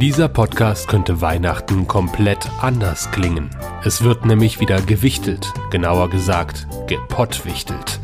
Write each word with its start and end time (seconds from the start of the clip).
Dieser 0.00 0.28
Podcast 0.28 0.88
könnte 0.88 1.20
Weihnachten 1.20 1.86
komplett 1.86 2.48
anders 2.62 3.10
klingen. 3.10 3.50
Es 3.84 4.02
wird 4.02 4.24
nämlich 4.24 4.58
wieder 4.58 4.80
gewichtelt, 4.80 5.52
genauer 5.70 6.08
gesagt 6.08 6.66
gepottwichtelt. 6.86 8.00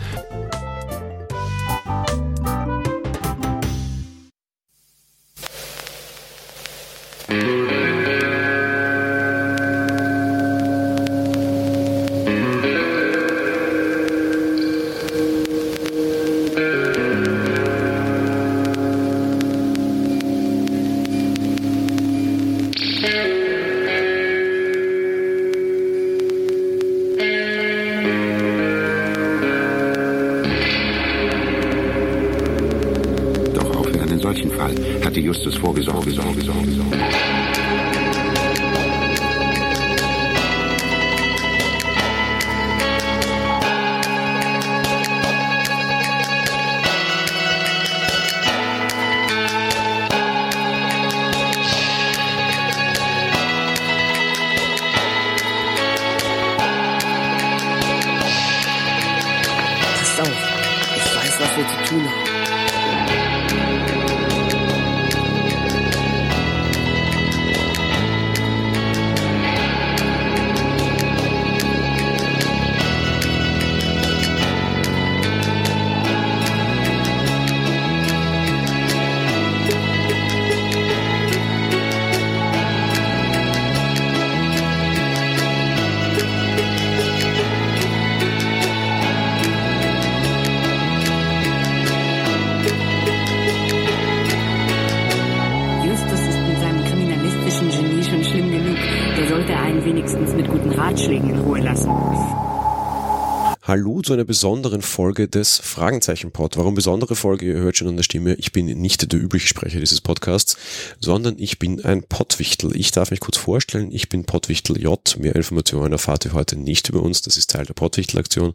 Hallo 103.77 104.01
zu 104.01 104.15
einer 104.15 104.25
besonderen 104.25 104.81
Folge 104.81 105.29
des 105.29 105.59
Fragezeichen-Pod. 105.59 106.57
Warum 106.57 106.75
besondere 106.75 107.15
Folge? 107.15 107.45
Ihr 107.45 107.57
hört 107.57 107.77
schon 107.77 107.89
an 107.89 107.97
der 107.97 108.05
Stimme, 108.05 108.33
ich 108.37 108.51
bin 108.51 108.65
nicht 108.65 109.13
der 109.13 109.21
übliche 109.21 109.49
Sprecher 109.49 109.81
dieses 109.81 110.01
Podcasts, 110.01 110.57
sondern 110.99 111.35
ich 111.39 111.59
bin 111.59 111.85
ein 111.85 112.03
Pottwichtel. 112.03 112.75
Ich 112.75 112.91
darf 112.91 113.11
mich 113.11 113.21
kurz 113.21 113.37
vorstellen, 113.37 113.93
ich 113.93 114.09
bin 114.09 114.25
Pottwichtel 114.25 114.81
J. 114.81 115.19
Mehr 115.19 115.37
Informationen 115.37 115.93
erfahrt 115.93 116.25
ihr 116.25 116.33
heute 116.33 116.57
nicht 116.57 116.89
über 116.89 117.03
uns. 117.03 117.21
Das 117.21 117.37
ist 117.37 117.51
Teil 117.51 117.67
der 117.67 117.75
Pottwichtel-Aktion, 117.75 118.55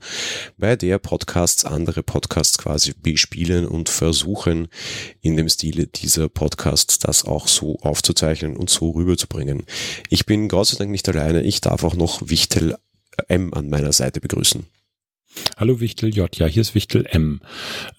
bei 0.57 0.75
der 0.75 0.97
Podcasts 0.97 1.65
andere 1.65 2.01
Podcasts 2.01 2.57
quasi 2.57 2.95
bespielen 2.99 3.67
und 3.67 3.89
versuchen, 3.89 4.69
in 5.21 5.37
dem 5.37 5.49
Stile 5.49 5.85
dieser 5.85 6.29
Podcasts 6.29 6.97
das 6.97 7.25
auch 7.25 7.47
so 7.47 7.77
aufzuzeichnen 7.81 8.57
und 8.57 8.71
so 8.71 8.89
rüberzubringen. 8.89 9.67
Ich 10.09 10.25
bin 10.25 10.47
Gott 10.47 10.69
sei 10.69 10.77
Dank 10.79 10.89
nicht 10.89 11.07
alleine. 11.07 11.43
Ich 11.43 11.61
darf 11.61 11.83
auch 11.83 11.93
noch 11.93 12.27
Wichtel 12.27 12.75
M 13.27 13.53
an 13.53 13.69
meiner 13.69 13.93
Seite 13.93 14.19
begrüßen. 14.19 14.65
Hallo 15.57 15.79
Wichtel 15.79 16.15
J, 16.15 16.35
ja, 16.37 16.47
hier 16.47 16.61
ist 16.61 16.73
Wichtel 16.75 17.05
M. 17.05 17.41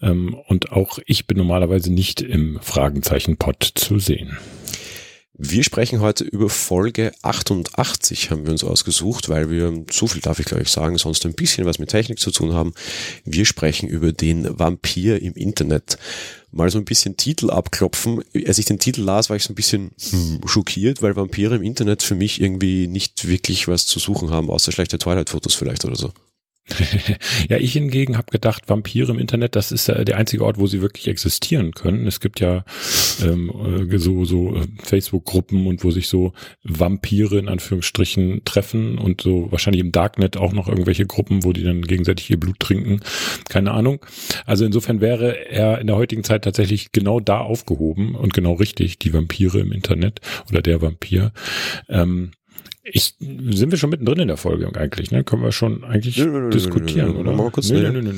Ähm, 0.01 0.37
und 0.49 0.73
auch 0.73 0.99
ich 1.07 1.27
bin 1.27 1.37
normalerweise 1.37 1.93
nicht 1.93 2.21
im 2.21 2.59
Fragenzeichen-Pod 2.61 3.73
zu 3.75 3.99
sehen. 3.99 4.37
Wir 5.35 5.65
sprechen 5.65 6.01
heute 6.01 6.25
über 6.25 6.49
Folge 6.49 7.13
88, 7.23 8.31
haben 8.31 8.45
wir 8.45 8.53
uns 8.53 8.63
ausgesucht, 8.65 9.29
weil 9.29 9.51
wir, 9.51 9.85
so 9.91 10.07
viel 10.07 10.21
darf 10.21 10.39
ich 10.39 10.47
glaube 10.47 10.63
ich 10.63 10.69
sagen, 10.69 10.99
sonst 10.99 11.25
ein 11.25 11.35
bisschen 11.35 11.65
was 11.65 11.79
mit 11.79 11.89
Technik 11.89 12.21
zu 12.21 12.31
tun 12.31 12.53
haben. 12.53 12.75
Wir 13.25 13.45
sprechen 13.45 13.89
über 13.89 14.13
den 14.13 14.59
Vampir 14.59 15.23
im 15.23 15.35
Internet. 15.35 15.99
Mal 16.51 16.71
so 16.71 16.79
ein 16.79 16.85
bisschen 16.85 17.17
Titel 17.17 17.51
abklopfen. 17.51 18.23
Als 18.47 18.59
ich 18.59 18.67
den 18.67 18.79
Titel 18.79 19.03
las, 19.03 19.31
war 19.31 19.37
ich 19.37 19.45
so 19.45 19.53
ein 19.53 19.57
bisschen 19.57 19.93
hm, 20.11 20.41
schockiert, 20.47 21.01
weil 21.01 21.17
Vampire 21.17 21.57
im 21.57 21.63
Internet 21.63 22.03
für 22.03 22.15
mich 22.15 22.41
irgendwie 22.41 22.87
nicht 22.87 23.27
wirklich 23.27 23.69
was 23.69 23.87
zu 23.87 23.99
suchen 23.99 24.31
haben, 24.31 24.51
außer 24.51 24.71
schlechte 24.71 24.99
Twilight-Fotos 24.99 25.55
vielleicht 25.55 25.85
oder 25.85 25.97
so. 25.97 26.13
ja, 27.49 27.57
ich 27.57 27.73
hingegen 27.73 28.17
habe 28.17 28.31
gedacht, 28.31 28.69
Vampire 28.69 29.11
im 29.11 29.19
Internet, 29.19 29.57
das 29.57 29.73
ist 29.73 29.89
der 29.89 30.17
einzige 30.17 30.45
Ort, 30.45 30.59
wo 30.59 30.67
sie 30.67 30.81
wirklich 30.81 31.09
existieren 31.09 31.73
können. 31.73 32.07
Es 32.07 32.21
gibt 32.21 32.41
ja 32.41 32.65
ähm, 33.23 33.89
äh, 33.91 33.99
so, 33.99 34.25
so 34.25 34.57
äh, 34.57 34.67
Facebook-Gruppen 34.83 35.67
und 35.67 35.83
wo 35.83 35.91
sich 35.91 36.09
so 36.09 36.33
Vampire 36.63 37.39
in 37.39 37.49
Anführungsstrichen 37.49 38.45
treffen 38.45 38.99
und 38.99 39.21
so 39.21 39.51
wahrscheinlich 39.51 39.83
im 39.83 39.93
Darknet 39.93 40.37
auch 40.37 40.53
noch 40.53 40.69
irgendwelche 40.69 41.05
Gruppen, 41.07 41.45
wo 41.45 41.53
die 41.53 41.65
dann 41.65 41.83
gegenseitig 41.83 42.31
ihr 42.31 42.39
Blut 42.39 42.61
trinken. 42.61 43.01
Keine 43.49 43.73
Ahnung. 43.73 44.05
Also 44.47 44.65
insofern 44.65 45.01
wäre 45.01 45.51
er 45.51 45.81
in 45.81 45.89
der 45.89 45.97
heutigen 45.97 46.25
Zeit 46.25 46.45
tatsächlich 46.45 46.93
genau 46.93 47.19
da 47.19 47.41
aufgehoben 47.41 48.15
und 48.15 48.35
genau 48.35 48.55
richtig, 48.55 48.99
die 48.99 49.13
Vampire 49.13 49.59
im 49.59 49.73
Internet 49.73 50.21
oder 50.49 50.63
der 50.63 50.81
Vampir. 50.81 51.33
Ähm, 51.89 52.31
ich, 52.85 53.15
sind 53.19 53.71
wir 53.71 53.79
schon 53.79 53.91
mittendrin 53.91 54.19
in 54.19 54.29
der 54.29 54.37
Folge 54.37 54.69
eigentlich, 54.75 55.11
ne? 55.13 55.23
Können 55.23 55.43
wir 55.43 55.53
schon 55.53 55.85
eigentlich 55.85 56.17
Nö, 56.19 56.27
nö, 56.27 56.51
diskutieren, 56.51 57.13
nö, 57.13 57.21
oder? 57.21 57.51
kurz, 57.51 57.71
nö, 57.71 57.91
nö, 57.91 58.03
nö. 58.03 58.13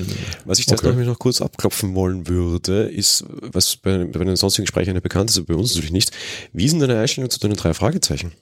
Was 0.47 0.59
ich 0.59 0.67
Okay. 0.67 0.77
jetzt 0.77 0.85
nämlich 0.85 1.07
noch 1.07 1.19
kurz 1.19 1.43
abklopfen 1.43 1.95
wollen 1.95 2.29
würde, 2.29 2.85
ist, 2.85 3.25
was 3.29 3.77
bei, 3.77 4.05
bei 4.05 4.25
den 4.25 4.37
sonstigen 4.37 4.67
Sprechern 4.67 4.95
ja 4.95 5.01
bekannt 5.01 5.29
ist, 5.31 5.37
aber 5.37 5.49
bei 5.49 5.55
uns 5.55 5.75
natürlich 5.75 5.93
nicht. 5.93 6.13
Wie 6.53 6.69
sind 6.69 6.81
deine 6.81 6.99
Einstellungen 6.99 7.31
zu 7.31 7.41
deinen 7.41 7.57
drei 7.57 7.75
Fragezeichen? 7.75 8.33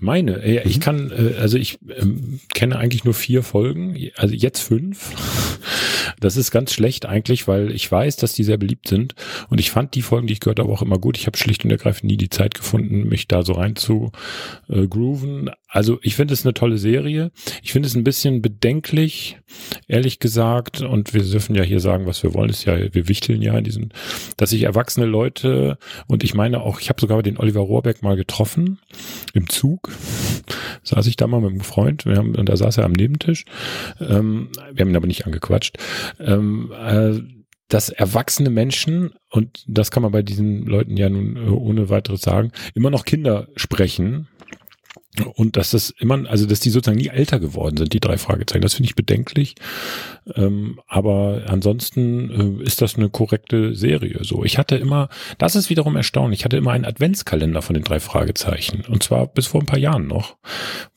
Meine, 0.00 0.38
Mhm. 0.38 0.68
ich 0.68 0.80
kann, 0.80 1.12
äh, 1.12 1.34
also 1.38 1.58
ich 1.58 1.78
ähm, 1.96 2.40
kenne 2.52 2.76
eigentlich 2.76 3.04
nur 3.04 3.14
vier 3.14 3.44
Folgen, 3.44 3.96
also 4.16 4.34
jetzt 4.34 4.60
fünf. 4.60 5.12
Das 6.20 6.36
ist 6.36 6.50
ganz 6.50 6.72
schlecht 6.72 7.06
eigentlich, 7.06 7.48
weil 7.48 7.70
ich 7.72 7.90
weiß, 7.90 8.16
dass 8.16 8.34
die 8.34 8.44
sehr 8.44 8.56
beliebt 8.56 8.88
sind 8.88 9.14
und 9.48 9.60
ich 9.60 9.70
fand 9.70 9.94
die 9.94 10.02
Folgen, 10.02 10.26
die 10.26 10.34
ich 10.34 10.40
gehört 10.40 10.58
habe, 10.58 10.72
auch 10.72 10.82
immer 10.82 10.98
gut. 10.98 11.16
Ich 11.18 11.26
habe 11.26 11.36
schlicht 11.36 11.64
und 11.64 11.70
ergreifend 11.70 12.10
nie 12.10 12.16
die 12.16 12.30
Zeit 12.30 12.54
gefunden, 12.54 13.08
mich 13.08 13.28
da 13.28 13.42
so 13.42 13.52
rein 13.52 13.76
zu 13.76 14.12
äh, 14.68 14.86
grooven. 14.86 15.50
Also 15.68 15.98
ich 16.02 16.16
finde 16.16 16.34
es 16.34 16.44
eine 16.44 16.54
tolle 16.54 16.78
Serie. 16.78 17.32
Ich 17.62 17.72
finde 17.72 17.88
es 17.88 17.94
ein 17.94 18.04
bisschen 18.04 18.40
bedenklich, 18.40 19.38
ehrlich 19.88 20.20
gesagt, 20.20 20.80
und 20.80 21.12
wir 21.12 21.22
dürfen 21.22 21.54
ja 21.54 21.62
hier 21.62 21.80
sagen, 21.80 22.06
was 22.06 22.22
wir 22.22 22.34
wollen, 22.34 22.50
ist 22.50 22.64
ja, 22.64 22.94
wir 22.94 23.08
wichteln 23.08 23.42
ja 23.42 23.56
in 23.58 23.64
diesen, 23.64 23.92
dass 24.36 24.50
sich 24.50 24.62
erwachsene 24.62 25.06
Leute 25.06 25.78
und 26.06 26.24
ich 26.24 26.34
meine 26.34 26.62
auch, 26.62 26.80
ich 26.80 26.88
habe 26.88 27.00
sogar 27.00 27.22
den 27.22 27.38
Oliver 27.38 27.60
Rohrbeck 27.60 28.02
mal 28.02 28.16
getroffen 28.16 28.78
im 29.34 29.48
Zug. 29.48 29.90
Saß 30.82 31.06
ich 31.08 31.16
da 31.16 31.26
mal 31.26 31.40
mit 31.40 31.50
einem 31.50 31.60
Freund, 31.60 32.06
wir 32.06 32.16
haben, 32.16 32.34
und 32.36 32.48
da 32.48 32.56
saß 32.56 32.78
er 32.78 32.84
am 32.84 32.92
Nebentisch. 32.92 33.44
Ähm, 34.00 34.50
wir 34.72 34.82
haben 34.82 34.90
ihn 34.90 34.96
aber 34.96 35.06
nicht 35.06 35.26
angequatscht. 35.26 35.78
Ähm, 36.18 36.72
äh, 36.72 37.20
dass 37.68 37.88
erwachsene 37.88 38.50
Menschen, 38.50 39.12
und 39.30 39.64
das 39.66 39.90
kann 39.90 40.02
man 40.02 40.12
bei 40.12 40.22
diesen 40.22 40.66
Leuten 40.66 40.96
ja 40.96 41.08
nun 41.08 41.36
äh, 41.36 41.48
ohne 41.48 41.88
weiteres 41.88 42.20
sagen, 42.20 42.52
immer 42.74 42.90
noch 42.90 43.04
Kinder 43.04 43.48
sprechen. 43.56 44.28
Und 45.24 45.56
dass 45.56 45.70
das 45.70 45.90
immer, 45.90 46.28
also 46.28 46.46
dass 46.46 46.60
die 46.60 46.70
sozusagen 46.70 46.98
nie 46.98 47.08
älter 47.08 47.40
geworden 47.40 47.76
sind, 47.76 47.92
die 47.92 48.00
drei 48.00 48.18
Fragezeichen. 48.18 48.62
Das 48.62 48.74
finde 48.74 48.88
ich 48.88 48.96
bedenklich. 48.96 49.54
Ähm, 50.34 50.80
aber 50.86 51.42
ansonsten 51.46 52.60
äh, 52.60 52.64
ist 52.64 52.82
das 52.82 52.96
eine 52.96 53.08
korrekte 53.08 53.74
Serie. 53.74 54.18
So, 54.22 54.44
ich 54.44 54.58
hatte 54.58 54.76
immer, 54.76 55.08
das 55.38 55.56
ist 55.56 55.70
wiederum 55.70 55.96
erstaunlich, 55.96 56.40
ich 56.40 56.44
hatte 56.44 56.56
immer 56.56 56.72
einen 56.72 56.84
Adventskalender 56.84 57.62
von 57.62 57.74
den 57.74 57.84
drei 57.84 58.00
Fragezeichen. 58.00 58.84
Und 58.88 59.02
zwar 59.02 59.26
bis 59.26 59.46
vor 59.46 59.60
ein 59.60 59.66
paar 59.66 59.78
Jahren 59.78 60.06
noch, 60.06 60.36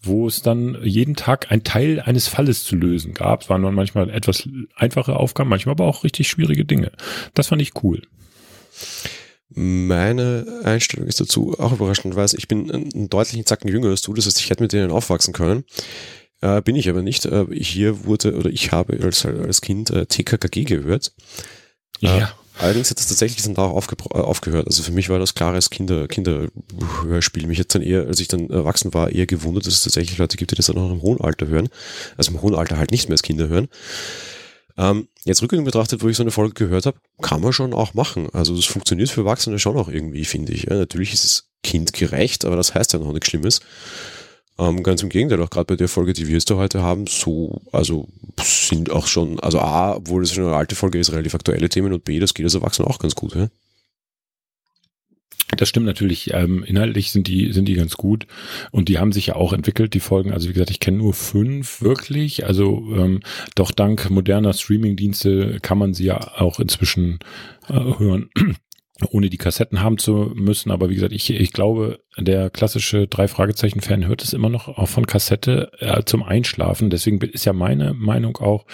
wo 0.01 0.27
es 0.27 0.41
dann 0.41 0.77
jeden 0.83 1.15
Tag 1.15 1.51
ein 1.51 1.63
Teil 1.63 1.99
eines 1.99 2.27
Falles 2.27 2.63
zu 2.63 2.75
lösen 2.75 3.13
gab. 3.13 3.43
Es 3.43 3.49
waren 3.49 3.63
dann 3.63 3.75
manchmal 3.75 4.09
etwas 4.09 4.47
einfache 4.75 5.15
Aufgaben, 5.15 5.49
manchmal 5.49 5.73
aber 5.73 5.85
auch 5.85 6.03
richtig 6.03 6.27
schwierige 6.27 6.65
Dinge. 6.65 6.91
Das 7.33 7.47
fand 7.47 7.61
ich 7.61 7.71
cool. 7.83 8.01
Meine 9.49 10.61
Einstellung 10.63 11.07
ist 11.07 11.19
dazu 11.19 11.55
auch 11.59 11.71
überraschendweise, 11.71 12.37
ich 12.37 12.47
bin 12.47 12.71
einen 12.71 13.09
deutlichen 13.09 13.45
Zacken 13.45 13.67
jünger 13.67 13.89
als 13.89 14.01
du, 14.01 14.13
das 14.13 14.25
heißt, 14.27 14.39
ich 14.39 14.49
hätte 14.49 14.61
mit 14.61 14.73
denen 14.73 14.91
aufwachsen 14.91 15.33
können. 15.33 15.63
Äh, 16.41 16.61
bin 16.61 16.75
ich 16.75 16.89
aber 16.89 17.01
nicht. 17.01 17.25
Äh, 17.25 17.45
hier 17.51 18.05
wurde, 18.05 18.35
oder 18.35 18.49
ich 18.49 18.71
habe 18.71 18.97
als, 19.03 19.25
als 19.25 19.61
Kind 19.61 19.89
äh, 19.89 20.05
TKKG 20.05 20.63
gehört. 20.63 21.13
Ja. 21.99 22.33
Allerdings 22.59 22.89
hat 22.89 22.99
das 22.99 23.07
tatsächlich 23.07 23.43
dann 23.43 23.55
da 23.55 23.63
auch 23.63 23.87
äh, 23.87 24.17
aufgehört. 24.17 24.67
Also 24.67 24.83
für 24.83 24.91
mich 24.91 25.09
war 25.09 25.17
das 25.17 25.33
klares 25.33 25.69
Kinder, 25.69 26.07
Kinderhörspiel. 26.07 27.47
Mich 27.47 27.57
jetzt 27.57 27.73
dann 27.73 27.81
eher, 27.81 28.07
als 28.07 28.19
ich 28.19 28.27
dann 28.27 28.49
erwachsen 28.49 28.93
war, 28.93 29.11
eher 29.11 29.25
gewundert, 29.25 29.65
dass 29.65 29.75
es 29.75 29.83
tatsächlich 29.83 30.17
Leute 30.17 30.37
gibt, 30.37 30.51
die 30.51 30.55
das 30.55 30.67
dann 30.67 30.77
auch 30.77 30.91
im 30.91 31.01
hohen 31.01 31.21
Alter 31.21 31.47
hören. 31.47 31.69
Also 32.17 32.31
im 32.31 32.41
hohen 32.41 32.55
Alter 32.55 32.77
halt 32.77 32.91
nicht 32.91 33.07
mehr 33.07 33.13
als 33.13 33.23
Kinder 33.23 33.47
hören. 33.47 33.69
Ähm, 34.79 35.09
jetzt 35.25 35.41
rückwärts 35.41 35.65
betrachtet, 35.65 36.01
wo 36.01 36.07
ich 36.07 36.15
so 36.15 36.23
eine 36.23 36.31
Folge 36.31 36.53
gehört 36.53 36.85
habe, 36.85 36.97
kann 37.21 37.41
man 37.41 37.51
schon 37.51 37.73
auch 37.73 37.93
machen. 37.93 38.29
Also 38.31 38.55
das 38.55 38.63
funktioniert 38.63 39.09
für 39.09 39.21
Erwachsene 39.21 39.59
schon 39.59 39.75
auch 39.75 39.89
irgendwie, 39.89 40.23
finde 40.23 40.53
ich. 40.53 40.63
Ja, 40.63 40.75
natürlich 40.75 41.13
ist 41.13 41.25
es 41.25 41.49
kindgerecht, 41.63 42.45
aber 42.45 42.55
das 42.55 42.73
heißt 42.73 42.93
ja 42.93 42.99
noch 42.99 43.11
nichts 43.11 43.27
Schlimmes. 43.27 43.59
Ähm, 44.57 44.81
ganz 44.81 45.03
im 45.03 45.09
Gegenteil, 45.09 45.41
auch 45.41 45.49
gerade 45.49 45.65
bei 45.65 45.75
der 45.75 45.89
Folge, 45.89 46.13
die 46.13 46.27
wir 46.27 46.35
jetzt 46.35 46.49
da 46.49 46.55
heute 46.55 46.81
haben, 46.81 47.07
so, 47.07 47.61
also 47.73 48.07
sind 48.41 48.89
auch 48.89 49.07
schon, 49.07 49.37
also 49.41 49.59
A, 49.59 49.97
obwohl 49.97 50.23
es 50.23 50.31
schon 50.31 50.45
eine 50.45 50.55
alte 50.55 50.75
Folge 50.75 50.97
ist, 50.97 51.11
relativ 51.11 51.35
aktuelle 51.35 51.67
Themen 51.67 51.91
und 51.91 52.05
B, 52.05 52.19
das 52.19 52.33
geht 52.33 52.45
als 52.45 52.55
Erwachsene 52.55 52.87
auch 52.87 52.99
ganz 52.99 53.15
gut. 53.15 53.35
Ja? 53.35 53.49
Das 55.57 55.69
stimmt 55.69 55.85
natürlich. 55.85 56.33
Ähm, 56.33 56.63
inhaltlich 56.63 57.11
sind 57.11 57.27
die 57.27 57.51
sind 57.53 57.65
die 57.65 57.73
ganz 57.73 57.97
gut 57.97 58.27
und 58.71 58.89
die 58.89 58.99
haben 58.99 59.11
sich 59.11 59.27
ja 59.27 59.35
auch 59.35 59.53
entwickelt. 59.53 59.93
Die 59.93 59.99
Folgen. 59.99 60.31
Also 60.31 60.49
wie 60.49 60.53
gesagt, 60.53 60.71
ich 60.71 60.79
kenne 60.79 60.97
nur 60.97 61.13
fünf 61.13 61.81
wirklich. 61.81 62.45
Also 62.45 62.83
ähm, 62.95 63.21
doch 63.55 63.71
dank 63.71 64.09
moderner 64.09 64.53
Streaming-Dienste 64.53 65.59
kann 65.61 65.77
man 65.77 65.93
sie 65.93 66.05
ja 66.05 66.17
auch 66.39 66.59
inzwischen 66.59 67.19
äh, 67.67 67.73
hören 67.73 68.29
ohne 69.07 69.29
die 69.29 69.37
Kassetten 69.37 69.81
haben 69.81 69.97
zu 69.97 70.31
müssen. 70.35 70.71
Aber 70.71 70.89
wie 70.89 70.95
gesagt, 70.95 71.13
ich, 71.13 71.29
ich 71.29 71.53
glaube, 71.53 71.99
der 72.17 72.49
klassische 72.49 73.07
drei 73.07 73.27
Fragezeichen 73.27 73.81
Fan 73.81 74.05
hört 74.07 74.23
es 74.23 74.33
immer 74.33 74.49
noch 74.49 74.67
auch 74.67 74.87
von 74.87 75.07
Kassette 75.07 75.71
äh, 75.79 76.03
zum 76.03 76.23
Einschlafen. 76.23 76.89
Deswegen 76.89 77.19
ist 77.21 77.45
ja 77.45 77.53
meine 77.53 77.93
Meinung 77.93 78.37
auch, 78.37 78.65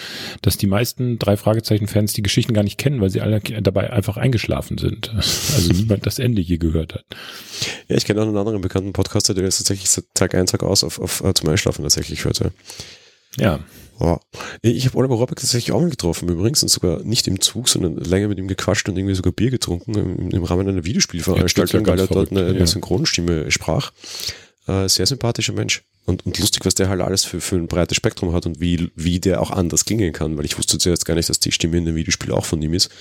dass 0.42 0.57
die 0.57 0.68
meisten 0.68 1.19
drei 1.19 1.38
Fragezeichen 1.38 1.88
Fans 1.88 2.13
die 2.13 2.24
Geschichten 2.24 2.54
gar 2.54 2.63
nicht 2.63 2.77
kennen, 2.77 3.01
weil 3.01 3.10
sie 3.10 3.22
alle 3.22 3.39
dabei 3.39 3.92
einfach 3.92 4.18
eingeschlafen 4.18 4.77
sind. 4.77 5.13
Also 5.56 5.72
niemand 5.72 6.06
das 6.06 6.19
Ende 6.19 6.42
je 6.42 6.57
gehört 6.57 6.95
hat. 6.95 7.06
Ja, 7.88 7.95
ich 7.95 8.06
kenne 8.06 8.22
auch 8.22 8.27
einen 8.27 8.36
anderen 8.36 8.62
bekannten 8.62 8.94
Podcaster, 8.94 9.33
der 9.33 9.44
das 9.44 9.57
tatsächlich 9.57 9.89
Tag 10.13 10.36
ein, 10.36 10.48
Tag 10.48 10.63
aus 10.63 10.83
auf, 10.83 11.00
auf, 11.00 11.24
auf 11.24 11.33
zum 11.33 11.50
Einschlafen 11.50 11.83
tatsächlich 11.83 12.25
hört. 12.25 12.42
Ja. 13.38 13.60
Ja. 14.00 14.20
Ich 14.62 14.86
habe 14.86 14.98
Oliver 14.98 15.16
Rohrbeck 15.16 15.40
tatsächlich 15.40 15.72
auch 15.72 15.82
mal 15.82 15.90
getroffen, 15.90 16.28
übrigens, 16.30 16.62
und 16.64 16.70
sogar 16.70 17.02
nicht 17.04 17.28
im 17.28 17.40
Zug, 17.40 17.70
sondern 17.70 17.96
länger 17.96 18.28
mit 18.28 18.38
ihm 18.38 18.48
gequatscht 18.48 18.90
und 18.90 18.98
irgendwie 18.98 19.16
sogar 19.16 19.32
Bier 19.32 19.52
getrunken 19.52 19.96
im, 19.96 20.32
im 20.32 20.44
Rahmen 20.44 20.68
einer 20.68 20.84
Videospielveranstaltung, 20.84 21.82
Ja, 21.82 21.88
weil 21.88 22.00
er 22.00 22.08
dort 22.08 22.32
eine, 22.32 22.46
eine 22.46 22.60
ja. 22.60 22.68
Synchronstimme 22.68 23.50
sprach. 23.52 23.92
Äh, 24.68 24.90
sehr 24.90 25.06
sympathischer 25.06 25.54
Mensch. 25.54 25.84
Und, 26.06 26.26
und 26.26 26.38
lustig, 26.40 26.66
was 26.66 26.76
der 26.76 26.90
halt 26.90 27.02
alles 27.02 27.24
für, 27.24 27.42
für 27.42 27.56
ein 27.56 27.68
breites 27.68 27.98
Spektrum 27.98 28.34
hat 28.34 28.46
und 28.46 28.60
wie, 28.60 28.92
wie 28.96 29.20
der 29.20 29.42
auch 29.42 29.50
anders 29.50 29.86
klingen 29.86 30.14
kann, 30.14 30.38
weil 30.38 30.46
ich 30.46 30.58
wusste 30.58 30.78
zuerst 30.78 31.06
gar 31.06 31.16
nicht, 31.16 31.30
dass 31.30 31.40
die 31.40 31.52
Stimme 31.52 31.78
in 31.78 31.86
dem 31.86 31.96
Videospiel 31.96 32.32
auch 32.32 32.46
von 32.46 32.62
ihm 32.62 32.74
ist, 32.74 32.92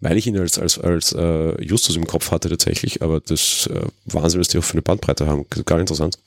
weil 0.00 0.18
ich 0.18 0.26
ihn 0.26 0.38
als, 0.38 0.58
als, 0.58 0.78
als 0.78 1.12
äh, 1.12 1.62
Justus 1.62 1.96
im 1.96 2.06
Kopf 2.06 2.30
hatte 2.30 2.50
tatsächlich, 2.50 3.00
aber 3.00 3.20
das 3.20 3.66
äh, 3.72 3.86
Wahnsinn, 4.04 4.40
was 4.40 4.48
die 4.48 4.58
auch 4.58 4.64
für 4.64 4.74
eine 4.74 4.82
Bandbreite 4.82 5.26
haben. 5.26 5.46
Gar 5.64 5.80
interessant. 5.80 6.18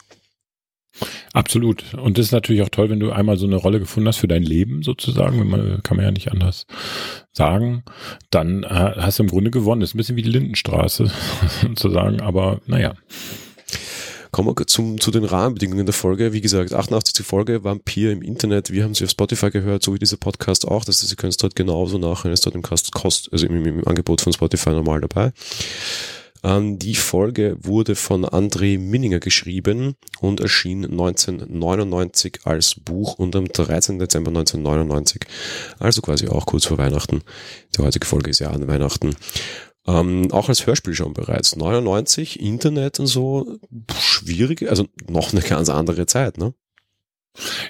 Absolut. 1.33 1.93
Und 1.95 2.17
das 2.17 2.27
ist 2.27 2.31
natürlich 2.31 2.61
auch 2.61 2.69
toll, 2.69 2.89
wenn 2.89 2.99
du 2.99 3.11
einmal 3.11 3.37
so 3.37 3.45
eine 3.45 3.55
Rolle 3.55 3.79
gefunden 3.79 4.07
hast 4.07 4.17
für 4.17 4.27
dein 4.27 4.43
Leben 4.43 4.83
sozusagen. 4.83 5.39
Wenn 5.39 5.49
man, 5.49 5.83
kann 5.83 5.97
man 5.97 6.05
ja 6.05 6.11
nicht 6.11 6.31
anders 6.31 6.65
sagen. 7.31 7.83
Dann 8.29 8.63
äh, 8.63 8.67
hast 8.67 9.19
du 9.19 9.23
im 9.23 9.29
Grunde 9.29 9.51
gewonnen. 9.51 9.81
Das 9.81 9.91
ist 9.91 9.95
ein 9.95 9.97
bisschen 9.97 10.15
wie 10.15 10.23
die 10.23 10.29
Lindenstraße 10.29 11.11
sozusagen. 11.61 12.21
Aber 12.21 12.59
naja. 12.65 12.93
Kommen 14.31 14.49
wir 14.49 14.67
zum, 14.67 14.99
zu 14.99 15.09
den 15.09 15.23
Rahmenbedingungen 15.23 15.85
der 15.85 15.93
Folge. 15.93 16.33
Wie 16.33 16.41
gesagt, 16.41 16.73
88. 16.73 17.25
Folge, 17.25 17.63
Vampir 17.63 18.11
im 18.11 18.21
Internet. 18.21 18.71
Wir 18.71 18.83
haben 18.83 18.93
sie 18.93 19.05
auf 19.05 19.09
Spotify 19.09 19.49
gehört, 19.49 19.83
so 19.83 19.93
wie 19.93 19.99
dieser 19.99 20.17
Podcast 20.17 20.67
auch. 20.67 20.83
Das 20.83 20.99
heißt, 20.99 21.09
Sie 21.09 21.15
können 21.15 21.29
es 21.29 21.37
dort 21.37 21.55
genauso 21.55 21.97
nachhören. 21.97 22.33
Es 22.33 22.41
ist 22.41 22.45
dort 22.45 22.55
im, 22.55 22.61
Kost, 22.61 23.29
also 23.31 23.47
im, 23.47 23.65
im 23.65 23.87
Angebot 23.87 24.21
von 24.21 24.33
Spotify 24.33 24.71
normal 24.71 25.01
dabei. 25.01 25.31
Die 26.43 26.95
Folge 26.95 27.57
wurde 27.61 27.95
von 27.95 28.25
André 28.25 28.79
Minninger 28.79 29.19
geschrieben 29.19 29.95
und 30.19 30.39
erschien 30.39 30.85
1999 30.85 32.41
als 32.43 32.75
Buch 32.75 33.15
und 33.15 33.35
am 33.35 33.47
13. 33.47 33.99
Dezember 33.99 34.29
1999. 34.29 35.21
Also 35.79 36.01
quasi 36.01 36.27
auch 36.27 36.45
kurz 36.45 36.65
vor 36.65 36.77
Weihnachten. 36.77 37.21
Die 37.75 37.81
heutige 37.81 38.05
Folge 38.05 38.29
ist 38.29 38.39
ja 38.39 38.51
an 38.51 38.67
Weihnachten. 38.67 39.15
Ähm, 39.87 40.31
auch 40.31 40.49
als 40.49 40.67
Hörspiel 40.67 40.93
schon 40.93 41.13
bereits. 41.13 41.55
99, 41.55 42.39
Internet 42.41 42.99
und 42.99 43.07
so, 43.07 43.57
schwierig, 43.97 44.69
also 44.69 44.85
noch 45.09 45.31
eine 45.31 45.41
ganz 45.41 45.69
andere 45.69 46.05
Zeit, 46.05 46.37
ne? 46.37 46.53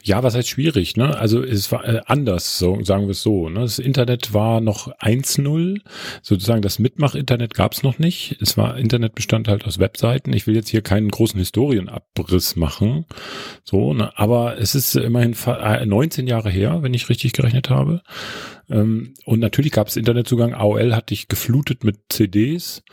Ja, 0.04 0.24
was 0.24 0.36
heißt 0.36 0.48
schwierig, 0.50 0.96
ne? 0.98 1.18
Also 1.18 1.44
es 1.44 1.72
war 1.72 1.86
äh, 1.88 2.02
anders, 2.06 2.58
so 2.58 2.84
sagen 2.84 3.04
wir 3.06 3.12
es 3.12 3.22
so. 3.22 3.50
Ne? 3.50 3.62
Das 3.62 3.80
Internet 3.80 4.34
war 4.34 4.62
noch 4.62 4.88
1.0, 5.00 5.82
sozusagen 6.22 6.62
das 6.62 6.80
Mitmach-Internet 6.80 7.54
gab 7.54 7.74
es 7.74 7.84
noch 7.84 8.00
nicht. 8.00 8.38
Es 8.42 8.58
war 8.58 8.78
Internet 8.78 9.16
bestand 9.16 9.48
halt 9.48 9.66
aus 9.66 9.80
Webseiten. 9.80 10.34
Ich 10.34 10.48
will 10.48 10.56
jetzt 10.56 10.70
hier 10.70 10.82
keinen 10.82 11.10
großen 11.10 11.40
Historienabriss 11.40 12.56
machen, 12.56 13.06
so, 13.64 13.94
ne? 13.94 14.12
aber 14.18 14.58
es 14.60 14.76
ist 14.76 14.96
immerhin 14.96 15.34
fa- 15.34 15.76
äh, 15.76 15.86
19 15.86 16.28
Jahre 16.28 16.50
her, 16.50 16.84
wenn 16.84 16.94
ich 16.94 17.10
richtig 17.10 17.34
gerechnet 17.34 17.70
habe. 17.70 18.02
Ähm, 18.70 19.14
und 19.26 19.40
natürlich 19.40 19.72
gab 19.72 19.88
es 19.88 19.96
Internetzugang. 19.96 20.54
AOL 20.54 20.96
hatte 20.96 21.14
ich 21.14 21.28
geflutet 21.28 21.84
mit 21.84 21.98
CDs. 22.10 22.84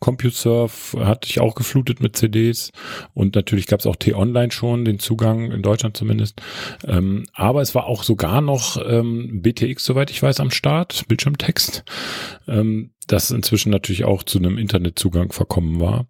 CompuServe 0.00 1.04
hatte 1.04 1.28
ich 1.28 1.40
auch 1.40 1.54
geflutet 1.54 2.00
mit 2.00 2.16
CDs. 2.16 2.70
Und 3.14 3.34
natürlich 3.34 3.66
gab 3.66 3.80
es 3.80 3.86
auch 3.86 3.96
T-Online 3.96 4.52
schon, 4.52 4.84
den 4.84 4.98
Zugang 4.98 5.50
in 5.50 5.62
Deutschland 5.62 5.96
zumindest. 5.96 6.40
Ähm, 6.86 7.24
aber 7.32 7.62
es 7.62 7.74
war 7.74 7.86
auch 7.86 8.04
sogar 8.04 8.40
noch 8.40 8.76
ähm, 8.86 9.42
BTX, 9.42 9.84
soweit 9.84 10.10
ich 10.10 10.22
weiß, 10.22 10.40
am 10.40 10.50
Start, 10.50 11.06
Bildschirmtext, 11.08 11.84
ähm, 12.48 12.90
das 13.06 13.30
inzwischen 13.30 13.70
natürlich 13.70 14.04
auch 14.04 14.22
zu 14.22 14.38
einem 14.38 14.58
Internetzugang 14.58 15.32
verkommen 15.32 15.80
war. 15.80 16.06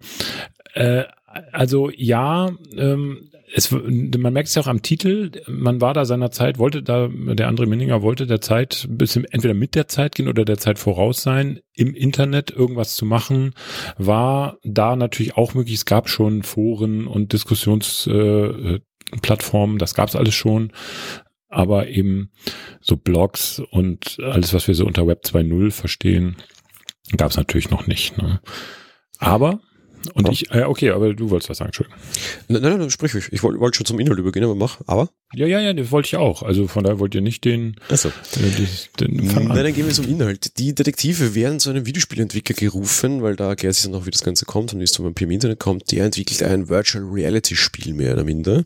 Äh, 0.75 1.05
also 1.53 1.91
ja, 1.91 2.53
ähm, 2.77 3.31
es, 3.57 3.71
man 3.71 4.33
merkt 4.33 4.49
es 4.49 4.57
ja 4.57 4.63
auch 4.63 4.67
am 4.67 4.83
Titel, 4.83 5.31
man 5.47 5.81
war 5.81 5.95
da 5.95 6.05
seiner 6.05 6.33
Zeit, 6.33 6.59
wollte 6.59 6.83
da, 6.83 7.09
der 7.09 7.47
andere 7.47 7.67
Minninger 7.67 8.03
wollte 8.03 8.27
der 8.27 8.41
Zeit 8.41 8.85
ein 8.89 8.99
bisschen 8.99 9.25
entweder 9.27 9.55
mit 9.55 9.77
der 9.77 9.87
Zeit 9.87 10.17
gehen 10.17 10.27
oder 10.27 10.45
der 10.45 10.59
Zeit 10.59 10.81
voraus 10.81 11.23
sein, 11.23 11.61
im 11.73 11.95
Internet 11.95 12.51
irgendwas 12.51 12.97
zu 12.97 13.07
machen, 13.07 13.55
war 13.97 14.59
da 14.65 14.97
natürlich 14.97 15.37
auch 15.37 15.55
möglich. 15.55 15.77
Es 15.77 15.85
gab 15.85 16.09
schon 16.09 16.43
Foren 16.43 17.07
und 17.07 17.33
Diskussionsplattformen, 17.33 19.77
äh, 19.77 19.79
das 19.79 19.95
gab 19.95 20.09
es 20.09 20.17
alles 20.17 20.35
schon. 20.35 20.73
Aber 21.49 21.87
eben 21.87 22.33
so 22.81 22.97
Blogs 22.97 23.63
und 23.71 24.19
alles, 24.21 24.53
was 24.53 24.67
wir 24.67 24.75
so 24.75 24.85
unter 24.85 25.07
Web 25.07 25.23
2.0 25.25 25.71
verstehen, 25.71 26.39
gab 27.17 27.31
es 27.31 27.37
natürlich 27.37 27.71
noch 27.71 27.87
nicht. 27.87 28.19
Ne? 28.19 28.41
Aber 29.19 29.61
und 30.13 30.27
Ja. 30.27 30.33
ich, 30.33 30.51
äh, 30.51 30.63
okay, 30.65 30.91
aber 30.91 31.15
du 31.15 31.31
wolltest 31.31 31.49
was 31.51 31.59
sagen, 31.59 31.69
Entschuldigung. 31.69 31.99
Nein, 32.49 32.63
nein, 32.63 32.79
nein, 32.79 32.91
sprich 32.91 33.15
ruhig. 33.15 33.29
Ich 33.33 33.43
wollte 33.43 33.61
wollte 33.61 33.77
schon 33.77 33.87
zum 33.87 33.99
Inhalt 34.01 34.19
übergehen, 34.19 34.45
aber 34.45 34.55
mach. 34.55 34.81
Aber? 34.87 35.09
Ja, 35.35 35.47
ja, 35.47 35.61
ja, 35.61 35.73
das 35.73 35.91
wollte 35.91 36.07
ich 36.07 36.17
auch. 36.17 36.43
Also 36.43 36.69
von 36.69 36.85
daher 36.85 36.99
wollt 37.01 37.15
ihr 37.15 37.21
nicht 37.21 37.45
den, 37.45 37.77
Also. 37.89 38.09
äh, 38.09 38.13
den, 39.01 39.19
den 39.19 39.31
Fang 39.31 39.49
Nein, 39.49 39.59
an. 39.59 39.65
dann 39.65 39.75
gehen 39.75 39.87
wir 39.87 39.93
zum 39.95 40.09
Inhalt. 40.09 40.59
Die 40.59 40.75
Detektive 40.75 41.35
werden 41.35 41.59
zu 41.61 41.71
einem 41.71 41.87
Videospielentwickler 41.87 42.55
gerufen, 42.55 43.23
weil 43.23 43.35
da 43.37 43.49
erklärt 43.49 43.75
sich 43.75 43.85
dann 43.85 43.95
auch, 44.01 44.07
wie 44.07 44.11
das 44.11 44.23
Ganze 44.23 44.45
kommt 44.45 44.73
und 44.73 44.81
wie 44.81 44.85
es 44.85 44.93
zum 44.93 45.05
Vampir 45.05 45.25
im 45.27 45.33
Internet 45.33 45.59
kommt. 45.59 45.91
Der 45.91 46.05
entwickelt 46.05 46.43
ein 46.43 46.69
Virtual 46.69 47.05
Reality 47.05 47.57
Spiel 47.57 47.95
mehr 47.95 48.13
oder 48.15 48.25
minder. 48.25 48.65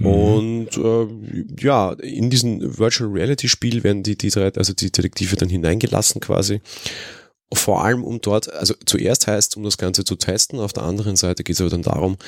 Und 0.00 0.68
äh, 0.76 1.06
ja, 1.60 1.92
in 1.94 2.30
diesen 2.30 2.78
Virtual 2.78 3.10
Reality 3.10 3.48
Spiel 3.48 3.82
werden 3.82 4.02
die, 4.02 4.16
die 4.16 4.28
drei, 4.30 4.52
also 4.52 4.72
die 4.72 4.92
Detektive 4.92 5.36
dann 5.36 5.48
hineingelassen 5.48 6.20
quasi. 6.20 6.60
Vor 7.52 7.82
allem 7.82 8.04
um 8.04 8.20
dort, 8.20 8.52
also 8.52 8.74
zuerst 8.84 9.26
heißt, 9.26 9.56
um 9.56 9.62
das 9.62 9.78
Ganze 9.78 10.04
zu 10.04 10.16
testen, 10.16 10.58
auf 10.58 10.74
der 10.74 10.82
anderen 10.82 11.16
Seite 11.16 11.44
geht 11.44 11.54
es 11.54 11.60
aber 11.62 11.70
dann 11.70 11.82
darum, 11.82 12.18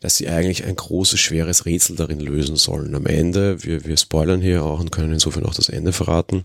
dass 0.00 0.16
sie 0.16 0.28
eigentlich 0.28 0.64
ein 0.64 0.76
großes, 0.76 1.18
schweres 1.18 1.64
Rätsel 1.64 1.96
darin 1.96 2.20
lösen 2.20 2.56
sollen. 2.56 2.94
Am 2.94 3.06
Ende, 3.06 3.64
wir, 3.64 3.86
wir 3.86 3.96
spoilern 3.96 4.42
hier 4.42 4.64
auch 4.64 4.78
und 4.78 4.92
können 4.92 5.14
insofern 5.14 5.46
auch 5.46 5.54
das 5.54 5.70
Ende 5.70 5.92
verraten, 5.92 6.44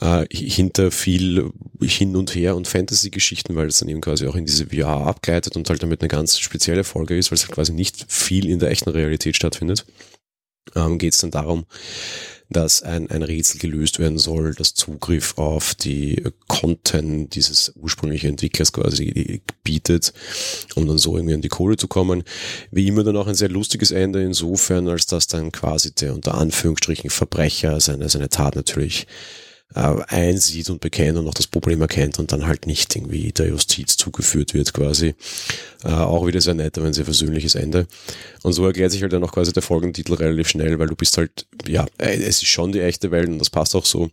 äh, 0.00 0.26
hinter 0.30 0.92
viel 0.92 1.50
hin 1.82 2.16
und 2.16 2.34
her 2.34 2.54
und 2.56 2.68
Fantasy-Geschichten, 2.68 3.56
weil 3.56 3.66
es 3.66 3.78
dann 3.78 3.88
eben 3.88 4.00
quasi 4.00 4.26
auch 4.28 4.36
in 4.36 4.46
diese 4.46 4.66
VR 4.66 5.06
abgleitet 5.06 5.56
und 5.56 5.68
halt 5.68 5.82
damit 5.82 6.00
eine 6.00 6.08
ganz 6.08 6.38
spezielle 6.38 6.84
Folge 6.84 7.16
ist, 7.16 7.30
weil 7.30 7.36
es 7.36 7.42
halt 7.42 7.54
quasi 7.54 7.72
nicht 7.72 8.06
viel 8.08 8.48
in 8.48 8.60
der 8.60 8.70
echten 8.70 8.90
Realität 8.90 9.34
stattfindet, 9.36 9.86
ähm, 10.76 10.98
geht 10.98 11.14
es 11.14 11.20
dann 11.20 11.30
darum, 11.30 11.66
dass 12.50 12.82
ein, 12.82 13.10
ein 13.10 13.22
Rätsel 13.22 13.60
gelöst 13.60 13.98
werden 13.98 14.18
soll, 14.18 14.54
das 14.54 14.74
Zugriff 14.74 15.38
auf 15.38 15.74
die 15.74 16.22
Content 16.48 17.34
dieses 17.34 17.72
ursprünglichen 17.76 18.30
Entwicklers 18.30 18.72
quasi 18.72 19.40
bietet, 19.62 20.12
um 20.74 20.86
dann 20.86 20.98
so 20.98 21.16
irgendwie 21.16 21.34
an 21.34 21.42
die 21.42 21.48
Kohle 21.48 21.76
zu 21.76 21.86
kommen. 21.86 22.24
Wie 22.72 22.88
immer 22.88 23.04
dann 23.04 23.16
auch 23.16 23.28
ein 23.28 23.34
sehr 23.34 23.48
lustiges 23.48 23.92
Ende 23.92 24.22
insofern, 24.22 24.88
als 24.88 25.06
dass 25.06 25.28
dann 25.28 25.52
quasi 25.52 25.94
der 25.94 26.12
unter 26.12 26.34
Anführungsstrichen 26.34 27.10
Verbrecher 27.10 27.80
seine, 27.80 28.08
seine 28.08 28.28
Tat 28.28 28.56
natürlich 28.56 29.06
einsieht 29.74 30.68
und 30.68 30.80
bekennt 30.80 31.16
und 31.16 31.28
auch 31.28 31.34
das 31.34 31.46
Problem 31.46 31.80
erkennt 31.80 32.18
und 32.18 32.32
dann 32.32 32.46
halt 32.46 32.66
nicht 32.66 32.94
irgendwie 32.96 33.30
der 33.32 33.48
Justiz 33.48 33.96
zugeführt 33.96 34.52
wird 34.52 34.72
quasi. 34.72 35.14
Äh, 35.84 35.90
auch 35.90 36.26
wieder 36.26 36.40
sehr 36.40 36.54
nett, 36.54 36.76
aber 36.76 36.88
ein 36.88 36.92
sehr 36.92 37.04
versöhnliches 37.04 37.54
Ende. 37.54 37.86
Und 38.42 38.52
so 38.52 38.66
erklärt 38.66 38.90
sich 38.90 39.02
halt 39.02 39.12
dann 39.12 39.22
auch 39.22 39.32
quasi 39.32 39.52
der 39.52 39.62
Folgentitel 39.62 40.14
relativ 40.14 40.48
schnell, 40.48 40.78
weil 40.78 40.88
du 40.88 40.96
bist 40.96 41.16
halt, 41.18 41.46
ja, 41.68 41.86
äh, 41.98 42.16
es 42.16 42.42
ist 42.42 42.46
schon 42.46 42.72
die 42.72 42.80
echte 42.80 43.12
Welt 43.12 43.28
und 43.28 43.38
das 43.38 43.50
passt 43.50 43.76
auch 43.76 43.86
so, 43.86 44.10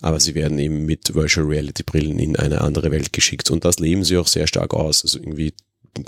aber 0.00 0.18
sie 0.18 0.34
werden 0.34 0.58
eben 0.58 0.84
mit 0.84 1.14
Virtual 1.14 1.46
Reality 1.46 1.84
Brillen 1.84 2.18
in 2.18 2.36
eine 2.36 2.60
andere 2.60 2.90
Welt 2.90 3.12
geschickt 3.12 3.50
und 3.50 3.64
das 3.64 3.78
leben 3.78 4.04
sie 4.04 4.16
auch 4.16 4.26
sehr 4.26 4.48
stark 4.48 4.74
aus. 4.74 5.04
Also 5.04 5.18
irgendwie 5.18 5.54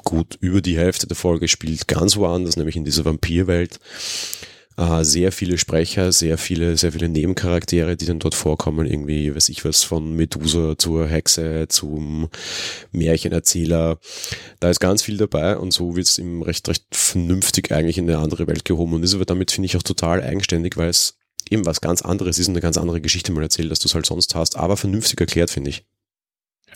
gut 0.04 0.36
über 0.40 0.60
die 0.60 0.76
Hälfte 0.76 1.06
der 1.06 1.16
Folge 1.16 1.48
spielt 1.48 1.88
ganz 1.88 2.16
woanders, 2.16 2.56
nämlich 2.56 2.76
in 2.76 2.84
dieser 2.84 3.04
Vampirwelt. 3.04 3.78
Äh, 4.80 5.04
sehr 5.04 5.30
viele 5.30 5.58
Sprecher, 5.58 6.10
sehr 6.10 6.38
viele, 6.38 6.74
sehr 6.78 6.92
viele 6.92 7.10
Nebencharaktere, 7.10 7.98
die 7.98 8.06
dann 8.06 8.18
dort 8.18 8.34
vorkommen, 8.34 8.86
irgendwie, 8.86 9.34
weiß 9.34 9.50
ich 9.50 9.62
was, 9.66 9.82
von 9.82 10.16
Medusa 10.16 10.78
zur 10.78 11.06
Hexe, 11.06 11.66
zum 11.68 12.30
Märchenerzähler. 12.90 13.98
Da 14.58 14.70
ist 14.70 14.80
ganz 14.80 15.02
viel 15.02 15.18
dabei 15.18 15.58
und 15.58 15.74
so 15.74 15.96
wird 15.96 16.06
es 16.06 16.16
ihm 16.16 16.40
recht, 16.40 16.66
recht 16.66 16.86
vernünftig 16.92 17.70
eigentlich 17.72 17.98
in 17.98 18.08
eine 18.08 18.20
andere 18.20 18.46
Welt 18.46 18.64
gehoben 18.64 18.94
und 18.94 19.02
ist 19.02 19.14
aber 19.14 19.26
damit, 19.26 19.50
finde 19.50 19.66
ich, 19.66 19.76
auch 19.76 19.82
total 19.82 20.22
eigenständig, 20.22 20.78
weil 20.78 20.88
es 20.88 21.18
eben 21.50 21.66
was 21.66 21.82
ganz 21.82 22.00
anderes 22.00 22.38
ist 22.38 22.48
und 22.48 22.54
eine 22.54 22.62
ganz 22.62 22.78
andere 22.78 23.02
Geschichte 23.02 23.32
mal 23.32 23.42
erzählt, 23.42 23.68
als 23.68 23.80
du 23.80 23.88
es 23.88 23.94
halt 23.94 24.06
sonst 24.06 24.34
hast, 24.34 24.56
aber 24.56 24.78
vernünftig 24.78 25.20
erklärt, 25.20 25.50
finde 25.50 25.70
ich. 25.70 25.84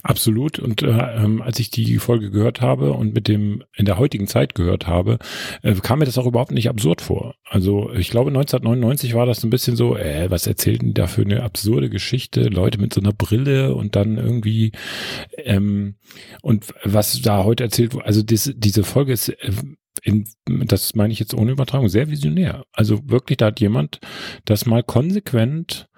Absolut. 0.02 0.58
Und 0.58 0.82
äh, 0.82 0.88
ähm, 0.88 1.40
als 1.40 1.58
ich 1.60 1.70
die 1.70 1.98
Folge 1.98 2.30
gehört 2.30 2.60
habe 2.60 2.92
und 2.92 3.14
mit 3.14 3.28
dem 3.28 3.62
in 3.74 3.86
der 3.86 3.98
heutigen 3.98 4.26
Zeit 4.26 4.54
gehört 4.54 4.86
habe, 4.86 5.18
äh, 5.62 5.74
kam 5.74 6.00
mir 6.00 6.04
das 6.04 6.18
auch 6.18 6.26
überhaupt 6.26 6.50
nicht 6.50 6.68
absurd 6.68 7.00
vor. 7.00 7.36
Also 7.48 7.90
ich 7.92 8.10
glaube 8.10 8.28
1999 8.28 9.14
war 9.14 9.24
das 9.24 9.42
ein 9.44 9.50
bisschen 9.50 9.76
so, 9.76 9.96
äh, 9.96 10.30
was 10.30 10.46
erzählten 10.46 10.88
die 10.88 10.94
da 10.94 11.06
für 11.06 11.22
eine 11.22 11.42
absurde 11.42 11.88
Geschichte? 11.88 12.48
Leute 12.48 12.78
mit 12.78 12.92
so 12.92 13.00
einer 13.00 13.12
Brille 13.12 13.74
und 13.74 13.96
dann 13.96 14.18
irgendwie 14.18 14.72
ähm, 15.38 15.94
und 16.42 16.74
was 16.84 17.22
da 17.22 17.44
heute 17.44 17.64
erzählt 17.64 17.94
wurde, 17.94 18.06
also 18.06 18.22
das, 18.22 18.52
diese 18.54 18.84
Folge 18.84 19.12
ist 19.12 19.30
äh, 19.30 19.52
in, 20.02 20.26
das 20.46 20.94
meine 20.94 21.12
ich 21.12 21.18
jetzt 21.18 21.34
ohne 21.34 21.52
Übertragung, 21.52 21.88
sehr 21.88 22.10
visionär. 22.10 22.64
Also 22.72 23.08
wirklich, 23.08 23.38
da 23.38 23.46
hat 23.46 23.60
jemand 23.60 24.00
das 24.44 24.66
mal 24.66 24.82
konsequent 24.82 25.88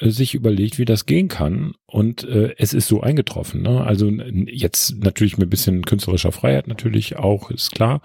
sich 0.00 0.34
überlegt, 0.34 0.78
wie 0.78 0.84
das 0.84 1.06
gehen 1.06 1.28
kann. 1.28 1.74
Und 1.86 2.24
äh, 2.24 2.54
es 2.58 2.72
ist 2.72 2.86
so 2.86 3.00
eingetroffen. 3.00 3.62
Ne? 3.62 3.82
Also 3.84 4.08
jetzt 4.08 5.02
natürlich 5.02 5.38
mit 5.38 5.48
ein 5.48 5.50
bisschen 5.50 5.84
künstlerischer 5.84 6.32
Freiheit 6.32 6.68
natürlich 6.68 7.16
auch, 7.16 7.50
ist 7.50 7.72
klar. 7.72 8.00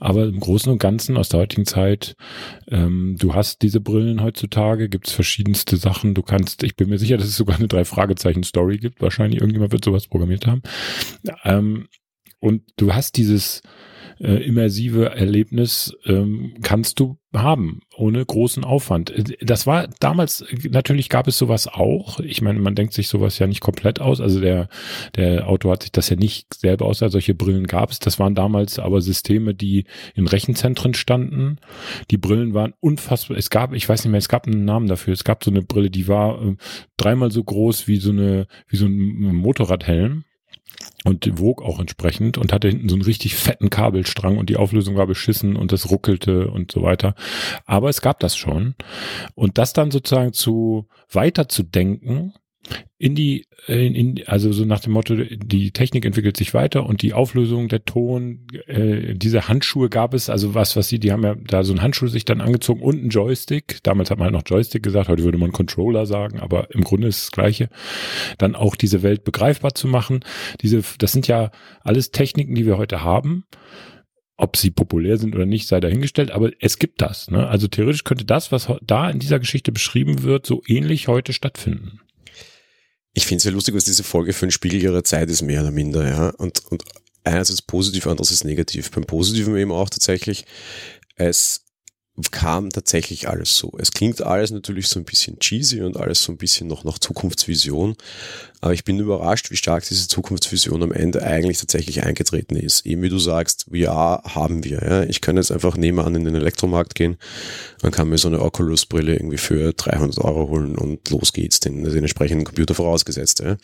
Aber 0.00 0.24
im 0.24 0.40
Großen 0.40 0.72
und 0.72 0.78
Ganzen 0.78 1.16
aus 1.16 1.28
der 1.28 1.40
heutigen 1.40 1.66
Zeit, 1.66 2.16
ähm, 2.68 3.16
du 3.18 3.34
hast 3.34 3.62
diese 3.62 3.80
Brillen 3.80 4.22
heutzutage, 4.22 4.88
gibt 4.88 5.08
es 5.08 5.12
verschiedenste 5.12 5.76
Sachen. 5.76 6.14
Du 6.14 6.22
kannst, 6.22 6.62
ich 6.62 6.76
bin 6.76 6.88
mir 6.88 6.98
sicher, 6.98 7.18
dass 7.18 7.26
es 7.26 7.36
sogar 7.36 7.56
eine 7.56 7.68
Drei-Fragezeichen-Story 7.68 8.78
gibt. 8.78 9.02
Wahrscheinlich 9.02 9.40
irgendjemand 9.40 9.72
wird 9.72 9.84
sowas 9.84 10.06
programmiert 10.06 10.46
haben. 10.46 10.62
Ähm, 11.44 11.88
und 12.40 12.62
du 12.76 12.94
hast 12.94 13.16
dieses 13.16 13.62
äh, 14.20 14.34
immersive 14.44 15.10
Erlebnis 15.10 15.96
ähm, 16.06 16.54
kannst 16.62 17.00
du 17.00 17.18
haben, 17.34 17.80
ohne 17.96 18.24
großen 18.24 18.64
Aufwand. 18.64 19.12
Das 19.40 19.66
war 19.66 19.88
damals, 20.00 20.44
natürlich 20.70 21.08
gab 21.08 21.28
es 21.28 21.36
sowas 21.36 21.68
auch. 21.68 22.20
Ich 22.20 22.40
meine, 22.40 22.58
man 22.60 22.74
denkt 22.74 22.94
sich 22.94 23.08
sowas 23.08 23.38
ja 23.38 23.46
nicht 23.46 23.60
komplett 23.60 24.00
aus. 24.00 24.20
Also 24.20 24.40
der, 24.40 24.68
der 25.16 25.48
Autor 25.48 25.72
hat 25.72 25.82
sich 25.82 25.92
das 25.92 26.08
ja 26.08 26.16
nicht 26.16 26.54
selber 26.54 26.86
aus, 26.86 26.98
solche 26.98 27.34
Brillen 27.34 27.66
gab 27.66 27.90
es. 27.90 27.98
Das 27.98 28.18
waren 28.18 28.34
damals 28.34 28.78
aber 28.78 29.00
Systeme, 29.00 29.54
die 29.54 29.84
in 30.14 30.26
Rechenzentren 30.26 30.94
standen. 30.94 31.58
Die 32.10 32.18
Brillen 32.18 32.54
waren 32.54 32.74
unfassbar. 32.80 33.36
Es 33.36 33.50
gab, 33.50 33.74
ich 33.74 33.88
weiß 33.88 34.04
nicht 34.04 34.10
mehr, 34.10 34.18
es 34.18 34.28
gab 34.28 34.46
einen 34.46 34.64
Namen 34.64 34.86
dafür. 34.86 35.12
Es 35.12 35.24
gab 35.24 35.44
so 35.44 35.50
eine 35.50 35.62
Brille, 35.62 35.90
die 35.90 36.08
war 36.08 36.42
äh, 36.42 36.56
dreimal 36.96 37.30
so 37.30 37.44
groß 37.44 37.86
wie 37.86 37.98
so 37.98 38.10
eine, 38.10 38.46
wie 38.68 38.76
so 38.76 38.86
ein 38.86 39.34
Motorradhelm 39.36 40.24
und 41.06 41.38
wog 41.38 41.62
auch 41.62 41.78
entsprechend 41.78 42.36
und 42.36 42.52
hatte 42.52 42.68
hinten 42.68 42.88
so 42.88 42.96
einen 42.96 43.04
richtig 43.04 43.36
fetten 43.36 43.70
Kabelstrang 43.70 44.38
und 44.38 44.50
die 44.50 44.56
Auflösung 44.56 44.96
war 44.96 45.06
beschissen 45.06 45.54
und 45.54 45.70
das 45.70 45.88
ruckelte 45.88 46.48
und 46.48 46.72
so 46.72 46.82
weiter. 46.82 47.14
Aber 47.64 47.88
es 47.88 48.02
gab 48.02 48.18
das 48.18 48.36
schon. 48.36 48.74
Und 49.36 49.56
das 49.56 49.72
dann 49.72 49.92
sozusagen 49.92 50.32
zu 50.32 50.88
weiter 51.08 51.48
zu 51.48 51.62
denken, 51.62 52.34
in 52.98 53.14
die, 53.14 53.46
in, 53.66 53.94
in, 53.94 54.22
also 54.26 54.52
so 54.52 54.64
nach 54.64 54.80
dem 54.80 54.94
Motto, 54.94 55.14
die 55.16 55.70
Technik 55.72 56.06
entwickelt 56.06 56.36
sich 56.36 56.54
weiter 56.54 56.86
und 56.86 57.02
die 57.02 57.12
Auflösung, 57.12 57.68
der 57.68 57.84
Ton, 57.84 58.46
äh, 58.66 59.14
diese 59.14 59.48
Handschuhe 59.48 59.90
gab 59.90 60.14
es, 60.14 60.30
also 60.30 60.54
was, 60.54 60.76
was 60.76 60.88
sie, 60.88 60.98
die 60.98 61.12
haben 61.12 61.22
ja 61.22 61.34
da 61.34 61.62
so 61.62 61.72
einen 61.72 61.82
Handschuh 61.82 62.06
sich 62.06 62.24
dann 62.24 62.40
angezogen 62.40 62.80
und 62.80 62.98
einen 62.98 63.10
Joystick. 63.10 63.80
Damals 63.82 64.10
hat 64.10 64.18
man 64.18 64.26
halt 64.26 64.34
noch 64.34 64.44
Joystick 64.46 64.82
gesagt, 64.82 65.08
heute 65.08 65.24
würde 65.24 65.36
man 65.36 65.52
Controller 65.52 66.06
sagen, 66.06 66.40
aber 66.40 66.70
im 66.74 66.84
Grunde 66.84 67.08
ist 67.08 67.24
das 67.24 67.32
Gleiche. 67.32 67.68
Dann 68.38 68.54
auch 68.54 68.76
diese 68.76 69.02
Welt 69.02 69.24
begreifbar 69.24 69.74
zu 69.74 69.88
machen. 69.88 70.20
Diese, 70.62 70.82
das 70.98 71.12
sind 71.12 71.28
ja 71.28 71.50
alles 71.82 72.12
Techniken, 72.12 72.54
die 72.54 72.64
wir 72.64 72.78
heute 72.78 73.04
haben. 73.04 73.44
Ob 74.38 74.56
sie 74.56 74.70
populär 74.70 75.16
sind 75.16 75.34
oder 75.34 75.46
nicht, 75.46 75.66
sei 75.66 75.80
dahingestellt, 75.80 76.30
aber 76.30 76.50
es 76.60 76.78
gibt 76.78 77.00
das. 77.00 77.30
Ne? 77.30 77.46
Also 77.48 77.68
theoretisch 77.68 78.04
könnte 78.04 78.26
das, 78.26 78.52
was 78.52 78.70
da 78.82 79.08
in 79.08 79.18
dieser 79.18 79.38
Geschichte 79.38 79.72
beschrieben 79.72 80.22
wird, 80.22 80.44
so 80.44 80.62
ähnlich 80.66 81.08
heute 81.08 81.32
stattfinden 81.32 82.00
ich 83.16 83.26
finde 83.26 83.38
es 83.38 83.44
ja 83.44 83.50
lustig, 83.50 83.74
dass 83.74 83.84
diese 83.84 84.04
Folge 84.04 84.34
für 84.34 84.46
ein 84.46 84.50
Spiegel 84.50 84.82
ihrer 84.82 85.02
Zeit 85.02 85.30
ist, 85.30 85.40
mehr 85.40 85.62
oder 85.62 85.70
minder, 85.70 86.06
ja. 86.06 86.28
Und, 86.36 86.62
und 86.66 86.84
einerseits 87.24 87.62
positiv, 87.62 88.06
andererseits 88.06 88.44
negativ. 88.44 88.90
Beim 88.90 89.04
Positiven 89.04 89.56
eben 89.56 89.72
auch 89.72 89.88
tatsächlich, 89.88 90.44
es 91.14 91.62
kam 92.30 92.70
tatsächlich 92.70 93.28
alles 93.28 93.56
so. 93.56 93.72
Es 93.78 93.92
klingt 93.92 94.22
alles 94.22 94.50
natürlich 94.50 94.88
so 94.88 94.98
ein 94.98 95.04
bisschen 95.04 95.38
cheesy 95.38 95.82
und 95.82 95.98
alles 95.98 96.22
so 96.22 96.32
ein 96.32 96.38
bisschen 96.38 96.66
noch 96.66 96.84
nach 96.84 96.98
Zukunftsvision. 96.98 97.94
Aber 98.62 98.72
ich 98.72 98.84
bin 98.84 98.98
überrascht, 98.98 99.50
wie 99.50 99.56
stark 99.56 99.86
diese 99.86 100.08
Zukunftsvision 100.08 100.82
am 100.82 100.92
Ende 100.92 101.22
eigentlich 101.22 101.58
tatsächlich 101.58 102.02
eingetreten 102.02 102.56
ist. 102.56 102.86
Eben 102.86 103.02
wie 103.02 103.10
du 103.10 103.18
sagst, 103.18 103.66
VR 103.70 104.22
haben 104.24 104.64
wir. 104.64 104.82
Ja. 104.82 105.02
Ich 105.04 105.20
kann 105.20 105.36
jetzt 105.36 105.52
einfach 105.52 105.76
nebenan 105.76 106.14
in 106.14 106.24
den 106.24 106.34
Elektromarkt 106.34 106.94
gehen 106.94 107.18
und 107.82 107.92
kann 107.92 108.08
mir 108.08 108.18
so 108.18 108.28
eine 108.28 108.40
Oculus-Brille 108.40 109.14
irgendwie 109.14 109.38
für 109.38 109.74
300 109.74 110.18
Euro 110.18 110.48
holen 110.48 110.76
und 110.76 111.10
los 111.10 111.34
geht's, 111.34 111.60
den, 111.60 111.84
den 111.84 111.98
entsprechenden 111.98 112.44
Computer 112.44 112.74
vorausgesetzt. 112.74 113.40
Ja. 113.40 113.56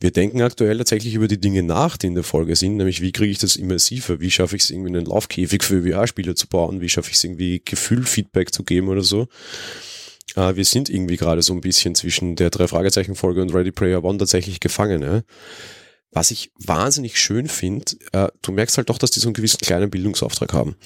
Wir 0.00 0.10
denken 0.10 0.40
aktuell 0.40 0.78
tatsächlich 0.78 1.14
über 1.14 1.28
die 1.28 1.40
Dinge 1.40 1.62
nach, 1.62 1.98
die 1.98 2.06
in 2.06 2.14
der 2.14 2.24
Folge 2.24 2.56
sind, 2.56 2.76
nämlich 2.76 3.02
wie 3.02 3.12
kriege 3.12 3.30
ich 3.30 3.38
das 3.38 3.56
immersiver, 3.56 4.18
wie 4.18 4.30
schaffe 4.30 4.56
ich 4.56 4.62
es 4.62 4.70
irgendwie 4.70 4.88
einen 4.88 5.04
Laufkäfig 5.04 5.62
für 5.62 5.82
VR-Spiele 5.82 6.34
zu 6.34 6.48
bauen, 6.48 6.80
wie 6.80 6.88
schaffe 6.88 7.10
ich 7.10 7.16
es 7.16 7.24
irgendwie 7.24 7.60
Gefühlfeedback 7.62 8.52
zu 8.52 8.64
geben 8.64 8.88
oder 8.88 9.02
so. 9.02 9.28
Äh, 10.36 10.56
wir 10.56 10.64
sind 10.64 10.88
irgendwie 10.88 11.18
gerade 11.18 11.42
so 11.42 11.52
ein 11.52 11.60
bisschen 11.60 11.94
zwischen 11.94 12.34
der 12.34 12.48
Drei-Fragezeichen-Folge 12.48 13.42
und 13.42 13.52
Ready 13.52 13.72
Player 13.72 14.02
One 14.02 14.16
tatsächlich 14.16 14.58
gefangen. 14.58 15.02
Ja? 15.02 15.22
Was 16.12 16.30
ich 16.30 16.50
wahnsinnig 16.58 17.18
schön 17.20 17.46
finde, 17.46 17.92
äh, 18.12 18.28
du 18.40 18.52
merkst 18.52 18.78
halt 18.78 18.88
doch, 18.88 18.98
dass 18.98 19.10
die 19.10 19.20
so 19.20 19.28
einen 19.28 19.34
gewissen 19.34 19.58
kleinen 19.58 19.90
Bildungsauftrag 19.90 20.54
haben. 20.54 20.76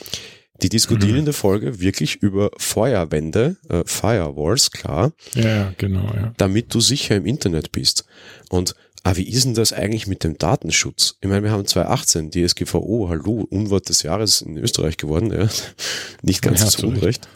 Die 0.62 0.68
diskutieren 0.68 1.12
mhm. 1.12 1.18
in 1.18 1.24
der 1.24 1.34
Folge 1.34 1.80
wirklich 1.80 2.16
über 2.16 2.50
Feuerwände, 2.58 3.56
äh, 3.68 3.82
Firewalls, 3.86 4.70
klar. 4.70 5.12
Ja, 5.34 5.72
genau, 5.78 6.12
ja. 6.14 6.32
Damit 6.36 6.72
du 6.72 6.80
sicher 6.80 7.16
im 7.16 7.26
Internet 7.26 7.72
bist. 7.72 8.04
Und 8.50 8.74
Ah, 9.06 9.16
wie 9.16 9.28
ist 9.28 9.44
denn 9.44 9.52
das 9.52 9.74
eigentlich 9.74 10.06
mit 10.06 10.24
dem 10.24 10.38
Datenschutz? 10.38 11.18
Ich 11.20 11.28
meine, 11.28 11.42
wir 11.42 11.50
haben 11.50 11.66
2018 11.66 12.30
die 12.30 12.48
SGVO, 12.48 13.10
hallo, 13.10 13.46
Unwort 13.50 13.90
des 13.90 14.02
Jahres 14.02 14.40
in 14.40 14.56
Österreich 14.56 14.96
geworden, 14.96 15.30
ja. 15.30 15.46
Nicht 16.22 16.40
ganz 16.40 16.60
ja, 16.60 16.68
zu 16.68 16.86
Unrecht. 16.86 17.28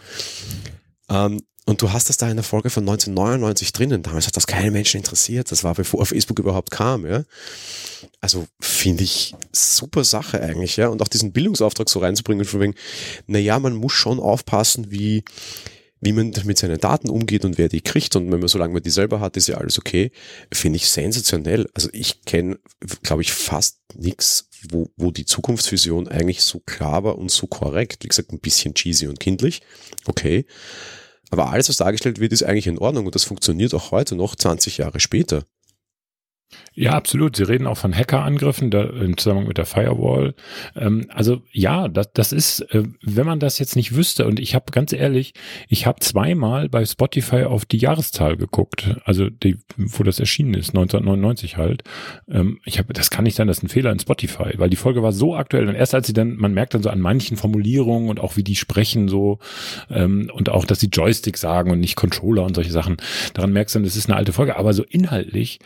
Ähm, 1.10 1.42
und 1.66 1.82
du 1.82 1.92
hast 1.92 2.08
das 2.08 2.16
da 2.16 2.30
in 2.30 2.36
der 2.36 2.44
Folge 2.44 2.70
von 2.70 2.84
1999 2.84 3.74
drinnen. 3.74 4.02
Damals 4.02 4.26
hat 4.26 4.36
das 4.38 4.46
keine 4.46 4.70
Menschen 4.70 4.96
interessiert. 4.96 5.52
Das 5.52 5.62
war 5.62 5.74
bevor 5.74 6.06
Facebook 6.06 6.38
überhaupt 6.38 6.70
kam, 6.70 7.04
ja. 7.04 7.24
Also 8.22 8.46
finde 8.58 9.04
ich 9.04 9.34
super 9.52 10.04
Sache 10.04 10.40
eigentlich, 10.40 10.78
ja. 10.78 10.88
Und 10.88 11.02
auch 11.02 11.08
diesen 11.08 11.32
Bildungsauftrag 11.32 11.90
so 11.90 11.98
reinzubringen, 11.98 12.46
von 12.46 12.60
wegen, 12.60 12.74
na 13.26 13.38
ja, 13.38 13.58
man 13.58 13.74
muss 13.74 13.92
schon 13.92 14.20
aufpassen, 14.20 14.90
wie, 14.90 15.22
wie 16.00 16.12
man 16.12 16.32
mit 16.44 16.58
seinen 16.58 16.78
Daten 16.78 17.08
umgeht 17.08 17.44
und 17.44 17.58
wer 17.58 17.68
die 17.68 17.80
kriegt 17.80 18.14
und 18.16 18.30
wenn 18.30 18.40
man, 18.40 18.48
solange 18.48 18.72
man 18.72 18.82
die 18.82 18.90
selber 18.90 19.20
hat, 19.20 19.36
ist 19.36 19.48
ja 19.48 19.56
alles 19.56 19.78
okay, 19.78 20.12
finde 20.52 20.76
ich 20.76 20.88
sensationell. 20.88 21.68
Also 21.74 21.88
ich 21.92 22.22
kenne, 22.24 22.58
glaube 23.02 23.22
ich, 23.22 23.32
fast 23.32 23.78
nichts, 23.94 24.48
wo, 24.70 24.90
wo 24.96 25.10
die 25.10 25.26
Zukunftsvision 25.26 26.08
eigentlich 26.08 26.42
so 26.42 26.60
klar 26.60 27.04
war 27.04 27.18
und 27.18 27.30
so 27.30 27.46
korrekt. 27.46 28.04
Wie 28.04 28.08
gesagt, 28.08 28.32
ein 28.32 28.40
bisschen 28.40 28.74
cheesy 28.74 29.06
und 29.06 29.20
kindlich, 29.20 29.62
okay. 30.06 30.46
Aber 31.30 31.50
alles, 31.50 31.68
was 31.68 31.76
dargestellt 31.76 32.20
wird, 32.20 32.32
ist 32.32 32.42
eigentlich 32.42 32.66
in 32.66 32.78
Ordnung 32.78 33.06
und 33.06 33.14
das 33.14 33.24
funktioniert 33.24 33.74
auch 33.74 33.90
heute 33.90 34.14
noch 34.14 34.34
20 34.34 34.78
Jahre 34.78 35.00
später. 35.00 35.44
Ja, 36.74 36.92
absolut. 36.92 37.34
Sie 37.34 37.42
reden 37.42 37.66
auch 37.66 37.76
von 37.76 37.92
Hackerangriffen 37.92 38.70
da, 38.70 38.84
im 38.84 39.16
Zusammenhang 39.16 39.48
mit 39.48 39.58
der 39.58 39.66
Firewall. 39.66 40.34
Ähm, 40.76 41.06
also 41.08 41.42
ja, 41.50 41.88
das, 41.88 42.12
das 42.12 42.32
ist, 42.32 42.60
äh, 42.72 42.84
wenn 43.02 43.26
man 43.26 43.40
das 43.40 43.58
jetzt 43.58 43.74
nicht 43.74 43.96
wüsste, 43.96 44.26
und 44.26 44.38
ich 44.38 44.54
habe 44.54 44.66
ganz 44.70 44.92
ehrlich, 44.92 45.34
ich 45.68 45.86
habe 45.86 45.98
zweimal 45.98 46.68
bei 46.68 46.84
Spotify 46.84 47.44
auf 47.44 47.66
die 47.66 47.78
Jahreszahl 47.78 48.36
geguckt, 48.36 48.96
also 49.04 49.28
die, 49.28 49.58
wo 49.76 50.04
das 50.04 50.20
erschienen 50.20 50.54
ist, 50.54 50.68
1999 50.68 51.56
halt. 51.56 51.82
Ähm, 52.28 52.60
ich 52.64 52.78
habe, 52.78 52.92
das 52.92 53.10
kann 53.10 53.24
nicht 53.24 53.34
sein, 53.34 53.48
das 53.48 53.58
ist 53.58 53.64
ein 53.64 53.68
Fehler 53.68 53.90
in 53.90 53.98
Spotify, 53.98 54.54
weil 54.56 54.70
die 54.70 54.76
Folge 54.76 55.02
war 55.02 55.12
so 55.12 55.34
aktuell. 55.34 55.68
Und 55.68 55.74
erst 55.74 55.96
als 55.96 56.06
sie 56.06 56.12
dann, 56.12 56.36
man 56.36 56.54
merkt 56.54 56.74
dann 56.74 56.84
so 56.84 56.90
an 56.90 57.00
manchen 57.00 57.36
Formulierungen 57.36 58.08
und 58.08 58.20
auch 58.20 58.36
wie 58.36 58.44
die 58.44 58.56
sprechen 58.56 59.08
so 59.08 59.40
ähm, 59.90 60.30
und 60.32 60.48
auch, 60.48 60.64
dass 60.64 60.78
sie 60.78 60.90
Joystick 60.92 61.38
sagen 61.38 61.72
und 61.72 61.80
nicht 61.80 61.96
Controller 61.96 62.44
und 62.44 62.54
solche 62.54 62.70
Sachen, 62.70 62.98
daran 63.34 63.52
merkst 63.52 63.74
du, 63.74 63.80
das 63.80 63.96
ist 63.96 64.08
eine 64.08 64.16
alte 64.16 64.32
Folge. 64.32 64.56
Aber 64.56 64.72
so 64.72 64.84
inhaltlich 64.84 65.58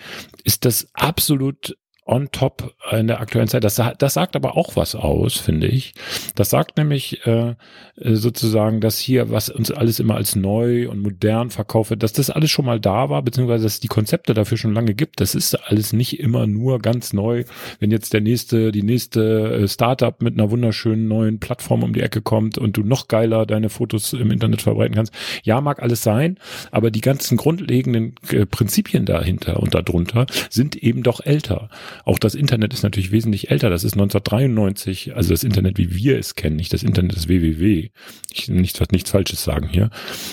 ist 0.45 0.65
das 0.65 0.72
absolut 0.95 1.73
on 2.05 2.29
top 2.33 2.75
in 2.91 3.07
der 3.07 3.21
aktuellen 3.21 3.49
Zeit. 3.49 3.63
Das, 3.63 3.81
das 3.99 4.15
sagt 4.15 4.35
aber 4.35 4.57
auch 4.57 4.75
was 4.75 4.95
aus, 4.95 5.37
finde 5.37 5.69
ich. 5.69 5.95
Das 6.35 6.51
sagt 6.51 6.77
nämlich 6.77 7.25
äh, 7.27 7.55
sozusagen, 7.97 8.81
dass 8.81 8.99
hier, 8.99 9.31
was 9.31 9.49
uns 9.49 9.71
alles 9.71 10.01
immer 10.01 10.17
als 10.17 10.35
neu 10.35 10.89
und 10.89 11.01
modern 11.01 11.51
verkauft 11.51 11.91
wird, 11.91 12.03
dass 12.03 12.13
das 12.13 12.29
alles 12.31 12.51
schon 12.51 12.65
mal 12.65 12.81
da 12.81 13.09
war, 13.09 13.23
beziehungsweise 13.23 13.65
dass 13.65 13.79
die 13.79 13.89
Konzepte 13.89 14.35
dafür 14.35 14.59
schon 14.59 14.75
lange 14.75 14.95
gibt. 14.95 15.21
Das 15.21 15.37
ist 15.37 15.55
alles 15.55 15.93
nicht 15.93 16.19
immer 16.19 16.47
nur 16.49 16.81
ganz 16.81 17.13
neu. 17.13 17.45
Wenn 17.79 17.93
jetzt 17.93 18.13
der 18.13 18.21
nächste, 18.21 18.73
die 18.73 18.83
nächste 18.83 19.63
äh, 19.63 19.69
Startup 19.69 20.21
mit 20.21 20.35
einer 20.35 20.51
wunderschönen 20.51 21.07
neuen 21.07 21.39
Plattform 21.39 21.85
um 21.85 21.93
die 21.93 22.03
Ecke 22.03 22.21
kommt 22.21 22.59
und 22.59 22.77
du 22.77 22.83
noch 22.83 23.07
geiler 23.07 23.47
deine 23.47 23.69
Fotos 23.69 24.13
im 24.13 24.33
Internet 24.33 24.63
verbreiten 24.63 24.97
kannst. 24.97 25.15
Ja, 25.45 25.61
mag 25.61 25.81
alles 25.81 26.03
sein, 26.03 26.39
aber 26.73 26.91
die 26.91 27.01
ganzen 27.01 27.37
grundlegenden 27.37 28.17
äh, 28.31 28.45
Prinzipien 28.45 29.07
dahinter 29.07 29.61
und 29.61 29.75
darunter 29.75 30.27
sind 30.51 30.75
eben 30.77 31.05
doch 31.05 31.21
älter. 31.25 31.69
Auch 32.05 32.19
das 32.19 32.35
Internet 32.35 32.73
ist 32.73 32.83
natürlich 32.83 33.13
wesentlich 33.13 33.51
älter. 33.51 33.71
Das 33.71 33.85
ist 33.85 33.95
1993, 33.95 35.17
also 35.17 35.31
das 35.31 35.45
Internet, 35.45 35.79
wie 35.79 35.95
wir 35.95 36.19
es 36.19 36.35
kennen, 36.35 36.57
nicht 36.57 36.73
das 36.73 36.83
Internet 36.83 37.17
des 37.17 37.29
WWW. 37.29 37.91
Ich 38.33 38.49
nicht 38.49 38.93
nichts 38.93 39.11
Falsches 39.11 39.45
sagen 39.45 39.69
hier. 39.69 39.91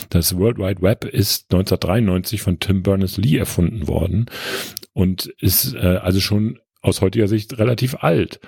Das 0.09 0.37
World 0.37 0.57
Wide 0.57 0.81
Web 0.81 1.05
ist 1.05 1.51
1993 1.53 2.41
von 2.41 2.59
Tim 2.59 2.83
Berners-Lee 2.83 3.37
erfunden 3.37 3.87
worden 3.87 4.25
und 4.93 5.27
ist 5.39 5.75
äh, 5.75 5.99
also 6.01 6.19
schon 6.19 6.59
aus 6.81 7.01
heutiger 7.01 7.27
Sicht 7.27 7.57
relativ 7.57 7.95
alt. 7.95 8.39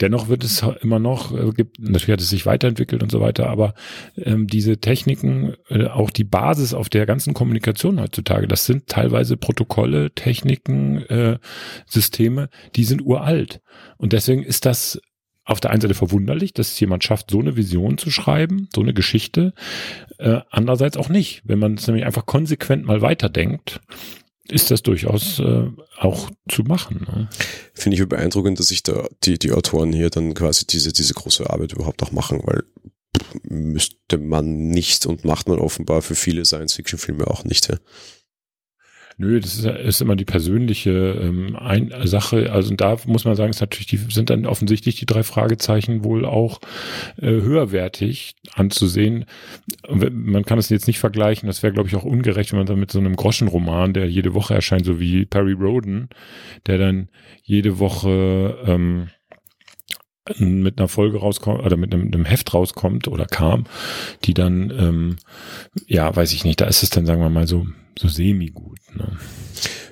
Dennoch 0.00 0.28
wird 0.28 0.44
es 0.44 0.64
immer 0.80 0.98
noch, 0.98 1.32
äh, 1.32 1.50
gibt, 1.52 1.78
natürlich 1.78 2.12
hat 2.12 2.20
es 2.20 2.30
sich 2.30 2.46
weiterentwickelt 2.46 3.02
und 3.02 3.10
so 3.10 3.20
weiter, 3.20 3.48
aber 3.48 3.74
ähm, 4.16 4.46
diese 4.46 4.78
Techniken, 4.78 5.54
äh, 5.68 5.86
auch 5.86 6.10
die 6.10 6.24
Basis 6.24 6.74
auf 6.74 6.88
der 6.88 7.06
ganzen 7.06 7.34
Kommunikation 7.34 8.00
heutzutage, 8.00 8.48
das 8.48 8.66
sind 8.66 8.86
teilweise 8.86 9.36
Protokolle, 9.36 10.10
Techniken, 10.12 10.98
äh, 11.06 11.38
Systeme, 11.86 12.48
die 12.76 12.84
sind 12.84 13.02
uralt. 13.02 13.60
Und 13.96 14.12
deswegen 14.12 14.42
ist 14.42 14.66
das 14.66 15.00
auf 15.44 15.60
der 15.60 15.70
einen 15.70 15.80
Seite 15.80 15.94
verwunderlich, 15.94 16.54
dass 16.54 16.78
jemand 16.80 17.04
schafft, 17.04 17.30
so 17.30 17.38
eine 17.38 17.56
Vision 17.56 17.98
zu 17.98 18.10
schreiben, 18.10 18.68
so 18.74 18.80
eine 18.80 18.94
Geschichte. 18.94 19.52
Äh, 20.18 20.40
andererseits 20.50 20.96
auch 20.96 21.10
nicht, 21.10 21.42
wenn 21.44 21.58
man 21.58 21.74
es 21.74 21.86
nämlich 21.86 22.06
einfach 22.06 22.24
konsequent 22.24 22.86
mal 22.86 23.02
weiterdenkt 23.02 23.80
ist 24.48 24.70
das 24.70 24.82
durchaus 24.82 25.38
äh, 25.38 25.70
auch 25.98 26.30
zu 26.48 26.62
machen. 26.62 27.06
Ne? 27.10 27.28
Finde 27.72 27.96
ich 27.96 28.08
beeindruckend, 28.08 28.58
dass 28.58 28.68
sich 28.68 28.82
da 28.82 29.08
die, 29.22 29.38
die 29.38 29.52
Autoren 29.52 29.92
hier 29.92 30.10
dann 30.10 30.34
quasi 30.34 30.66
diese, 30.66 30.92
diese 30.92 31.14
große 31.14 31.48
Arbeit 31.48 31.72
überhaupt 31.72 32.02
auch 32.02 32.12
machen, 32.12 32.40
weil 32.44 32.64
müsste 33.42 34.18
man 34.18 34.68
nicht 34.68 35.06
und 35.06 35.24
macht 35.24 35.48
man 35.48 35.58
offenbar 35.58 36.02
für 36.02 36.14
viele 36.14 36.44
Science-Fiction-Filme 36.44 37.26
auch 37.26 37.44
nicht. 37.44 37.68
Ja? 37.68 37.76
Nö, 39.16 39.38
das 39.38 39.56
ist, 39.56 39.64
ist 39.64 40.00
immer 40.00 40.16
die 40.16 40.24
persönliche 40.24 40.90
ähm, 40.90 41.56
ein, 41.56 41.92
Sache. 42.04 42.52
Also 42.52 42.74
da 42.74 42.96
muss 43.06 43.24
man 43.24 43.36
sagen, 43.36 43.50
ist 43.50 43.60
natürlich 43.60 43.86
die 43.86 43.96
sind 43.96 44.30
dann 44.30 44.44
offensichtlich 44.44 44.96
die 44.96 45.06
drei 45.06 45.22
Fragezeichen 45.22 46.02
wohl 46.02 46.24
auch 46.24 46.60
äh, 47.16 47.28
höherwertig 47.28 48.34
anzusehen. 48.54 49.24
Man 49.88 50.44
kann 50.44 50.58
es 50.58 50.68
jetzt 50.68 50.88
nicht 50.88 50.98
vergleichen. 50.98 51.46
Das 51.46 51.62
wäre, 51.62 51.72
glaube 51.72 51.88
ich, 51.88 51.94
auch 51.94 52.04
ungerecht, 52.04 52.52
wenn 52.52 52.58
man 52.58 52.66
dann 52.66 52.80
mit 52.80 52.90
so 52.90 52.98
einem 52.98 53.14
Groschenroman, 53.14 53.94
der 53.94 54.10
jede 54.10 54.34
Woche 54.34 54.54
erscheint, 54.54 54.84
so 54.84 54.98
wie 54.98 55.24
Perry 55.26 55.52
Roden, 55.52 56.08
der 56.66 56.78
dann 56.78 57.08
jede 57.44 57.78
Woche 57.78 58.58
ähm, 58.66 59.08
mit 60.38 60.78
einer 60.78 60.88
Folge 60.88 61.18
rauskommt 61.18 61.62
oder 61.64 61.76
mit 61.76 61.94
einem, 61.94 62.06
einem, 62.06 62.24
Heft 62.24 62.54
rauskommt 62.54 63.08
oder 63.08 63.26
kam, 63.26 63.64
die 64.24 64.32
dann, 64.34 64.70
ähm, 64.70 65.16
ja, 65.86 66.14
weiß 66.14 66.32
ich 66.32 66.44
nicht, 66.44 66.60
da 66.60 66.64
ist 66.64 66.82
es 66.82 66.90
dann, 66.90 67.04
sagen 67.04 67.20
wir 67.20 67.28
mal, 67.28 67.46
so 67.46 67.66
so 67.98 68.08
semi-gut. 68.08 68.78
Ne? 68.94 69.18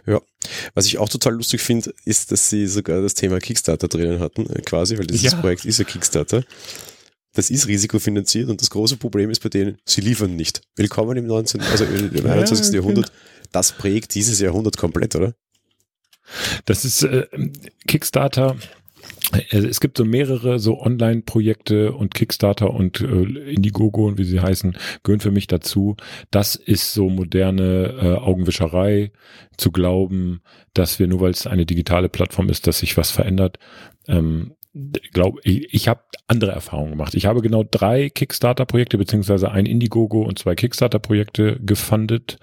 Ja, 0.06 0.20
was 0.74 0.86
ich 0.86 0.98
auch 0.98 1.08
total 1.08 1.34
lustig 1.34 1.60
finde, 1.60 1.94
ist, 2.04 2.32
dass 2.32 2.50
sie 2.50 2.66
sogar 2.66 3.00
das 3.02 3.14
Thema 3.14 3.38
Kickstarter 3.38 3.88
drinnen 3.88 4.20
hatten, 4.20 4.46
äh, 4.50 4.60
quasi, 4.62 4.98
weil 4.98 5.06
dieses 5.06 5.32
ja. 5.32 5.40
Projekt 5.40 5.64
ist 5.64 5.78
ja 5.78 5.84
Kickstarter. 5.84 6.44
Das 7.34 7.48
ist 7.48 7.66
risikofinanziert 7.66 8.50
und 8.50 8.60
das 8.60 8.68
große 8.68 8.98
Problem 8.98 9.30
ist 9.30 9.42
bei 9.42 9.48
denen, 9.48 9.78
sie 9.86 10.02
liefern 10.02 10.36
nicht. 10.36 10.60
Willkommen 10.76 11.16
im 11.16 11.26
19., 11.26 11.62
also 11.62 11.84
im 11.84 12.26
21. 12.26 12.66
Ja, 12.72 12.80
Jahrhundert. 12.80 13.06
Genau. 13.06 13.48
Das 13.52 13.72
prägt 13.72 14.14
dieses 14.14 14.38
Jahrhundert 14.40 14.76
komplett, 14.76 15.16
oder? 15.16 15.34
Das 16.66 16.84
ist 16.84 17.02
äh, 17.02 17.26
Kickstarter 17.86 18.56
es 19.50 19.80
gibt 19.80 19.98
so 19.98 20.04
mehrere 20.04 20.58
so 20.58 20.80
Online-Projekte 20.80 21.92
und 21.92 22.14
Kickstarter 22.14 22.72
und 22.72 23.00
äh, 23.00 23.52
Indiegogo 23.52 24.06
und 24.06 24.18
wie 24.18 24.24
sie 24.24 24.40
heißen, 24.40 24.76
gehören 25.02 25.20
für 25.20 25.30
mich 25.30 25.46
dazu. 25.46 25.96
Das 26.30 26.54
ist 26.54 26.92
so 26.92 27.08
moderne 27.08 27.94
äh, 28.00 28.14
Augenwischerei, 28.16 29.12
zu 29.56 29.70
glauben, 29.70 30.40
dass 30.74 30.98
wir 30.98 31.06
nur 31.06 31.20
weil 31.20 31.30
es 31.30 31.46
eine 31.46 31.66
digitale 31.66 32.08
Plattform 32.08 32.48
ist, 32.48 32.66
dass 32.66 32.78
sich 32.78 32.96
was 32.96 33.10
verändert. 33.10 33.58
Ähm, 34.08 34.54
glaube 35.12 35.40
ich, 35.44 35.72
ich 35.74 35.88
habe 35.88 36.00
andere 36.26 36.52
Erfahrungen 36.52 36.92
gemacht. 36.92 37.14
Ich 37.14 37.26
habe 37.26 37.42
genau 37.42 37.62
drei 37.62 38.08
Kickstarter-Projekte 38.08 38.96
beziehungsweise 38.96 39.50
ein 39.50 39.66
Indiegogo 39.66 40.22
und 40.22 40.38
zwei 40.38 40.54
Kickstarter-Projekte 40.54 41.60
gefundet 41.60 42.38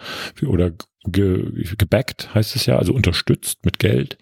oder 0.46 0.72
ge, 1.06 1.64
gebackt, 1.78 2.34
heißt 2.34 2.56
es 2.56 2.66
ja, 2.66 2.78
also 2.78 2.94
unterstützt 2.94 3.66
mit 3.66 3.80
Geld. 3.80 4.18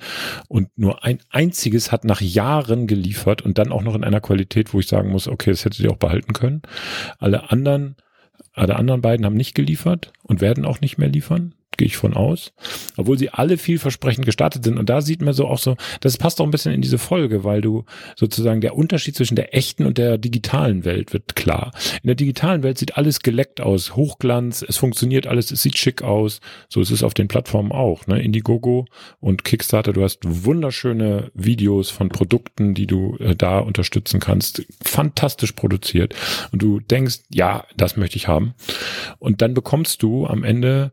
Und 0.48 0.70
nur 0.78 1.04
ein 1.04 1.20
einziges 1.30 1.92
hat 1.92 2.06
nach 2.06 2.22
Jahren 2.22 2.88
geliefert 2.88 3.42
und 3.42 3.58
dann 3.58 3.72
auch 3.72 3.84
noch 3.84 3.96
in 3.96 4.04
einer 4.04 4.22
Qualität, 4.22 4.74
wo 4.74 4.80
ich 4.80 4.88
sagen 4.88 5.10
muss, 5.10 5.28
okay, 5.28 5.52
das 5.52 5.66
hättet 5.66 5.80
ihr 5.82 5.92
auch 5.92 5.98
behalten 5.98 6.34
können. 6.34 6.62
Alle 7.20 7.52
anderen, 7.52 7.96
alle 8.54 8.76
anderen 8.76 9.02
beiden 9.02 9.26
haben 9.26 9.36
nicht 9.36 9.56
geliefert 9.56 10.14
und 10.24 10.42
werden 10.42 10.66
auch 10.66 10.82
nicht 10.82 10.98
mehr 10.98 11.10
liefern 11.10 11.54
gehe 11.78 11.88
ich 11.88 11.98
von 11.98 12.14
aus. 12.14 12.52
Obwohl 12.98 13.18
sie 13.18 13.30
alle 13.30 13.58
vielversprechend 13.58 14.26
gestartet 14.26 14.64
sind. 14.64 14.78
Und 14.78 14.90
da 14.90 15.02
sieht 15.02 15.22
man 15.22 15.34
so 15.34 15.48
auch 15.48 15.60
so, 15.60 15.76
das 16.02 16.18
passt 16.18 16.42
auch 16.42 16.46
ein 16.46 16.52
bisschen 16.52 16.74
in 16.74 16.82
diese 16.82 16.98
Folge, 16.98 17.44
weil 17.44 17.62
du 17.62 17.86
sozusagen 18.16 18.62
der 18.62 18.76
Unterschied 18.76 19.16
zwischen 19.16 19.36
der 19.36 19.56
echten 19.56 19.86
und 19.86 19.98
der 19.98 20.18
digitalen 20.18 20.86
Welt 20.86 21.14
wird 21.14 21.36
klar. 21.36 21.72
In 22.02 22.08
der 22.08 22.16
digitalen 22.16 22.64
Welt 22.64 22.78
sieht 22.78 22.98
alles 22.98 23.22
geleckt 23.22 23.62
aus, 23.62 23.96
Hochglanz, 23.96 24.66
es 24.68 24.78
funktioniert 24.78 25.28
alles, 25.28 25.52
es 25.52 25.62
sieht 25.62 25.78
schick 25.78 26.02
aus. 26.02 26.42
So 26.70 26.82
ist 26.82 26.92
es 26.92 27.04
auf 27.04 27.14
den 27.14 27.28
Plattformen 27.28 27.72
auch, 27.72 28.08
ne? 28.08 28.22
Indiegogo 28.22 28.86
und 29.20 29.44
Kickstarter. 29.44 29.94
Du 29.94 30.04
hast 30.04 30.20
wunderschöne 30.24 31.32
Videos 31.34 31.90
von 31.90 32.10
Produkten, 32.10 32.74
die 32.74 32.88
du 32.88 33.18
äh, 33.20 33.36
da 33.36 33.60
unterstützen 33.60 34.20
kannst. 34.20 34.66
Fantastisch 34.84 35.54
produziert. 35.54 36.16
Und 36.52 36.62
du 36.62 36.80
denkst, 36.80 37.20
ja, 37.30 37.66
das 37.76 37.98
möchte 37.98 38.18
ich 38.18 38.28
haben. 38.28 38.54
Und 39.20 39.42
dann 39.42 39.54
bekommst 39.54 40.04
du 40.04 40.26
am 40.26 40.44
Ende 40.44 40.92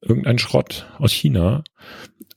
irgendein 0.00 0.38
Schrott 0.38 0.86
aus 0.98 1.12
China. 1.12 1.64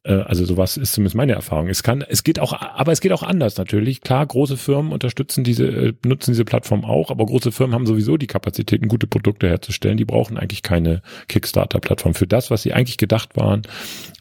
Äh, 0.03 0.13
also 0.13 0.45
sowas 0.45 0.77
ist 0.77 0.93
zumindest 0.93 1.15
meine 1.15 1.33
Erfahrung. 1.33 1.67
Es 1.67 1.83
kann, 1.83 2.01
es 2.01 2.23
geht 2.23 2.39
auch, 2.39 2.53
aber 2.53 2.91
es 2.91 3.01
geht 3.01 3.11
auch 3.11 3.23
anders 3.23 3.57
natürlich. 3.57 4.01
Klar, 4.01 4.25
große 4.25 4.57
Firmen 4.57 4.91
unterstützen 4.91 5.43
diese, 5.43 5.67
äh, 5.67 5.93
nutzen 6.05 6.31
diese 6.31 6.45
Plattform 6.45 6.85
auch, 6.85 7.11
aber 7.11 7.25
große 7.25 7.51
Firmen 7.51 7.75
haben 7.75 7.85
sowieso 7.85 8.17
die 8.17 8.27
Kapazitäten, 8.27 8.87
gute 8.87 9.07
Produkte 9.07 9.47
herzustellen. 9.47 9.97
Die 9.97 10.05
brauchen 10.05 10.37
eigentlich 10.37 10.63
keine 10.63 11.01
Kickstarter-Plattform. 11.27 12.13
Für 12.13 12.27
das, 12.27 12.51
was 12.51 12.63
sie 12.63 12.73
eigentlich 12.73 12.97
gedacht 12.97 13.35
waren, 13.35 13.63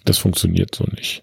das 0.04 0.18
funktioniert 0.18 0.74
so 0.74 0.84
nicht. 0.84 1.22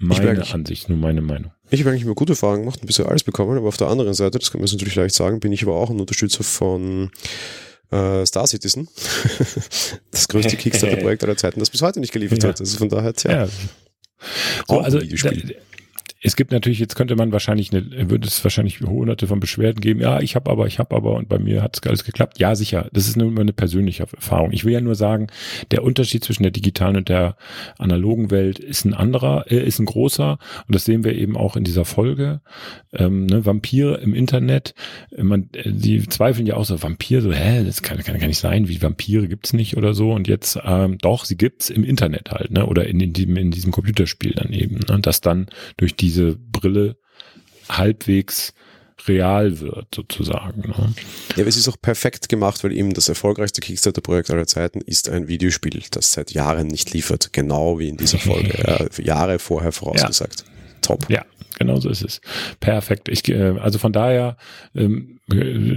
Meine 0.00 0.44
Ansicht, 0.52 0.88
nur 0.88 0.98
meine 0.98 1.22
Meinung. 1.22 1.50
Ich 1.70 1.80
habe 1.80 1.90
eigentlich 1.90 2.04
immer 2.04 2.14
gute 2.14 2.32
Erfahrungen 2.32 2.60
gemacht, 2.62 2.82
ein 2.82 2.86
bisschen 2.86 3.06
alles 3.06 3.24
bekommen, 3.24 3.58
aber 3.58 3.68
auf 3.68 3.76
der 3.76 3.88
anderen 3.88 4.14
Seite, 4.14 4.38
das 4.38 4.50
kann 4.50 4.60
man 4.60 4.70
natürlich 4.70 4.94
leicht 4.94 5.14
sagen, 5.14 5.40
bin 5.40 5.52
ich 5.52 5.64
aber 5.64 5.74
auch 5.74 5.90
ein 5.90 6.00
Unterstützer 6.00 6.44
von 6.44 7.10
äh, 7.90 8.26
Star 8.26 8.46
Citizen. 8.46 8.88
das 10.10 10.28
größte 10.28 10.56
Kickstarter-Projekt 10.56 11.24
aller 11.24 11.36
Zeiten, 11.36 11.60
das 11.60 11.70
bis 11.70 11.82
heute 11.82 12.00
nicht 12.00 12.12
geliefert 12.12 12.42
ja. 12.42 12.48
hat. 12.50 12.60
Also 12.60 12.78
von 12.78 12.88
daher, 12.88 13.14
tja. 13.14 13.30
Ja. 13.30 13.48
So, 14.66 14.80
also, 14.80 14.98
da, 14.98 15.30
es 16.20 16.34
gibt 16.34 16.50
natürlich, 16.50 16.80
jetzt 16.80 16.96
könnte 16.96 17.14
man 17.14 17.30
wahrscheinlich, 17.30 17.72
eine, 17.72 18.10
würde 18.10 18.26
es 18.26 18.42
wahrscheinlich 18.42 18.80
hunderte 18.80 19.28
von 19.28 19.38
Beschwerden 19.38 19.80
geben, 19.80 20.00
ja, 20.00 20.20
ich 20.20 20.34
habe 20.34 20.50
aber, 20.50 20.66
ich 20.66 20.80
habe 20.80 20.96
aber 20.96 21.14
und 21.14 21.28
bei 21.28 21.38
mir 21.38 21.62
hat 21.62 21.76
es 21.76 21.88
alles 21.88 22.02
geklappt. 22.02 22.40
Ja, 22.40 22.56
sicher, 22.56 22.88
das 22.92 23.06
ist 23.06 23.16
nur 23.16 23.30
eine 23.38 23.52
persönliche 23.52 24.02
Erfahrung. 24.02 24.50
Ich 24.52 24.64
will 24.64 24.72
ja 24.72 24.80
nur 24.80 24.96
sagen, 24.96 25.28
der 25.70 25.84
Unterschied 25.84 26.24
zwischen 26.24 26.42
der 26.42 26.50
digitalen 26.50 26.96
und 26.96 27.08
der 27.08 27.36
analogen 27.78 28.32
Welt 28.32 28.58
ist 28.58 28.84
ein 28.84 28.94
anderer, 28.94 29.44
äh, 29.48 29.64
ist 29.64 29.78
ein 29.78 29.86
großer 29.86 30.38
und 30.66 30.74
das 30.74 30.84
sehen 30.84 31.04
wir 31.04 31.14
eben 31.14 31.36
auch 31.36 31.56
in 31.56 31.62
dieser 31.62 31.84
Folge. 31.84 32.40
Ähm, 32.92 33.26
ne, 33.26 33.46
Vampire 33.46 33.98
im 33.98 34.12
Internet, 34.12 34.74
man, 35.16 35.50
äh, 35.52 35.70
die 35.70 36.06
zweifeln 36.08 36.46
ja 36.46 36.56
auch 36.56 36.64
so, 36.64 36.82
Vampir, 36.82 37.22
so, 37.22 37.32
hä, 37.32 37.62
das 37.64 37.82
kann, 37.82 37.98
kann, 37.98 38.18
kann 38.18 38.28
nicht 38.28 38.40
sein, 38.40 38.68
wie 38.68 38.82
Vampire 38.82 39.28
gibt's 39.28 39.52
nicht 39.52 39.76
oder 39.76 39.94
so 39.94 40.12
und 40.12 40.26
jetzt, 40.26 40.58
ähm, 40.64 40.98
doch, 40.98 41.24
sie 41.24 41.36
gibt's 41.36 41.70
im 41.70 41.84
Internet 41.84 42.32
halt, 42.32 42.50
ne, 42.50 42.66
oder 42.66 42.86
in, 42.88 42.98
in, 42.98 43.12
diesem, 43.12 43.36
in 43.36 43.52
diesem 43.52 43.70
Computerspiel 43.70 44.32
daneben, 44.34 44.80
ne, 44.88 44.98
das 45.00 45.20
dann 45.20 45.46
durch 45.76 45.94
diese 46.08 46.36
Brille 46.36 46.96
halbwegs 47.68 48.54
real 49.06 49.60
wird, 49.60 49.94
sozusagen. 49.94 50.62
Ne? 50.62 50.94
Ja, 51.36 51.42
aber 51.42 51.48
es 51.48 51.56
ist 51.56 51.68
auch 51.68 51.80
perfekt 51.80 52.28
gemacht, 52.28 52.64
weil 52.64 52.72
eben 52.72 52.94
das 52.94 53.08
erfolgreichste 53.08 53.60
Kickstarter-Projekt 53.60 54.30
aller 54.30 54.46
Zeiten 54.46 54.80
ist 54.80 55.08
ein 55.08 55.28
Videospiel, 55.28 55.82
das 55.90 56.12
seit 56.12 56.32
Jahren 56.32 56.66
nicht 56.66 56.92
liefert. 56.92 57.32
Genau 57.32 57.78
wie 57.78 57.88
in 57.88 57.96
dieser 57.96 58.18
Folge. 58.18 58.54
ja, 58.98 59.04
Jahre 59.04 59.38
vorher 59.38 59.72
vorausgesagt. 59.72 60.40
Ja. 60.40 60.80
Top. 60.80 61.10
Ja, 61.10 61.24
genau 61.58 61.78
so 61.78 61.90
ist 61.90 62.02
es. 62.02 62.20
Perfekt. 62.60 63.08
Ich, 63.08 63.28
äh, 63.28 63.58
also 63.60 63.78
von 63.78 63.92
daher 63.92 64.36
ähm, 64.74 65.20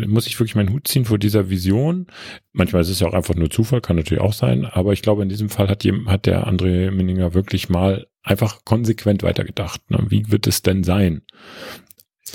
muss 0.08 0.28
ich 0.28 0.40
wirklich 0.40 0.56
meinen 0.56 0.72
Hut 0.72 0.88
ziehen 0.88 1.06
vor 1.06 1.18
dieser 1.18 1.50
Vision. 1.50 2.08
Manchmal 2.54 2.84
ist 2.84 2.90
es 2.90 3.02
ja 3.02 3.08
auch 3.08 3.14
einfach 3.14 3.36
nur 3.36 3.50
Zufall, 3.50 3.82
kann 3.82 3.98
natürlich 3.98 4.24
auch 4.24 4.34
sein, 4.34 4.66
aber 4.66 4.94
ich 4.94 5.02
glaube, 5.02 5.24
in 5.24 5.30
diesem 5.30 5.50
Fall 5.50 5.68
hat, 5.68 5.84
hat 5.84 6.26
der 6.26 6.48
André 6.48 6.92
Minninger 6.92 7.34
wirklich 7.34 7.68
mal 7.70 8.08
einfach 8.24 8.64
konsequent 8.66 9.24
weitergedacht. 9.24 9.90
Ne? 9.90 10.06
Wie 10.10 10.32
wird 10.32 10.48
es 10.48 10.62
denn 10.62 10.84
sein? 10.84 11.24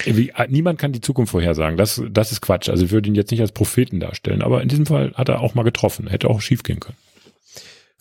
Wie, 0.04 0.32
niemand 0.48 0.78
kann 0.78 0.92
die 0.92 1.00
Zukunft 1.00 1.30
vorhersagen. 1.30 1.78
Das, 1.78 2.02
das 2.10 2.32
ist 2.32 2.42
Quatsch. 2.42 2.68
Also 2.68 2.84
ich 2.84 2.90
würde 2.90 3.08
ihn 3.08 3.14
jetzt 3.14 3.30
nicht 3.30 3.40
als 3.40 3.52
Propheten 3.52 4.00
darstellen, 4.00 4.42
aber 4.42 4.62
in 4.62 4.68
diesem 4.68 4.86
Fall 4.86 5.12
hat 5.14 5.28
er 5.28 5.40
auch 5.40 5.54
mal 5.54 5.62
getroffen. 5.62 6.08
Hätte 6.08 6.28
auch 6.28 6.40
schief 6.40 6.62
gehen 6.62 6.80
können. 6.80 6.98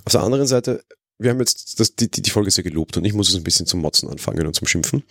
Auf 0.03 0.11
der 0.11 0.21
anderen 0.21 0.45
Seite, 0.45 0.83
wir 1.17 1.31
haben 1.31 1.39
jetzt 1.39 1.79
das, 1.79 1.95
die, 1.95 2.09
die 2.09 2.29
Folge 2.29 2.51
sehr 2.51 2.63
gelobt 2.63 2.97
und 2.97 3.05
ich 3.05 3.13
muss 3.13 3.29
es 3.29 3.35
ein 3.35 3.43
bisschen 3.43 3.65
zum 3.65 3.81
Motzen 3.81 4.09
anfangen 4.09 4.45
und 4.45 4.53
zum 4.53 4.67
Schimpfen. 4.67 5.03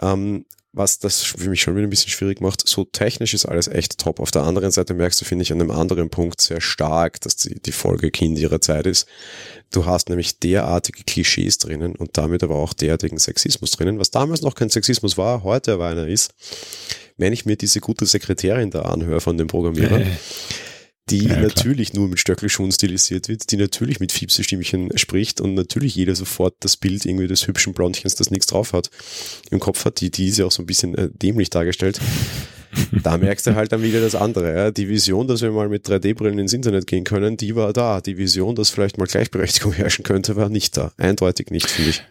Ähm, 0.00 0.46
was 0.72 0.98
das 0.98 1.22
für 1.22 1.50
mich 1.50 1.60
schon 1.60 1.76
wieder 1.76 1.86
ein 1.86 1.90
bisschen 1.90 2.10
schwierig 2.10 2.40
macht. 2.40 2.66
So 2.66 2.84
technisch 2.84 3.34
ist 3.34 3.44
alles 3.44 3.68
echt 3.68 3.98
top. 3.98 4.20
Auf 4.20 4.30
der 4.30 4.42
anderen 4.44 4.70
Seite 4.70 4.94
merkst 4.94 5.20
du, 5.20 5.24
finde 5.26 5.42
ich, 5.42 5.52
an 5.52 5.60
einem 5.60 5.70
anderen 5.70 6.08
Punkt 6.08 6.40
sehr 6.40 6.62
stark, 6.62 7.20
dass 7.20 7.36
die, 7.36 7.60
die 7.60 7.72
Folge 7.72 8.10
Kind 8.10 8.38
ihrer 8.38 8.60
Zeit 8.60 8.86
ist. 8.86 9.06
Du 9.70 9.84
hast 9.84 10.08
nämlich 10.08 10.38
derartige 10.38 11.04
Klischees 11.04 11.58
drinnen 11.58 11.94
und 11.94 12.16
damit 12.16 12.42
aber 12.42 12.56
auch 12.56 12.72
derartigen 12.72 13.18
Sexismus 13.18 13.72
drinnen, 13.72 13.98
was 13.98 14.10
damals 14.10 14.40
noch 14.40 14.54
kein 14.54 14.70
Sexismus 14.70 15.18
war, 15.18 15.42
heute 15.42 15.74
aber 15.74 15.88
einer 15.88 16.06
ist. 16.06 16.32
Wenn 17.18 17.34
ich 17.34 17.44
mir 17.44 17.56
diese 17.56 17.80
gute 17.80 18.06
Sekretärin 18.06 18.70
da 18.70 18.82
anhöre 18.82 19.20
von 19.20 19.36
dem 19.36 19.48
Programmierer, 19.48 20.00
die 21.12 21.26
ja, 21.26 21.40
natürlich 21.40 21.92
nur 21.92 22.08
mit 22.08 22.18
Stöckelschuhen 22.18 22.72
stilisiert 22.72 23.28
wird, 23.28 23.50
die 23.50 23.56
natürlich 23.56 24.00
mit 24.00 24.12
Fiepse-Stimmchen 24.12 24.96
spricht 24.96 25.40
und 25.40 25.54
natürlich 25.54 25.94
jeder 25.94 26.14
sofort 26.14 26.54
das 26.60 26.76
Bild 26.76 27.04
irgendwie 27.04 27.26
des 27.26 27.46
hübschen 27.46 27.74
Blondchens, 27.74 28.14
das 28.14 28.30
nichts 28.30 28.46
drauf 28.46 28.72
hat, 28.72 28.90
im 29.50 29.60
Kopf 29.60 29.84
hat. 29.84 30.00
Die, 30.00 30.10
die 30.10 30.28
ist 30.28 30.38
ja 30.38 30.46
auch 30.46 30.52
so 30.52 30.62
ein 30.62 30.66
bisschen 30.66 30.96
äh, 30.96 31.10
dämlich 31.10 31.50
dargestellt. 31.50 32.00
da 33.02 33.18
merkst 33.18 33.46
du 33.46 33.54
halt 33.54 33.72
dann 33.72 33.82
wieder 33.82 34.00
das 34.00 34.14
andere. 34.14 34.56
Ja. 34.56 34.70
Die 34.70 34.88
Vision, 34.88 35.28
dass 35.28 35.42
wir 35.42 35.50
mal 35.50 35.68
mit 35.68 35.86
3D-Brillen 35.86 36.38
ins 36.38 36.54
Internet 36.54 36.86
gehen 36.86 37.04
können, 37.04 37.36
die 37.36 37.54
war 37.54 37.72
da. 37.72 38.00
Die 38.00 38.16
Vision, 38.16 38.54
dass 38.54 38.70
vielleicht 38.70 38.96
mal 38.96 39.06
Gleichberechtigung 39.06 39.72
herrschen 39.74 40.04
könnte, 40.04 40.36
war 40.36 40.48
nicht 40.48 40.76
da. 40.76 40.92
Eindeutig 40.96 41.50
nicht, 41.50 41.70
finde 41.70 41.90
ich. 41.90 42.02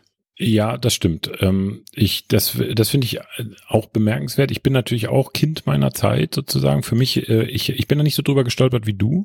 Ja, 0.44 0.76
das 0.76 0.96
stimmt. 0.96 1.30
Ähm, 1.42 1.84
ich, 1.94 2.28
das, 2.28 2.58
das 2.74 2.90
finde 2.90 3.06
ich 3.06 3.20
auch 3.68 3.86
bemerkenswert. 3.86 4.50
Ich 4.50 4.64
bin 4.64 4.74
natürlich 4.74 5.08
auch 5.08 5.34
Kind 5.34 5.68
meiner 5.68 5.94
Zeit 5.94 6.34
sozusagen. 6.34 6.82
Für 6.82 6.96
mich, 6.96 7.30
äh, 7.30 7.44
ich, 7.44 7.70
ich 7.70 7.88
bin 7.88 8.00
da 8.00 8.04
nicht 8.04 8.16
so 8.16 8.24
drüber 8.24 8.44
gestolpert 8.44 8.88
wie 8.88 8.96
du, 8.96 9.24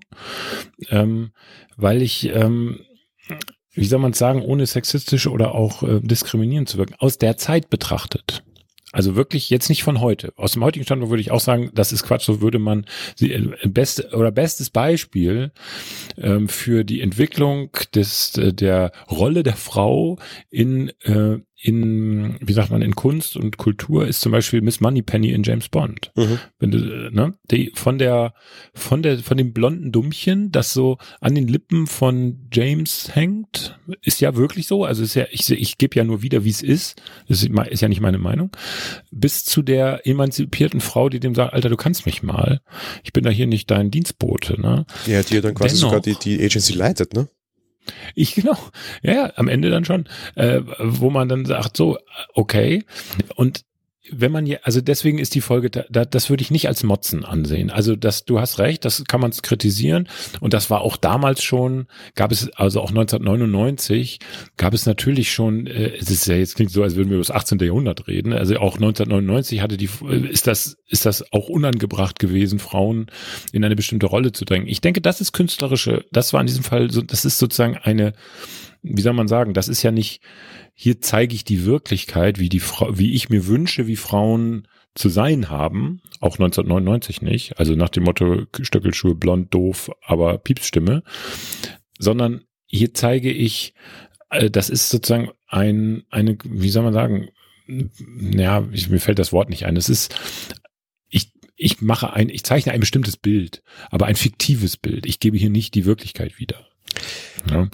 ähm, 0.90 1.30
weil 1.78 2.02
ich, 2.02 2.28
ähm, 2.34 2.80
wie 3.72 3.86
soll 3.86 3.98
man 3.98 4.12
es 4.12 4.18
sagen, 4.18 4.42
ohne 4.42 4.66
sexistisch 4.66 5.26
oder 5.26 5.54
auch 5.54 5.82
äh, 5.82 6.00
diskriminierend 6.02 6.68
zu 6.68 6.76
wirken, 6.76 6.96
aus 6.98 7.16
der 7.16 7.38
Zeit 7.38 7.70
betrachtet. 7.70 8.44
Also 8.96 9.14
wirklich 9.14 9.50
jetzt 9.50 9.68
nicht 9.68 9.82
von 9.82 10.00
heute. 10.00 10.32
Aus 10.36 10.52
dem 10.52 10.64
heutigen 10.64 10.86
Standpunkt 10.86 11.10
würde 11.10 11.20
ich 11.20 11.30
auch 11.30 11.40
sagen, 11.40 11.70
das 11.74 11.92
ist 11.92 12.02
Quatsch. 12.02 12.24
So 12.24 12.40
würde 12.40 12.58
man 12.58 12.86
sie 13.14 13.30
äh, 13.30 13.52
beste 13.66 14.08
oder 14.16 14.30
bestes 14.30 14.70
Beispiel 14.70 15.52
ähm, 16.16 16.48
für 16.48 16.82
die 16.82 17.02
Entwicklung 17.02 17.68
des 17.94 18.38
äh, 18.38 18.54
der 18.54 18.92
Rolle 19.10 19.42
der 19.42 19.56
Frau 19.56 20.18
in 20.48 20.92
äh, 21.02 21.40
in, 21.66 22.36
wie 22.40 22.52
sagt 22.52 22.70
man, 22.70 22.80
in 22.80 22.94
Kunst 22.94 23.36
und 23.36 23.56
Kultur 23.56 24.06
ist 24.06 24.20
zum 24.20 24.30
Beispiel 24.30 24.60
Miss 24.60 24.80
Moneypenny 24.80 25.32
in 25.32 25.42
James 25.42 25.68
Bond. 25.68 26.12
Mhm. 26.14 26.38
Wenn 26.60 26.70
du, 26.70 27.10
ne, 27.10 27.34
die 27.50 27.72
von 27.74 27.98
der, 27.98 28.34
von 28.72 29.02
der, 29.02 29.18
von 29.18 29.36
dem 29.36 29.52
blonden 29.52 29.90
Dummchen, 29.90 30.52
das 30.52 30.72
so 30.72 30.98
an 31.20 31.34
den 31.34 31.48
Lippen 31.48 31.88
von 31.88 32.46
James 32.52 33.10
hängt, 33.12 33.80
ist 34.02 34.20
ja 34.20 34.36
wirklich 34.36 34.68
so. 34.68 34.84
Also 34.84 35.02
ist 35.02 35.14
ja, 35.14 35.26
ich, 35.32 35.50
ich 35.50 35.76
gebe 35.76 35.96
ja 35.96 36.04
nur 36.04 36.22
wieder, 36.22 36.44
wie 36.44 36.50
es 36.50 36.62
ist. 36.62 37.02
Das 37.28 37.42
ist, 37.42 37.50
ist 37.50 37.82
ja 37.82 37.88
nicht 37.88 38.00
meine 38.00 38.18
Meinung. 38.18 38.52
Bis 39.10 39.44
zu 39.44 39.62
der 39.62 40.06
emanzipierten 40.06 40.80
Frau, 40.80 41.08
die 41.08 41.18
dem 41.18 41.34
sagt, 41.34 41.52
Alter, 41.52 41.68
du 41.68 41.76
kannst 41.76 42.06
mich 42.06 42.22
mal. 42.22 42.60
Ich 43.02 43.12
bin 43.12 43.24
da 43.24 43.30
hier 43.30 43.48
nicht 43.48 43.72
dein 43.72 43.90
Dienstbote, 43.90 44.60
ne? 44.60 44.86
Ja, 45.06 45.20
die 45.24 45.34
ja 45.34 45.40
dann 45.40 45.54
quasi 45.54 45.74
Dennoch, 45.74 45.90
sogar 45.90 46.00
die, 46.00 46.14
die 46.14 46.40
Agency 46.44 46.74
leitet, 46.74 47.12
ne? 47.14 47.26
Ich 48.14 48.34
genau, 48.34 48.56
ja, 49.02 49.32
am 49.36 49.48
Ende 49.48 49.70
dann 49.70 49.84
schon, 49.84 50.08
äh, 50.34 50.60
wo 50.78 51.10
man 51.10 51.28
dann 51.28 51.44
sagt, 51.44 51.76
so, 51.76 51.98
okay. 52.34 52.84
Und 53.34 53.64
wenn 54.12 54.32
man 54.32 54.46
ja, 54.46 54.58
also 54.62 54.80
deswegen 54.80 55.18
ist 55.18 55.34
die 55.34 55.40
Folge, 55.40 55.70
da, 55.70 55.84
da, 55.90 56.04
das 56.04 56.30
würde 56.30 56.42
ich 56.42 56.50
nicht 56.50 56.68
als 56.68 56.82
Motzen 56.82 57.24
ansehen. 57.24 57.70
Also 57.70 57.96
das, 57.96 58.24
du 58.24 58.40
hast 58.40 58.58
recht, 58.58 58.84
das 58.84 59.04
kann 59.04 59.20
man 59.20 59.30
kritisieren 59.30 60.08
und 60.40 60.52
das 60.52 60.70
war 60.70 60.80
auch 60.80 60.96
damals 60.96 61.42
schon, 61.42 61.86
gab 62.14 62.32
es 62.32 62.50
also 62.56 62.80
auch 62.80 62.90
1999 62.90 64.18
gab 64.56 64.74
es 64.74 64.86
natürlich 64.86 65.32
schon, 65.32 65.66
äh, 65.66 65.92
es 65.98 66.10
ist 66.10 66.26
ja 66.26 66.36
jetzt 66.36 66.56
klingt 66.56 66.70
so, 66.70 66.82
als 66.82 66.96
würden 66.96 67.10
wir 67.10 67.16
über 67.16 67.24
das 67.24 67.30
18. 67.30 67.58
Jahrhundert 67.58 68.06
reden. 68.06 68.32
Also 68.32 68.56
auch 68.56 68.76
1999 68.76 69.60
hatte 69.60 69.76
die, 69.76 69.88
ist 70.30 70.46
das 70.46 70.76
ist 70.88 71.06
das 71.06 71.32
auch 71.32 71.48
unangebracht 71.48 72.18
gewesen, 72.18 72.58
Frauen 72.58 73.06
in 73.52 73.64
eine 73.64 73.76
bestimmte 73.76 74.06
Rolle 74.06 74.32
zu 74.32 74.44
drängen. 74.44 74.68
Ich 74.68 74.80
denke, 74.80 75.00
das 75.00 75.20
ist 75.20 75.32
künstlerische, 75.32 76.04
das 76.12 76.32
war 76.32 76.40
in 76.40 76.46
diesem 76.46 76.62
Fall 76.62 76.90
so, 76.90 77.02
das 77.02 77.24
ist 77.24 77.38
sozusagen 77.38 77.76
eine, 77.76 78.12
wie 78.82 79.02
soll 79.02 79.12
man 79.12 79.28
sagen, 79.28 79.54
das 79.54 79.68
ist 79.68 79.82
ja 79.82 79.90
nicht 79.90 80.22
hier 80.78 81.00
zeige 81.00 81.34
ich 81.34 81.42
die 81.42 81.64
Wirklichkeit, 81.64 82.38
wie 82.38 82.50
die 82.50 82.60
Frau, 82.60 82.96
wie 82.98 83.14
ich 83.14 83.30
mir 83.30 83.46
wünsche, 83.46 83.86
wie 83.86 83.96
Frauen 83.96 84.68
zu 84.94 85.08
sein 85.08 85.48
haben, 85.48 86.02
auch 86.20 86.34
1999 86.34 87.22
nicht, 87.22 87.58
also 87.58 87.74
nach 87.74 87.88
dem 87.88 88.04
Motto 88.04 88.42
Stöckelschuhe 88.60 89.14
blond, 89.14 89.52
doof, 89.54 89.90
aber 90.04 90.36
Piepsstimme, 90.36 91.02
sondern 91.98 92.44
hier 92.66 92.92
zeige 92.92 93.32
ich, 93.32 93.72
äh, 94.28 94.50
das 94.50 94.68
ist 94.68 94.90
sozusagen 94.90 95.30
ein, 95.46 96.04
eine, 96.10 96.36
wie 96.44 96.68
soll 96.68 96.82
man 96.82 96.92
sagen, 96.92 97.30
ja, 97.66 98.68
ich, 98.70 98.90
mir 98.90 99.00
fällt 99.00 99.18
das 99.18 99.32
Wort 99.32 99.48
nicht 99.48 99.64
ein. 99.64 99.76
Es 99.76 99.88
ist, 99.88 100.14
ich, 101.08 101.32
ich 101.56 101.80
mache 101.80 102.12
ein, 102.12 102.28
ich 102.28 102.44
zeichne 102.44 102.72
ein 102.72 102.80
bestimmtes 102.80 103.16
Bild, 103.16 103.62
aber 103.90 104.06
ein 104.06 104.14
fiktives 104.14 104.76
Bild. 104.76 105.06
Ich 105.06 105.20
gebe 105.20 105.38
hier 105.38 105.50
nicht 105.50 105.74
die 105.74 105.86
Wirklichkeit 105.86 106.38
wieder. 106.38 106.66
Ja 107.50 107.68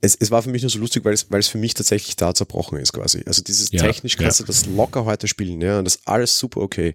es, 0.00 0.16
es 0.18 0.30
war 0.30 0.42
für 0.42 0.50
mich 0.50 0.62
nur 0.62 0.70
so 0.70 0.78
lustig, 0.78 1.04
weil 1.04 1.14
es, 1.14 1.30
weil 1.30 1.40
es 1.40 1.48
für 1.48 1.58
mich 1.58 1.74
tatsächlich 1.74 2.16
da 2.16 2.34
zerbrochen 2.34 2.78
ist 2.78 2.92
quasi. 2.92 3.22
Also 3.26 3.42
dieses 3.42 3.70
ja, 3.72 3.82
technisch 3.82 4.16
kannst 4.16 4.40
ja. 4.40 4.44
du 4.44 4.52
das 4.52 4.66
locker 4.66 5.04
heute 5.04 5.28
spielen, 5.28 5.60
ja, 5.60 5.78
und 5.78 5.84
das 5.84 5.96
ist 5.96 6.08
alles 6.08 6.38
super 6.38 6.60
okay. 6.60 6.94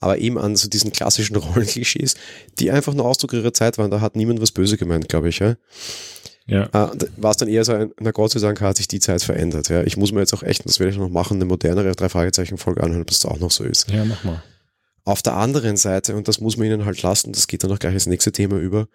Aber 0.00 0.18
eben 0.18 0.38
an 0.38 0.54
so 0.54 0.68
diesen 0.68 0.92
klassischen 0.92 1.36
Rollenklischees, 1.36 2.14
die 2.58 2.70
einfach 2.70 2.94
nur 2.94 3.06
Ausdruck 3.06 3.32
ihrer 3.32 3.52
Zeit 3.52 3.78
waren, 3.78 3.90
da 3.90 4.00
hat 4.00 4.16
niemand 4.16 4.40
was 4.40 4.52
böse 4.52 4.76
gemeint, 4.76 5.08
glaube 5.08 5.28
ich, 5.28 5.38
ja. 5.38 5.56
Ja. 6.46 6.64
Äh, 6.64 6.96
war 7.18 7.30
es 7.30 7.36
dann 7.36 7.48
eher 7.48 7.64
so 7.64 7.72
ein, 7.72 7.92
na 8.00 8.10
Gott 8.10 8.30
sei 8.30 8.40
Dank 8.40 8.60
hat 8.62 8.78
sich 8.78 8.88
die 8.88 9.00
Zeit 9.00 9.22
verändert, 9.22 9.68
ja. 9.68 9.82
Ich 9.82 9.96
muss 9.96 10.12
mir 10.12 10.20
jetzt 10.20 10.34
auch 10.34 10.42
echt, 10.42 10.64
das 10.64 10.78
werde 10.80 10.92
ich 10.92 10.98
noch 10.98 11.08
machen, 11.08 11.36
eine 11.38 11.44
modernere 11.44 11.92
Drei-Fragezeichen-Folge 11.92 12.82
anhören, 12.82 13.02
ob 13.02 13.08
das 13.08 13.24
auch 13.24 13.38
noch 13.38 13.50
so 13.50 13.64
ist. 13.64 13.90
Ja, 13.90 14.04
mach 14.04 14.22
mal. 14.24 14.42
Auf 15.08 15.22
der 15.22 15.36
anderen 15.36 15.78
Seite, 15.78 16.14
und 16.14 16.28
das 16.28 16.38
muss 16.38 16.58
man 16.58 16.66
ihnen 16.66 16.84
halt 16.84 17.00
lassen, 17.00 17.32
das 17.32 17.46
geht 17.46 17.64
dann 17.64 17.72
auch 17.72 17.78
gleich 17.78 17.94
ins 17.94 18.04
nächste 18.04 18.30
Thema 18.30 18.58
über, 18.58 18.88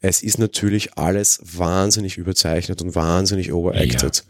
es 0.00 0.22
ist 0.22 0.38
natürlich 0.38 0.96
alles 0.96 1.40
wahnsinnig 1.42 2.16
überzeichnet 2.16 2.80
und 2.80 2.94
wahnsinnig 2.94 3.52
overacted. 3.52 4.18
Ja. 4.18 4.22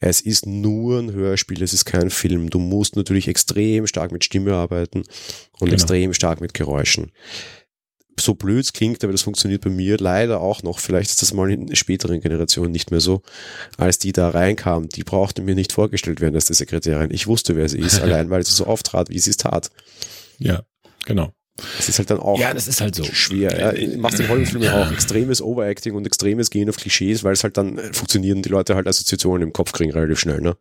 Es 0.00 0.20
ist 0.20 0.44
nur 0.44 0.98
ein 0.98 1.10
Hörspiel, 1.10 1.62
es 1.62 1.72
ist 1.72 1.86
kein 1.86 2.10
Film. 2.10 2.50
Du 2.50 2.58
musst 2.58 2.96
natürlich 2.96 3.28
extrem 3.28 3.86
stark 3.86 4.12
mit 4.12 4.24
Stimme 4.24 4.52
arbeiten 4.52 4.98
und 4.98 5.60
genau. 5.60 5.72
extrem 5.72 6.12
stark 6.12 6.42
mit 6.42 6.52
Geräuschen 6.52 7.12
so 8.20 8.34
blöd 8.34 8.74
klingt, 8.74 9.02
aber 9.02 9.12
das 9.12 9.22
funktioniert 9.22 9.62
bei 9.62 9.70
mir 9.70 9.96
leider 9.98 10.40
auch 10.40 10.62
noch. 10.62 10.78
Vielleicht 10.78 11.10
ist 11.10 11.22
das 11.22 11.32
mal 11.32 11.50
in 11.50 11.74
späteren 11.74 12.20
Generationen 12.20 12.70
nicht 12.70 12.92
mehr 12.92 13.00
so. 13.00 13.22
Als 13.76 13.98
die 13.98 14.12
da 14.12 14.28
reinkam, 14.28 14.88
die 14.88 15.02
brauchte 15.02 15.42
mir 15.42 15.56
nicht 15.56 15.72
vorgestellt 15.72 16.20
werden 16.20 16.36
als 16.36 16.44
die 16.44 16.54
Sekretärin. 16.54 17.10
Ich 17.10 17.26
wusste, 17.26 17.56
wer 17.56 17.68
sie 17.68 17.80
ist, 17.80 18.00
allein 18.02 18.28
weil 18.30 18.44
sie 18.44 18.52
so 18.52 18.66
auftrat, 18.66 19.08
wie 19.08 19.18
sie 19.18 19.30
es 19.30 19.38
tat. 19.38 19.70
Ja. 20.38 20.62
Genau. 21.06 21.32
Das 21.76 21.88
ist 21.88 21.98
halt 21.98 22.10
dann 22.10 22.18
auch 22.18 22.38
ja, 22.38 22.52
das 22.52 22.66
ist 22.66 22.80
halt 22.80 22.96
so. 22.96 23.04
schwer. 23.04 23.76
Ja. 23.78 23.96
Machst 23.98 24.18
in 24.18 24.28
Hollywood-Filmen 24.28 24.68
auch 24.70 24.90
extremes 24.90 25.40
Overacting 25.40 25.94
und 25.94 26.04
extremes 26.04 26.50
Gehen 26.50 26.68
auf 26.68 26.76
Klischees, 26.76 27.22
weil 27.22 27.32
es 27.32 27.44
halt 27.44 27.56
dann 27.56 27.78
äh, 27.78 27.92
funktionieren, 27.92 28.42
die 28.42 28.48
Leute 28.48 28.74
halt 28.74 28.88
Assoziationen 28.88 29.42
im 29.42 29.52
Kopf 29.52 29.72
kriegen 29.72 29.92
relativ 29.92 30.18
schnell, 30.18 30.40
ne? 30.40 30.56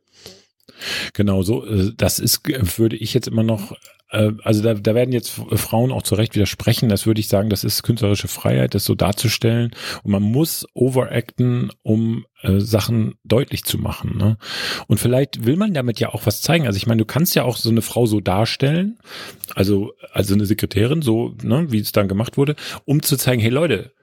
Genau 1.14 1.42
so, 1.42 1.66
äh, 1.66 1.92
das 1.98 2.20
ist, 2.20 2.42
würde 2.78 2.96
ich 2.96 3.14
jetzt 3.16 3.28
immer 3.28 3.44
noch 3.44 3.76
äh, 4.14 4.32
also 4.44 4.62
da, 4.62 4.76
da 4.76 4.96
werden 4.96 5.12
jetzt 5.12 5.32
Frauen 5.32 5.92
auch 5.92 6.04
zu 6.04 6.16
Recht 6.16 6.36
widersprechen. 6.36 6.88
Das 6.88 7.06
würde 7.06 7.20
ich 7.20 7.28
sagen, 7.28 7.50
das 7.50 7.64
ist 7.64 7.84
künstlerische 7.84 8.28
Freiheit, 8.28 8.76
das 8.76 8.86
so 8.86 8.96
darzustellen. 8.96 9.72
Und 10.04 10.12
man 10.12 10.22
muss 10.22 10.66
overacten, 10.74 11.72
um 11.82 12.26
äh, 12.44 12.60
Sachen 12.60 13.16
deutlich 13.24 13.64
zu 13.64 13.78
machen. 13.78 14.18
Ne? 14.18 14.38
Und 14.88 15.00
vielleicht 15.00 15.46
will 15.46 15.56
man 15.56 15.74
damit 15.74 16.00
ja 16.00 16.10
auch 16.14 16.26
was 16.26 16.42
zeigen. 16.42 16.68
Also 16.68 16.78
ich 16.78 16.88
meine, 16.88 17.00
du 17.00 17.06
kannst 17.06 17.36
ja 17.36 17.44
auch 17.44 17.58
so 17.58 17.70
eine 17.70 17.82
Frau 17.82 18.06
so 18.06 18.20
darstellen, 18.20 19.00
also 19.56 19.94
also 20.12 20.34
eine 20.34 20.46
Sekretärin, 20.46 21.02
so 21.02 21.36
ne, 21.42 21.72
wie 21.72 21.80
es 21.80 21.92
dann 21.92 22.08
gemacht 22.08 22.38
wurde, 22.38 22.56
um 22.86 23.02
zu 23.02 23.18
zeigen, 23.18 23.42
hey 23.42 23.50
Leute, 23.50 23.94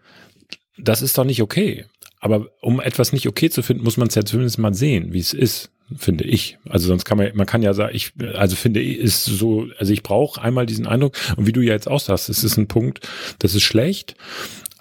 das 0.79 1.03
ist 1.03 1.17
doch 1.19 1.25
nicht 1.25 1.43
okay. 1.43 1.85
Aber 2.19 2.49
um 2.61 2.81
etwas 2.81 3.13
nicht 3.13 3.29
okay 3.29 3.51
zu 3.51 3.63
finden, 3.63 3.85
muss 3.85 3.97
man 3.97 4.09
es 4.09 4.15
ja 4.15 4.25
zumindest 4.25 4.59
mal 4.59 4.75
sehen, 4.75 5.13
wie 5.13 5.21
es 5.21 5.33
ist 5.33 5.71
finde 5.97 6.25
ich. 6.25 6.59
Also 6.69 6.89
sonst 6.89 7.05
kann 7.05 7.19
man, 7.19 7.33
man 7.35 7.47
kann 7.47 7.63
ja 7.63 7.75
sagen, 7.75 7.95
ich, 7.95 8.13
also 8.35 8.57
finde 8.57 8.81
ich, 8.81 8.99
ist 8.99 9.25
so, 9.25 9.67
also 9.79 9.93
ich 9.93 10.03
brauche 10.03 10.41
einmal 10.41 10.67
diesen 10.67 10.87
Eindruck 10.87 11.17
und 11.37 11.47
wie 11.47 11.53
du 11.53 11.61
ja 11.63 11.73
jetzt 11.73 11.89
auch 11.89 12.01
sagst, 12.01 12.29
es 12.29 12.45
ist 12.45 12.57
ein 12.57 12.69
Punkt, 12.69 13.07
das 13.41 13.55
ist 13.55 13.63
schlecht, 13.63 14.15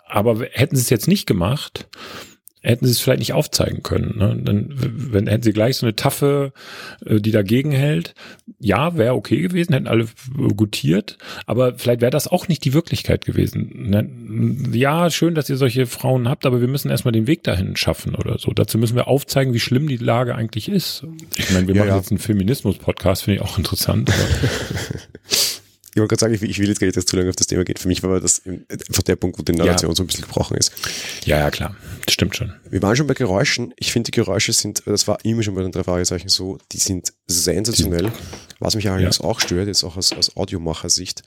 aber 0.06 0.46
hätten 0.52 0.76
sie 0.76 0.84
es 0.84 0.90
jetzt 0.90 1.08
nicht 1.08 1.26
gemacht, 1.26 1.88
hätten 2.62 2.86
sie 2.86 2.92
es 2.92 3.00
vielleicht 3.00 3.20
nicht 3.20 3.34
aufzeigen 3.34 3.84
können. 3.84 4.18
Ne? 4.18 4.38
Dann 4.44 4.70
wenn, 4.76 5.28
hätten 5.28 5.44
sie 5.44 5.54
gleich 5.54 5.78
so 5.78 5.86
eine 5.86 5.96
Taffe, 5.96 6.52
äh, 7.06 7.20
die 7.20 7.32
dagegen 7.32 7.72
hält. 7.72 8.16
Ja, 8.60 8.98
wäre 8.98 9.14
okay 9.14 9.40
gewesen, 9.40 9.74
hätten 9.74 9.88
alle 9.88 10.08
gutiert, 10.56 11.18
aber 11.46 11.76
vielleicht 11.76 12.02
wäre 12.02 12.12
das 12.12 12.28
auch 12.28 12.50
nicht 12.50 12.66
die 12.66 12.74
Wirklichkeit 12.74 13.24
gewesen. 13.24 13.90
Ne? 13.90 14.10
Ja, 14.78 15.10
schön, 15.10 15.36
dass 15.36 15.50
ihr 15.50 15.56
solche 15.56 15.86
Frauen 15.86 16.28
habt, 16.28 16.46
aber 16.46 16.60
wir 16.60 16.68
müssen 16.68 16.92
erstmal 16.92 17.14
den 17.14 17.28
Weg 17.28 17.44
dahin 17.44 17.78
schaffen 17.78 18.16
oder 18.16 18.38
so. 18.38 18.52
Dazu 18.52 18.78
müssen 18.78 18.96
wir 18.96 19.08
aufzeigen, 19.08 19.54
wie 19.54 19.60
schlimm 19.60 19.88
die 19.88 19.98
Lage 19.98 20.36
eigentlich 20.36 20.68
ist. 20.68 21.06
Ich 21.38 21.52
meine, 21.52 21.68
wir 21.68 21.76
ja, 21.76 21.82
machen 21.82 21.90
ja. 21.92 21.98
jetzt 21.98 22.12
einen 22.12 22.20
Feminismus-Podcast, 22.20 23.24
finde 23.24 23.38
ich 23.38 23.42
auch 23.42 23.58
interessant. 23.58 24.12
Ich 25.92 25.98
wollte 25.98 26.16
gerade 26.16 26.20
sagen, 26.20 26.34
ich 26.34 26.60
will 26.60 26.68
jetzt 26.68 26.80
gar 26.80 26.86
nicht, 26.86 26.98
dass 26.98 27.06
zu 27.06 27.18
lange 27.18 27.30
auf 27.30 27.36
das 27.36 27.48
Thema 27.48 27.64
geht. 27.64 27.80
Für 27.80 27.88
mich 27.88 28.04
war 28.04 28.20
das 28.20 28.42
einfach 28.46 29.04
der 29.04 29.16
Punkt, 29.16 29.40
wo 29.40 29.44
die 29.44 29.54
Narration 29.54 29.92
ja. 29.92 29.96
so 29.96 30.04
ein 30.04 30.08
bisschen 30.08 30.24
gebrochen 30.24 30.58
ist. 30.58 30.72
Ja, 31.26 31.40
ja, 31.40 31.52
klar. 31.52 31.76
Das 32.06 32.14
stimmt 32.14 32.36
schon. 32.36 32.54
Wir 32.70 32.82
waren 32.82 32.96
schon 32.96 33.08
bei 33.08 33.16
Geräuschen. 33.16 33.74
Ich 33.78 33.92
finde, 33.92 34.12
die 34.12 34.16
Geräusche 34.16 34.54
sind, 34.54 34.84
das 34.86 35.08
war 35.08 35.24
immer 35.26 35.42
schon 35.42 35.56
bei 35.56 35.64
den 35.64 35.72
drei 35.72 35.84
Fragezeichen 35.84 36.30
so, 36.30 36.60
die 36.72 36.78
sind 36.78 37.14
sensationell. 37.28 38.12
Was 38.60 38.76
mich 38.76 38.90
allerdings 38.90 39.18
ja. 39.18 39.26
auch 39.26 39.40
stört, 39.40 39.68
jetzt 39.68 39.84
auch 39.84 39.98
aus, 39.98 40.14
aus 40.14 40.36
Audiomacher-Sicht, 40.38 41.24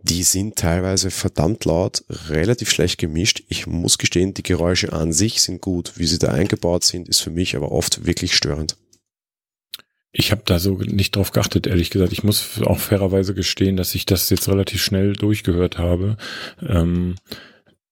die 0.00 0.22
sind 0.22 0.56
teilweise 0.56 1.10
verdammt 1.10 1.64
laut, 1.64 2.04
relativ 2.28 2.70
schlecht 2.70 2.98
gemischt. 2.98 3.42
Ich 3.48 3.66
muss 3.66 3.98
gestehen, 3.98 4.32
die 4.32 4.44
Geräusche 4.44 4.92
an 4.92 5.12
sich 5.12 5.42
sind 5.42 5.60
gut. 5.60 5.92
Wie 5.96 6.06
sie 6.06 6.18
da 6.18 6.28
eingebaut 6.28 6.84
sind, 6.84 7.08
ist 7.08 7.20
für 7.20 7.30
mich 7.30 7.56
aber 7.56 7.72
oft 7.72 8.06
wirklich 8.06 8.34
störend. 8.36 8.76
Ich 10.20 10.32
habe 10.32 10.42
da 10.44 10.58
so 10.58 10.74
nicht 10.78 11.14
drauf 11.14 11.30
geachtet, 11.30 11.68
ehrlich 11.68 11.90
gesagt. 11.90 12.12
Ich 12.12 12.24
muss 12.24 12.60
auch 12.64 12.80
fairerweise 12.80 13.34
gestehen, 13.34 13.76
dass 13.76 13.94
ich 13.94 14.04
das 14.04 14.28
jetzt 14.30 14.48
relativ 14.48 14.82
schnell 14.82 15.12
durchgehört 15.12 15.78
habe. 15.78 16.16
Ähm, 16.60 17.14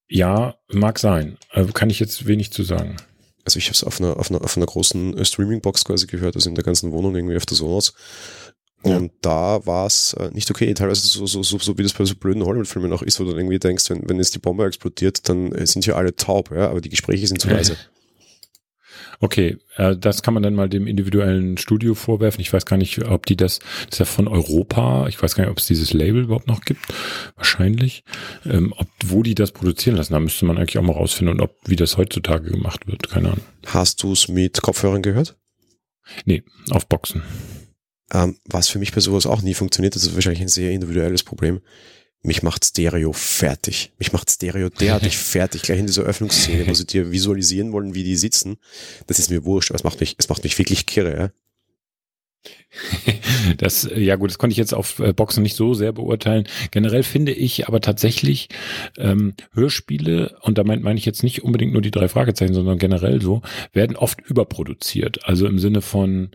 ja, 0.08 0.56
mag 0.68 0.98
sein. 0.98 1.38
Äh, 1.52 1.66
kann 1.66 1.88
ich 1.88 2.00
jetzt 2.00 2.26
wenig 2.26 2.50
zu 2.50 2.64
sagen. 2.64 2.96
Also 3.44 3.58
ich 3.58 3.66
habe 3.66 3.74
es 3.74 3.84
auf 3.84 4.00
einer, 4.00 4.16
auf, 4.16 4.28
einer, 4.28 4.42
auf 4.42 4.56
einer 4.56 4.66
großen 4.66 5.24
Streaming-Box 5.24 5.84
quasi 5.84 6.08
gehört, 6.08 6.34
also 6.34 6.48
in 6.48 6.56
der 6.56 6.64
ganzen 6.64 6.90
Wohnung 6.90 7.14
irgendwie 7.14 7.36
auf 7.36 7.46
der 7.46 7.56
Sonos. 7.56 7.94
Und 8.82 9.04
ja. 9.04 9.10
da 9.20 9.66
war 9.66 9.86
es 9.86 10.14
äh, 10.14 10.28
nicht 10.32 10.50
okay. 10.50 10.74
Teilweise 10.74 11.06
so, 11.06 11.26
so, 11.26 11.44
so, 11.44 11.58
so 11.58 11.78
wie 11.78 11.84
das 11.84 11.92
bei 11.92 12.04
so 12.04 12.16
blöden 12.16 12.44
Hollywood-Filmen 12.44 12.92
auch 12.92 13.02
ist, 13.02 13.20
wo 13.20 13.24
du 13.24 13.30
dann 13.30 13.38
irgendwie 13.38 13.60
denkst, 13.60 13.88
wenn, 13.88 14.08
wenn 14.08 14.16
jetzt 14.16 14.34
die 14.34 14.40
Bombe 14.40 14.66
explodiert, 14.66 15.28
dann 15.28 15.52
äh, 15.52 15.64
sind 15.64 15.86
ja 15.86 15.94
alle 15.94 16.16
taub, 16.16 16.50
ja, 16.50 16.70
aber 16.70 16.80
die 16.80 16.88
Gespräche 16.88 17.28
sind 17.28 17.40
zu 17.40 17.48
leise. 17.50 17.76
Okay, 19.20 19.58
äh, 19.76 19.96
das 19.96 20.22
kann 20.22 20.34
man 20.34 20.42
dann 20.42 20.54
mal 20.54 20.68
dem 20.68 20.86
individuellen 20.86 21.56
Studio 21.58 21.94
vorwerfen. 21.94 22.40
Ich 22.40 22.52
weiß 22.52 22.66
gar 22.66 22.76
nicht, 22.76 23.04
ob 23.04 23.26
die 23.26 23.36
das, 23.36 23.58
das 23.58 23.92
ist 23.92 23.98
ja 23.98 24.04
von 24.04 24.28
Europa, 24.28 25.06
ich 25.08 25.22
weiß 25.22 25.34
gar 25.34 25.44
nicht, 25.44 25.50
ob 25.50 25.58
es 25.58 25.66
dieses 25.66 25.92
Label 25.92 26.24
überhaupt 26.24 26.46
noch 26.46 26.62
gibt. 26.62 26.80
Wahrscheinlich. 27.36 28.04
Ähm, 28.44 28.74
ob, 28.76 28.88
wo 29.04 29.22
die 29.22 29.34
das 29.34 29.52
produzieren 29.52 29.96
lassen, 29.96 30.12
da 30.12 30.20
müsste 30.20 30.44
man 30.44 30.58
eigentlich 30.58 30.78
auch 30.78 30.82
mal 30.82 30.92
rausfinden 30.92 31.36
und 31.36 31.40
ob, 31.42 31.56
wie 31.66 31.76
das 31.76 31.96
heutzutage 31.96 32.50
gemacht 32.50 32.86
wird. 32.86 33.08
Keine 33.08 33.28
Ahnung. 33.28 33.44
Hast 33.66 34.02
du 34.02 34.12
es 34.12 34.28
mit 34.28 34.60
Kopfhörern 34.62 35.02
gehört? 35.02 35.36
Nee, 36.24 36.42
auf 36.70 36.86
Boxen. 36.86 37.22
Ähm, 38.12 38.36
was 38.44 38.68
für 38.68 38.78
mich 38.78 38.92
bei 38.92 39.00
sowas 39.00 39.26
auch 39.26 39.42
nie 39.42 39.54
funktioniert, 39.54 39.96
das 39.96 40.04
ist 40.04 40.14
wahrscheinlich 40.14 40.42
ein 40.42 40.48
sehr 40.48 40.70
individuelles 40.70 41.24
Problem 41.24 41.60
mich 42.26 42.42
macht 42.42 42.64
Stereo 42.64 43.12
fertig. 43.12 43.92
Mich 43.98 44.12
macht 44.12 44.30
Stereo 44.30 44.68
derartig 44.68 45.16
fertig, 45.16 45.62
gleich 45.62 45.78
in 45.78 45.86
dieser 45.86 46.02
Öffnungsszene, 46.02 46.66
wo 46.66 46.74
sie 46.74 46.86
dir 46.86 47.12
visualisieren 47.12 47.72
wollen, 47.72 47.94
wie 47.94 48.04
die 48.04 48.16
sitzen. 48.16 48.58
Das 49.06 49.18
ist 49.18 49.30
mir 49.30 49.44
wurscht, 49.44 49.70
aber 49.70 49.76
es 49.76 49.84
macht 49.84 50.00
mich, 50.00 50.16
es 50.18 50.28
macht 50.28 50.44
mich 50.44 50.58
wirklich 50.58 50.86
kirre, 50.86 51.16
ja. 51.16 51.30
Das, 53.58 53.88
ja 53.94 54.16
gut, 54.16 54.30
das 54.30 54.38
konnte 54.38 54.52
ich 54.52 54.58
jetzt 54.58 54.74
auf 54.74 54.98
äh, 54.98 55.12
Boxen 55.12 55.42
nicht 55.42 55.56
so 55.56 55.74
sehr 55.74 55.92
beurteilen. 55.92 56.46
Generell 56.72 57.02
finde 57.02 57.32
ich 57.32 57.68
aber 57.68 57.80
tatsächlich 57.80 58.48
ähm, 58.98 59.34
Hörspiele, 59.54 60.36
und 60.42 60.58
da 60.58 60.64
meine 60.64 60.82
mein 60.82 60.96
ich 60.96 61.06
jetzt 61.06 61.22
nicht 61.22 61.44
unbedingt 61.44 61.72
nur 61.72 61.82
die 61.82 61.90
drei 61.90 62.08
Fragezeichen, 62.08 62.54
sondern 62.54 62.78
generell 62.78 63.22
so, 63.22 63.42
werden 63.72 63.96
oft 63.96 64.20
überproduziert. 64.20 65.26
Also 65.26 65.46
im 65.46 65.58
Sinne 65.58 65.80
von, 65.80 66.30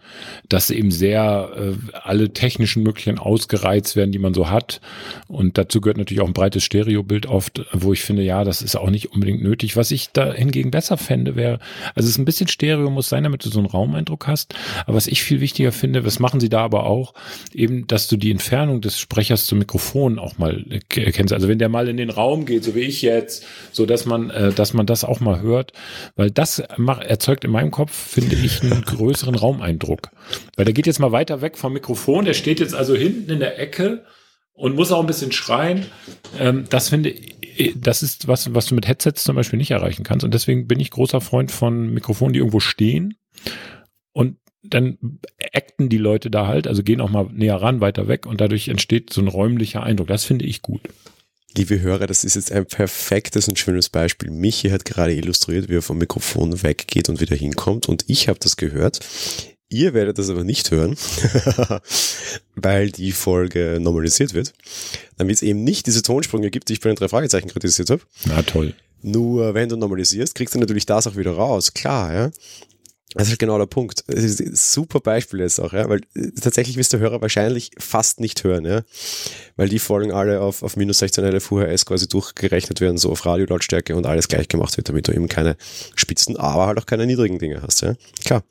dass 0.48 0.70
eben 0.70 0.92
sehr 0.92 1.50
äh, 1.56 1.98
alle 2.04 2.32
technischen 2.34 2.84
Möglichkeiten 2.84 3.20
ausgereizt 3.20 3.96
werden, 3.96 4.12
die 4.12 4.20
man 4.20 4.34
so 4.34 4.50
hat. 4.50 4.82
Und 5.28 5.58
dazu 5.58 5.82
gehört 5.82 5.98
natürlich 5.98 6.22
auch 6.22 6.28
ein 6.28 6.34
breites 6.34 6.64
Stereobild 6.64 7.26
oft, 7.26 7.66
wo 7.74 7.94
ich 7.94 8.04
finde, 8.04 8.24
ja, 8.24 8.44
das 8.44 8.62
ist 8.62 8.76
auch 8.76 8.90
nicht 8.90 9.12
unbedingt 9.12 9.44
nötig. 9.44 9.76
Was 9.76 9.92
ich 9.92 10.10
da 10.12 10.34
hingegen 10.34 10.72
besser 10.72 10.98
fände, 10.98 11.36
wäre, 11.36 11.60
also 11.96 12.08
es 12.08 12.16
ist 12.16 12.18
ein 12.18 12.26
bisschen 12.26 12.48
Stereo 12.48 12.90
muss 12.90 13.10
sein, 13.10 13.24
damit 13.24 13.46
du 13.46 13.50
so 13.50 13.60
einen 13.60 13.68
Raumeindruck 13.68 14.28
hast. 14.28 14.56
Aber 14.86 14.96
was 14.96 15.08
ich 15.08 15.24
viel 15.24 15.42
wichtiger 15.42 15.72
finde, 15.72 16.06
was 16.06 16.20
machen 16.32 16.40
sie 16.40 16.48
da 16.48 16.62
aber 16.62 16.86
auch, 16.86 17.14
eben, 17.54 17.88
dass 17.88 18.08
du 18.08 18.16
die 18.16 18.32
Entfernung 18.32 18.80
des 18.80 18.98
Sprechers 18.98 19.48
zum 19.48 19.60
Mikrofon 19.60 20.18
auch 20.18 20.38
mal 20.38 20.64
erkennst. 20.70 21.34
Also 21.34 21.50
wenn 21.50 21.60
der 21.60 21.68
mal 21.68 21.90
in 21.90 21.98
den 21.98 22.10
Raum 22.10 22.46
geht, 22.46 22.64
so 22.64 22.74
wie 22.74 22.80
ich 22.80 23.02
jetzt, 23.02 23.46
so 23.74 23.86
dass 23.86 24.06
man, 24.06 24.30
äh, 24.30 24.54
dass 24.54 24.74
man 24.74 24.86
das 24.86 25.04
auch 25.04 25.20
mal 25.20 25.42
hört, 25.42 25.74
weil 26.16 26.32
das 26.32 26.64
macht, 26.78 27.04
erzeugt 27.04 27.44
in 27.44 27.52
meinem 27.52 27.70
Kopf, 27.70 27.92
finde 27.92 28.38
ich, 28.38 28.64
einen 28.64 28.82
größeren 28.86 29.36
Raumeindruck. 29.36 30.10
Weil 30.56 30.64
der 30.64 30.74
geht 30.74 30.88
jetzt 30.88 31.00
mal 31.00 31.12
weiter 31.12 31.42
weg 31.42 31.58
vom 31.58 31.74
Mikrofon, 31.74 32.24
der 32.24 32.34
steht 32.34 32.62
jetzt 32.62 32.74
also 32.74 32.96
hinten 32.96 33.30
in 33.30 33.40
der 33.40 33.60
Ecke 33.60 34.06
und 34.54 34.74
muss 34.74 34.94
auch 34.94 35.02
ein 35.02 35.08
bisschen 35.08 35.34
schreien. 35.34 35.86
Ähm, 36.40 36.64
das 36.70 36.88
finde 36.88 37.10
ich, 37.10 37.76
das 37.76 38.04
ist 38.04 38.30
was, 38.30 38.54
was 38.54 38.68
du 38.68 38.76
mit 38.76 38.88
Headsets 38.88 39.26
zum 39.26 39.36
Beispiel 39.36 39.58
nicht 39.58 39.72
erreichen 39.72 40.06
kannst. 40.06 40.24
Und 40.24 40.34
deswegen 40.34 40.66
bin 40.68 40.80
ich 40.80 40.92
großer 40.92 41.20
Freund 41.20 41.52
von 41.52 41.94
Mikrofonen, 41.94 42.32
die 42.32 42.40
irgendwo 42.40 42.62
stehen 42.62 43.18
und 44.14 44.38
dann 44.64 44.98
acten 45.54 45.90
die 45.90 45.98
Leute 45.98 46.30
da 46.30 46.48
halt, 46.48 46.68
also 46.68 46.84
gehen 46.84 47.02
auch 47.02 47.10
mal 47.10 47.28
näher 47.32 47.56
ran, 47.56 47.82
weiter 47.82 48.08
weg 48.08 48.26
und 48.26 48.42
dadurch 48.42 48.68
entsteht 48.68 49.12
so 49.12 49.22
ein 49.22 49.28
räumlicher 49.28 49.84
Eindruck. 49.84 50.08
Das 50.08 50.24
finde 50.24 50.46
ich 50.46 50.62
gut. 50.62 50.82
Liebe 51.58 51.82
Hörer, 51.82 52.08
das 52.08 52.24
ist 52.24 52.36
jetzt 52.36 52.52
ein 52.52 52.66
perfektes 52.66 53.48
und 53.48 53.60
schönes 53.60 53.90
Beispiel. 53.90 54.32
Michi 54.32 54.70
hat 54.70 54.86
gerade 54.86 55.14
illustriert, 55.14 55.68
wie 55.68 55.76
er 55.76 55.82
vom 55.82 55.98
Mikrofon 55.98 56.64
weggeht 56.64 57.10
und 57.10 57.20
wieder 57.20 57.36
hinkommt 57.36 57.90
und 57.90 58.06
ich 58.08 58.30
habe 58.30 58.40
das 58.40 58.56
gehört. 58.56 59.00
Ihr 59.68 59.94
werdet 59.94 60.18
das 60.18 60.30
aber 60.30 60.44
nicht 60.44 60.70
hören, 60.72 60.98
weil 62.56 62.92
die 62.92 63.14
Folge 63.14 63.80
normalisiert 63.82 64.34
wird, 64.34 64.54
damit 65.18 65.38
es 65.38 65.42
eben 65.42 65.64
nicht 65.64 65.88
diese 65.88 66.02
Tonsprünge 66.02 66.52
gibt, 66.52 66.70
die 66.70 66.74
ich 66.74 66.82
bei 66.82 66.90
den 66.90 66.98
drei 66.98 67.08
Fragezeichen 67.08 67.50
kritisiert 67.50 67.90
habe. 67.90 68.02
Na 68.26 68.42
toll. 68.42 68.74
Nur 69.02 69.54
wenn 69.54 69.70
du 69.70 69.78
normalisierst, 69.78 70.36
kriegst 70.36 70.56
du 70.56 70.60
natürlich 70.60 70.86
das 70.86 71.08
auch 71.08 71.16
wieder 71.16 71.32
raus. 71.32 71.74
Klar, 71.74 72.14
ja. 72.14 72.32
Das 73.16 73.28
ist 73.28 73.40
genau 73.40 73.58
der 73.58 73.66
Punkt. 73.66 74.04
Super 74.08 75.02
Beispiel 75.02 75.42
jetzt 75.42 75.60
auch, 75.60 75.74
ja, 75.74 75.90
weil 75.90 76.02
äh, 76.16 76.32
tatsächlich 76.40 76.78
wirst 76.78 76.94
du 76.94 77.00
Hörer 77.00 77.22
wahrscheinlich 77.22 77.72
fast 77.78 78.20
nicht 78.20 78.44
hören, 78.44 78.66
ja, 78.66 78.82
weil 79.58 79.68
die 79.68 79.80
Folgen 79.80 80.12
alle 80.12 80.40
auf, 80.42 80.64
auf 80.64 80.78
minus 80.78 81.00
16 81.00 81.26
LF 81.26 81.52
UHS 81.52 81.86
quasi 81.86 82.08
durchgerechnet 82.08 82.80
werden, 82.80 82.98
so 82.98 83.12
auf 83.12 83.26
Radiolautstärke 83.26 83.96
und 83.96 84.06
alles 84.06 84.28
gleich 84.28 84.48
gemacht 84.48 84.78
wird, 84.78 84.88
damit 84.88 85.08
du 85.08 85.12
eben 85.12 85.28
keine 85.28 85.58
spitzen, 85.96 86.38
aber 86.38 86.68
halt 86.68 86.78
auch 86.78 86.86
keine 86.86 87.06
niedrigen 87.06 87.40
Dinge 87.40 87.62
hast, 87.62 87.82
ja. 87.82 87.96
Klar. 88.24 88.44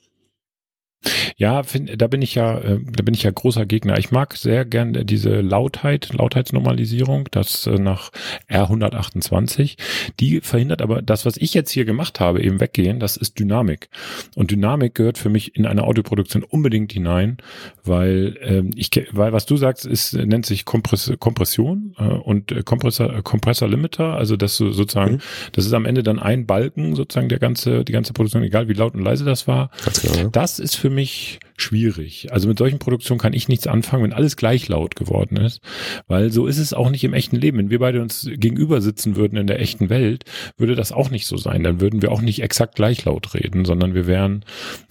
Ja, 1.36 1.62
find, 1.62 2.00
da 2.00 2.06
bin 2.06 2.20
ich 2.20 2.34
ja, 2.34 2.58
äh, 2.58 2.78
da 2.84 3.02
bin 3.02 3.14
ich 3.14 3.22
ja 3.22 3.30
großer 3.30 3.64
Gegner. 3.64 3.98
Ich 3.98 4.10
mag 4.10 4.36
sehr 4.36 4.66
gerne 4.66 5.04
diese 5.06 5.40
Lautheit, 5.40 6.12
Lautheitsnormalisierung, 6.12 7.28
das 7.30 7.66
äh, 7.66 7.78
nach 7.78 8.10
R128. 8.50 9.76
Die 10.20 10.40
verhindert 10.42 10.82
aber 10.82 11.00
das, 11.00 11.24
was 11.24 11.38
ich 11.38 11.54
jetzt 11.54 11.70
hier 11.70 11.86
gemacht 11.86 12.20
habe, 12.20 12.42
eben 12.42 12.60
weggehen, 12.60 13.00
das 13.00 13.16
ist 13.16 13.38
Dynamik. 13.38 13.88
Und 14.34 14.50
Dynamik 14.50 14.94
gehört 14.94 15.16
für 15.16 15.30
mich 15.30 15.56
in 15.56 15.64
eine 15.64 15.84
Audioproduktion 15.84 16.42
unbedingt 16.42 16.92
hinein, 16.92 17.38
weil 17.84 18.36
ähm, 18.42 18.70
ich, 18.74 18.90
weil 19.12 19.32
was 19.32 19.46
du 19.46 19.56
sagst, 19.56 19.86
ist 19.86 20.12
nennt 20.12 20.44
sich 20.44 20.66
Kompress 20.66 21.10
Kompression 21.18 21.94
äh, 21.98 22.02
und 22.02 22.52
äh, 22.52 22.62
Kompressor, 22.62 23.14
äh, 23.14 23.22
Kompressor 23.22 23.68
Limiter, 23.68 24.14
also 24.16 24.36
das 24.36 24.56
so, 24.56 24.70
sozusagen, 24.72 25.14
mhm. 25.14 25.20
das 25.52 25.64
ist 25.64 25.72
am 25.72 25.86
Ende 25.86 26.02
dann 26.02 26.18
ein 26.18 26.44
Balken 26.44 26.94
sozusagen 26.94 27.30
der 27.30 27.38
ganze, 27.38 27.84
die 27.84 27.92
ganze 27.92 28.12
Produktion, 28.12 28.42
egal 28.42 28.68
wie 28.68 28.74
laut 28.74 28.94
und 28.94 29.02
leise 29.02 29.24
das 29.24 29.46
war. 29.46 29.70
Genau, 30.02 30.14
ja. 30.14 30.28
Das 30.28 30.58
ist 30.58 30.76
für 30.76 30.89
für 30.90 30.94
mich 30.94 31.38
schwierig. 31.56 32.32
Also 32.32 32.48
mit 32.48 32.58
solchen 32.58 32.80
Produktionen 32.80 33.20
kann 33.20 33.32
ich 33.32 33.46
nichts 33.46 33.68
anfangen, 33.68 34.02
wenn 34.02 34.12
alles 34.12 34.36
gleich 34.36 34.68
laut 34.68 34.96
geworden 34.96 35.36
ist, 35.36 35.60
weil 36.08 36.32
so 36.32 36.46
ist 36.46 36.58
es 36.58 36.74
auch 36.74 36.90
nicht 36.90 37.04
im 37.04 37.14
echten 37.14 37.36
Leben. 37.36 37.58
Wenn 37.58 37.70
wir 37.70 37.78
beide 37.78 38.02
uns 38.02 38.28
gegenüber 38.28 38.80
sitzen 38.80 39.14
würden 39.14 39.38
in 39.38 39.46
der 39.46 39.60
echten 39.60 39.88
Welt, 39.88 40.24
würde 40.56 40.74
das 40.74 40.90
auch 40.90 41.10
nicht 41.10 41.26
so 41.26 41.36
sein. 41.36 41.62
Dann 41.62 41.80
würden 41.80 42.02
wir 42.02 42.10
auch 42.10 42.22
nicht 42.22 42.42
exakt 42.42 42.74
gleich 42.74 43.04
laut 43.04 43.34
reden, 43.34 43.64
sondern 43.64 43.94
wir 43.94 44.08
wären 44.08 44.44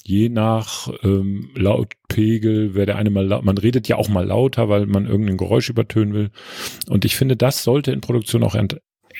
je 0.06 0.30
nach 0.30 0.90
ähm, 1.04 1.50
Lautpegel, 1.56 2.76
wäre 2.76 2.86
der 2.86 2.96
eine 2.96 3.10
mal 3.10 3.26
laut, 3.26 3.44
man 3.44 3.58
redet 3.58 3.90
ja 3.90 3.98
auch 3.98 4.08
mal 4.08 4.26
lauter, 4.26 4.70
weil 4.70 4.86
man 4.86 5.06
irgendein 5.06 5.38
Geräusch 5.38 5.70
übertönen 5.70 6.14
will. 6.14 6.30
Und 6.88 7.04
ich 7.04 7.18
finde, 7.18 7.36
das 7.36 7.64
sollte 7.64 7.92
in 7.92 8.00
Produktion 8.00 8.44
auch 8.44 8.56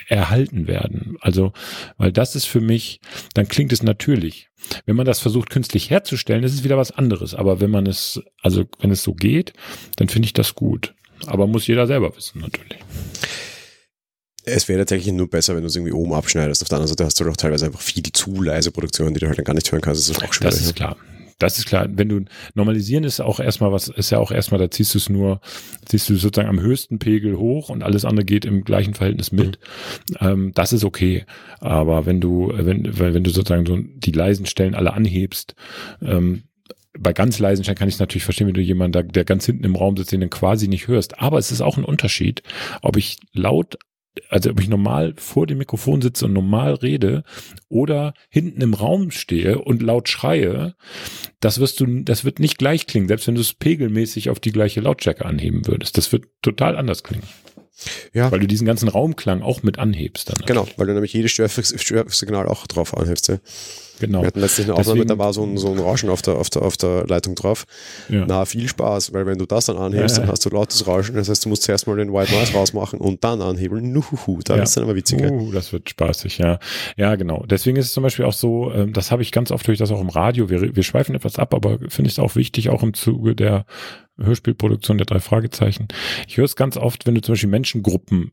erhalten 0.08 0.68
werden. 0.68 1.18
Also, 1.22 1.54
weil 1.98 2.12
das 2.12 2.36
ist 2.36 2.46
für 2.46 2.62
mich, 2.62 3.00
dann 3.34 3.48
klingt 3.48 3.74
es 3.74 3.84
natürlich. 3.84 4.50
Wenn 4.86 4.96
man 4.96 5.06
das 5.06 5.20
versucht 5.20 5.50
künstlich 5.50 5.90
herzustellen, 5.90 6.44
ist 6.44 6.54
es 6.54 6.64
wieder 6.64 6.78
was 6.78 6.92
anderes. 6.92 7.34
Aber 7.34 7.62
wenn 7.62 7.72
man 7.72 7.86
es, 7.86 8.22
also 8.42 8.66
wenn 8.80 8.92
es 8.92 9.04
so 9.04 9.14
geht, 9.14 9.54
dann 9.96 10.10
finde 10.10 10.26
ich 10.26 10.34
das 10.34 10.56
gut. 10.56 10.94
Aber 11.26 11.48
muss 11.48 11.68
jeder 11.68 11.88
selber 11.88 12.16
wissen, 12.16 12.42
natürlich. 12.42 12.80
Es 14.46 14.68
wäre 14.68 14.80
tatsächlich 14.80 15.14
nur 15.14 15.30
besser, 15.30 15.56
wenn 15.56 15.62
du 15.62 15.68
es 15.68 15.76
irgendwie 15.76 15.94
oben 15.94 16.14
abschneidest. 16.14 16.62
Auf 16.62 16.70
der 16.70 16.78
anderen 16.78 16.90
Seite 16.90 17.06
hast 17.06 17.20
du 17.20 17.24
doch 17.24 17.38
teilweise 17.38 17.66
einfach 17.66 17.82
viel 17.82 18.04
zu 18.04 18.42
leise 18.42 18.72
Produktionen, 18.72 19.14
die 19.14 19.20
du 19.20 19.28
halt 19.28 19.38
dann 19.38 19.46
gar 19.46 19.54
nicht 19.54 19.72
hören 19.72 19.82
kannst. 19.82 20.10
Das 20.10 20.18
ist 20.18 20.24
auch 20.24 20.34
schwierig. 20.34 20.56
Das 20.56 20.62
ist 20.62 20.76
klar. 20.76 20.96
Das 21.40 21.58
ist 21.58 21.66
klar. 21.66 21.88
Wenn 21.90 22.10
du 22.10 22.26
normalisieren 22.54 23.06
ist 23.06 23.22
auch 23.22 23.40
erstmal 23.40 23.72
was, 23.72 23.88
ist 23.88 24.12
ja 24.12 24.20
auch 24.20 24.32
erstmal, 24.32 24.60
da 24.60 24.70
ziehst 24.70 24.94
du 24.94 24.98
es 25.00 25.10
nur, 25.10 25.40
ziehst 25.86 26.10
du 26.10 26.16
sozusagen 26.16 26.50
am 26.50 26.62
höchsten 26.62 27.00
Pegel 27.00 27.38
hoch 27.38 27.70
und 27.70 27.82
alles 27.82 28.06
andere 28.06 28.26
geht 28.26 28.46
im 28.46 28.64
gleichen 28.64 28.94
Verhältnis 28.94 29.32
mit. 29.32 29.58
Mhm. 30.10 30.16
Ähm, 30.20 30.52
das 30.54 30.74
ist 30.74 30.84
okay. 30.84 31.26
Aber 31.60 32.06
wenn 32.06 32.20
du, 32.22 32.52
wenn, 32.54 33.00
wenn 33.00 33.24
du 33.24 33.32
sozusagen 33.32 33.66
so 33.66 33.78
die 33.78 34.12
leisen 34.12 34.46
Stellen 34.46 34.76
alle 34.76 34.94
anhebst, 34.94 35.56
ähm, 36.02 36.44
bei 36.98 37.14
ganz 37.14 37.40
leisen 37.40 37.64
Stellen 37.64 37.78
kann 37.78 37.88
ich 37.88 37.96
es 37.96 38.00
natürlich 38.00 38.26
verstehen, 38.26 38.48
wenn 38.48 38.54
du 38.54 38.62
jemanden 38.62 38.92
da, 38.92 39.04
der 39.04 39.24
ganz 39.24 39.46
hinten 39.46 39.64
im 39.64 39.76
Raum 39.76 39.96
sitzt, 39.96 40.12
den 40.12 40.22
du 40.22 40.28
quasi 40.28 40.68
nicht 40.68 40.88
hörst. 40.88 41.20
Aber 41.20 41.38
es 41.38 41.52
ist 41.52 41.62
auch 41.62 41.78
ein 41.78 41.86
Unterschied, 41.86 42.44
ob 42.82 42.98
ich 42.98 43.18
laut 43.34 43.78
also 44.30 44.50
ob 44.50 44.60
ich 44.60 44.68
normal 44.68 45.14
vor 45.18 45.48
dem 45.48 45.60
Mikrofon 45.60 46.02
sitze 46.02 46.26
und 46.26 46.34
normal 46.34 46.74
rede 46.76 47.24
oder 47.68 48.14
hinten 48.30 48.62
im 48.62 48.74
Raum 48.74 49.12
stehe 49.12 49.60
und 49.60 49.82
laut 49.82 50.10
schreie, 50.10 50.76
das 51.40 51.60
wirst 51.60 51.80
du, 51.80 52.04
das 52.04 52.26
wird 52.26 52.40
nicht 52.40 52.58
gleich 52.58 52.88
klingen, 52.88 53.08
selbst 53.08 53.28
wenn 53.28 53.36
du 53.36 53.42
es 53.42 53.54
pegelmäßig 53.54 54.30
auf 54.30 54.40
die 54.40 54.52
gleiche 54.52 54.82
Lautstärke 54.82 55.26
anheben 55.26 55.68
würdest. 55.68 55.98
Das 55.98 56.12
wird 56.12 56.26
total 56.42 56.76
anders 56.76 57.04
klingen. 57.04 57.28
Ja. 58.14 58.32
Weil 58.32 58.40
du 58.40 58.48
diesen 58.48 58.66
ganzen 58.66 58.90
Raumklang 58.90 59.42
auch 59.42 59.64
mit 59.64 59.80
anhebst 59.80 60.30
dann. 60.30 60.46
Genau, 60.46 60.68
weil 60.78 60.88
du 60.88 60.94
nämlich 60.94 61.14
jedes 61.14 61.32
Störsignal 61.32 62.48
auch 62.48 62.68
drauf 62.68 62.98
anhebst. 62.98 63.28
Ja. 63.30 63.38
Genau. 64.00 64.22
Wir 64.22 64.28
hatten 64.28 64.40
letztlich 64.40 64.68
eine 64.68 64.76
Aufnahme, 64.76 65.06
da 65.06 65.18
war 65.18 65.34
so 65.34 65.44
ein, 65.44 65.58
so 65.58 65.72
ein 65.72 65.80
Rauschen 65.80 66.10
auf 66.10 66.22
der, 66.22 66.36
auf, 66.36 66.50
der, 66.50 66.62
auf 66.62 66.78
der 66.78 67.06
Leitung 67.08 67.36
drauf. 67.36 67.66
Ja. 68.08 68.26
Na, 68.28 68.46
viel 68.46 68.68
Spaß, 68.68 69.14
weil 69.14 69.26
wenn 69.26 69.38
du 69.38 69.46
das 69.46 69.66
dann 69.66 69.78
anhebst, 69.78 70.18
ja. 70.18 70.24
dann 70.24 70.32
hast 70.32 70.46
du 70.46 70.50
lautes 70.50 70.88
Rauschen. 70.88 71.16
Das 71.16 71.30
heißt, 71.30 71.46
du 71.46 71.50
musst 71.50 71.64
zuerst 71.64 71.86
mal 71.88 71.98
den 71.98 72.14
White 72.14 72.34
Noise 72.34 72.54
rausmachen 72.54 73.00
und 73.00 73.24
dann 73.24 73.42
anhebeln. 73.42 73.92
Nuhuhu, 73.92 74.40
da 74.44 74.56
ja. 74.56 74.64
ist 74.64 74.76
dann 74.78 74.86
aber 74.86 74.96
witziger. 74.96 75.32
Uh, 75.32 75.52
das 75.52 75.74
wird 75.74 75.90
spaßig, 75.90 76.38
ja. 76.38 76.60
Ja, 76.96 77.16
genau. 77.16 77.46
Deswegen 77.50 77.78
ist 77.78 77.88
es 77.88 77.94
zum 77.94 78.04
Beispiel 78.04 78.26
auch 78.26 78.34
so, 78.34 78.72
ähm, 78.72 78.94
das 78.94 79.12
habe 79.12 79.22
ich 79.22 79.32
ganz 79.32 79.52
oft 79.52 79.68
durch 79.68 79.78
das 79.78 79.92
auch 79.92 80.02
im 80.02 80.10
Radio. 80.10 80.50
Wir, 80.50 80.76
wir 80.76 80.84
schweifen 80.84 81.16
etwas 81.16 81.38
ab, 81.38 81.54
aber 81.54 81.80
finde 81.90 82.08
ich 82.10 82.14
es 82.14 82.20
auch 82.20 82.36
wichtig, 82.36 82.70
auch 82.70 82.84
im 82.84 82.94
Zuge 82.94 83.36
der 83.36 83.66
Hörspielproduktion 84.22 84.98
der 84.98 85.06
drei 85.06 85.20
Fragezeichen. 85.20 85.88
Ich 86.28 86.38
höre 86.38 86.46
es 86.46 86.56
ganz 86.56 86.78
oft, 86.78 87.06
wenn 87.06 87.16
du 87.16 87.22
zum 87.22 87.34
Beispiel 87.34 87.50
Menschengruppen 87.50 88.32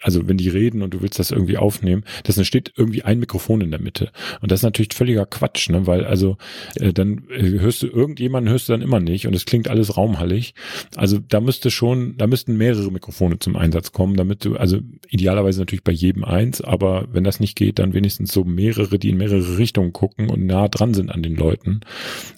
also 0.00 0.26
wenn 0.28 0.38
die 0.38 0.48
reden 0.48 0.82
und 0.82 0.94
du 0.94 1.02
willst 1.02 1.18
das 1.18 1.30
irgendwie 1.30 1.58
aufnehmen, 1.58 2.04
das 2.24 2.44
steht 2.46 2.72
irgendwie 2.76 3.02
ein 3.02 3.18
Mikrofon 3.18 3.60
in 3.60 3.70
der 3.70 3.80
Mitte. 3.80 4.10
Und 4.40 4.50
das 4.50 4.60
ist 4.60 4.64
natürlich 4.64 4.94
völliger 4.94 5.26
Quatsch, 5.26 5.68
ne? 5.68 5.86
weil 5.86 6.04
also 6.04 6.38
äh, 6.76 6.92
dann 6.92 7.24
äh, 7.30 7.58
hörst 7.58 7.82
du 7.82 7.86
irgendjemanden 7.86 8.50
hörst 8.50 8.68
du 8.68 8.72
dann 8.72 8.82
immer 8.82 9.00
nicht 9.00 9.26
und 9.26 9.34
es 9.34 9.44
klingt 9.44 9.68
alles 9.68 9.96
raumhallig. 9.96 10.54
Also 10.96 11.18
da 11.18 11.40
müsste 11.40 11.70
schon, 11.70 12.16
da 12.16 12.26
müssten 12.26 12.56
mehrere 12.56 12.90
Mikrofone 12.90 13.38
zum 13.38 13.56
Einsatz 13.56 13.92
kommen, 13.92 14.16
damit 14.16 14.44
du, 14.44 14.56
also 14.56 14.78
idealerweise 15.08 15.60
natürlich 15.60 15.84
bei 15.84 15.92
jedem 15.92 16.24
eins, 16.24 16.60
aber 16.62 17.06
wenn 17.12 17.24
das 17.24 17.40
nicht 17.40 17.56
geht, 17.56 17.78
dann 17.78 17.92
wenigstens 17.92 18.32
so 18.32 18.44
mehrere, 18.44 18.98
die 18.98 19.10
in 19.10 19.18
mehrere 19.18 19.58
Richtungen 19.58 19.92
gucken 19.92 20.30
und 20.30 20.46
nah 20.46 20.68
dran 20.68 20.94
sind 20.94 21.10
an 21.10 21.22
den 21.22 21.36
Leuten, 21.36 21.80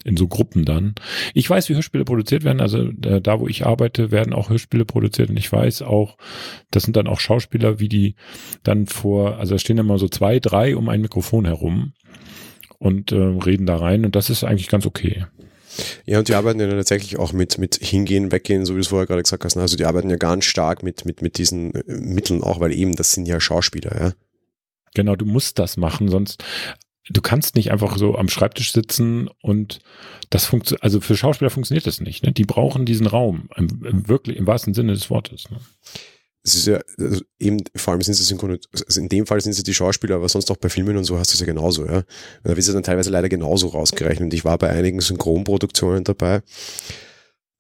in 0.05 0.17
so 0.17 0.27
Gruppen 0.27 0.65
dann. 0.65 0.95
Ich 1.35 1.49
weiß, 1.49 1.69
wie 1.69 1.75
Hörspiele 1.75 2.05
produziert 2.05 2.43
werden, 2.43 2.61
also 2.61 2.91
äh, 3.03 3.21
da, 3.21 3.39
wo 3.39 3.47
ich 3.47 3.67
arbeite, 3.67 4.11
werden 4.11 4.33
auch 4.33 4.51
Hörspiele 4.51 4.85
produziert 4.85 5.31
und 5.31 5.37
ich 5.37 5.51
weiß 5.51 5.83
auch, 5.83 6.17
das 6.71 6.83
sind 6.83 6.97
dann 6.97 7.07
auch 7.07 7.20
auch 7.21 7.23
Schauspieler, 7.23 7.79
wie 7.79 7.89
die 7.89 8.15
dann 8.63 8.87
vor, 8.87 9.37
also 9.39 9.55
da 9.55 9.59
stehen 9.59 9.79
immer 9.79 9.99
so 9.99 10.09
zwei, 10.09 10.41
drei 10.41 10.77
um 10.77 10.89
ein 10.89 11.01
Mikrofon 11.01 11.45
herum 11.45 11.93
und 12.79 13.13
äh, 13.13 13.17
reden 13.17 13.67
da 13.67 13.77
rein 13.77 14.05
und 14.05 14.17
das 14.17 14.31
ist 14.31 14.45
eigentlich 14.45 14.69
ganz 14.69 14.87
okay. 14.87 15.27
Ja, 16.05 16.19
und 16.19 16.29
die 16.29 16.35
arbeiten 16.35 16.59
ja 16.59 16.69
tatsächlich 16.69 17.19
auch 17.19 17.33
mit, 17.33 17.59
mit 17.59 17.77
Hingehen, 17.77 18.33
Weggehen, 18.33 18.65
so 18.65 18.73
wie 18.73 18.79
du 18.79 18.81
es 18.81 18.89
vorher 18.89 19.07
gerade 19.07 19.23
gesagt 19.23 19.45
hast. 19.45 19.57
Also 19.57 19.77
die 19.77 19.85
arbeiten 19.85 20.11
ja 20.11 20.17
ganz 20.17 20.45
stark 20.45 20.83
mit, 20.83 21.05
mit, 21.05 21.23
mit 21.23 21.39
diesen 21.39 21.75
äh, 21.75 21.85
Mitteln 21.87 22.43
auch, 22.43 22.59
weil 22.61 22.73
eben, 22.73 22.97
das 22.97 23.13
sind 23.13 23.27
ja 23.27 23.41
Schauspieler, 23.41 24.01
ja. 24.01 24.13
Genau, 24.95 25.15
du 25.15 25.25
musst 25.25 25.61
das 25.61 25.77
machen, 25.77 26.09
sonst 26.09 26.43
du 27.11 27.21
kannst 27.21 27.57
nicht 27.57 27.71
einfach 27.71 27.97
so 27.97 28.17
am 28.17 28.29
Schreibtisch 28.29 28.73
sitzen 28.73 29.29
und 29.43 29.81
das 30.31 30.47
funktioniert, 30.47 30.83
also 30.83 31.01
für 31.01 31.17
Schauspieler 31.17 31.51
funktioniert 31.51 31.87
das 31.87 32.01
nicht. 32.01 32.25
Ne? 32.25 32.33
Die 32.33 32.45
brauchen 32.45 32.87
diesen 32.87 33.07
Raum, 33.07 33.49
im, 33.57 33.85
im, 33.85 34.09
wirklich 34.09 34.37
im 34.37 34.47
wahrsten 34.47 34.75
Sinne 34.75 34.93
des 34.93 35.11
Wortes. 35.11 35.51
Ne? 35.51 35.59
Es 36.43 36.55
ist 36.55 36.67
ja 36.67 36.81
also 36.99 37.23
eben, 37.39 37.63
vor 37.77 37.93
allem 37.93 38.03
sind 38.03 38.15
sie 38.15 38.23
synchron, 38.23 38.59
also 38.87 39.01
in 39.01 39.09
dem 39.09 39.27
Fall 39.27 39.41
sind 39.41 39.53
sie 39.53 39.63
die 39.63 39.75
Schauspieler, 39.75 40.17
aber 40.17 40.29
sonst 40.29 40.51
auch 40.51 40.57
bei 40.57 40.69
Filmen 40.69 40.97
und 40.97 41.05
so 41.05 41.19
hast 41.19 41.33
du 41.33 41.35
es 41.35 41.41
ja 41.41 41.47
genauso, 41.47 41.85
ja. 41.85 42.03
Da 42.43 42.49
wird 42.51 42.59
es 42.59 42.67
ja 42.67 42.73
dann 42.73 42.83
teilweise 42.83 43.11
leider 43.11 43.29
genauso 43.29 43.69
rausgerechnet. 43.69 44.33
Ich 44.33 44.45
war 44.45 44.57
bei 44.57 44.71
einigen 44.71 45.01
Synchronproduktionen 45.01 46.05
dabei. 46.05 46.43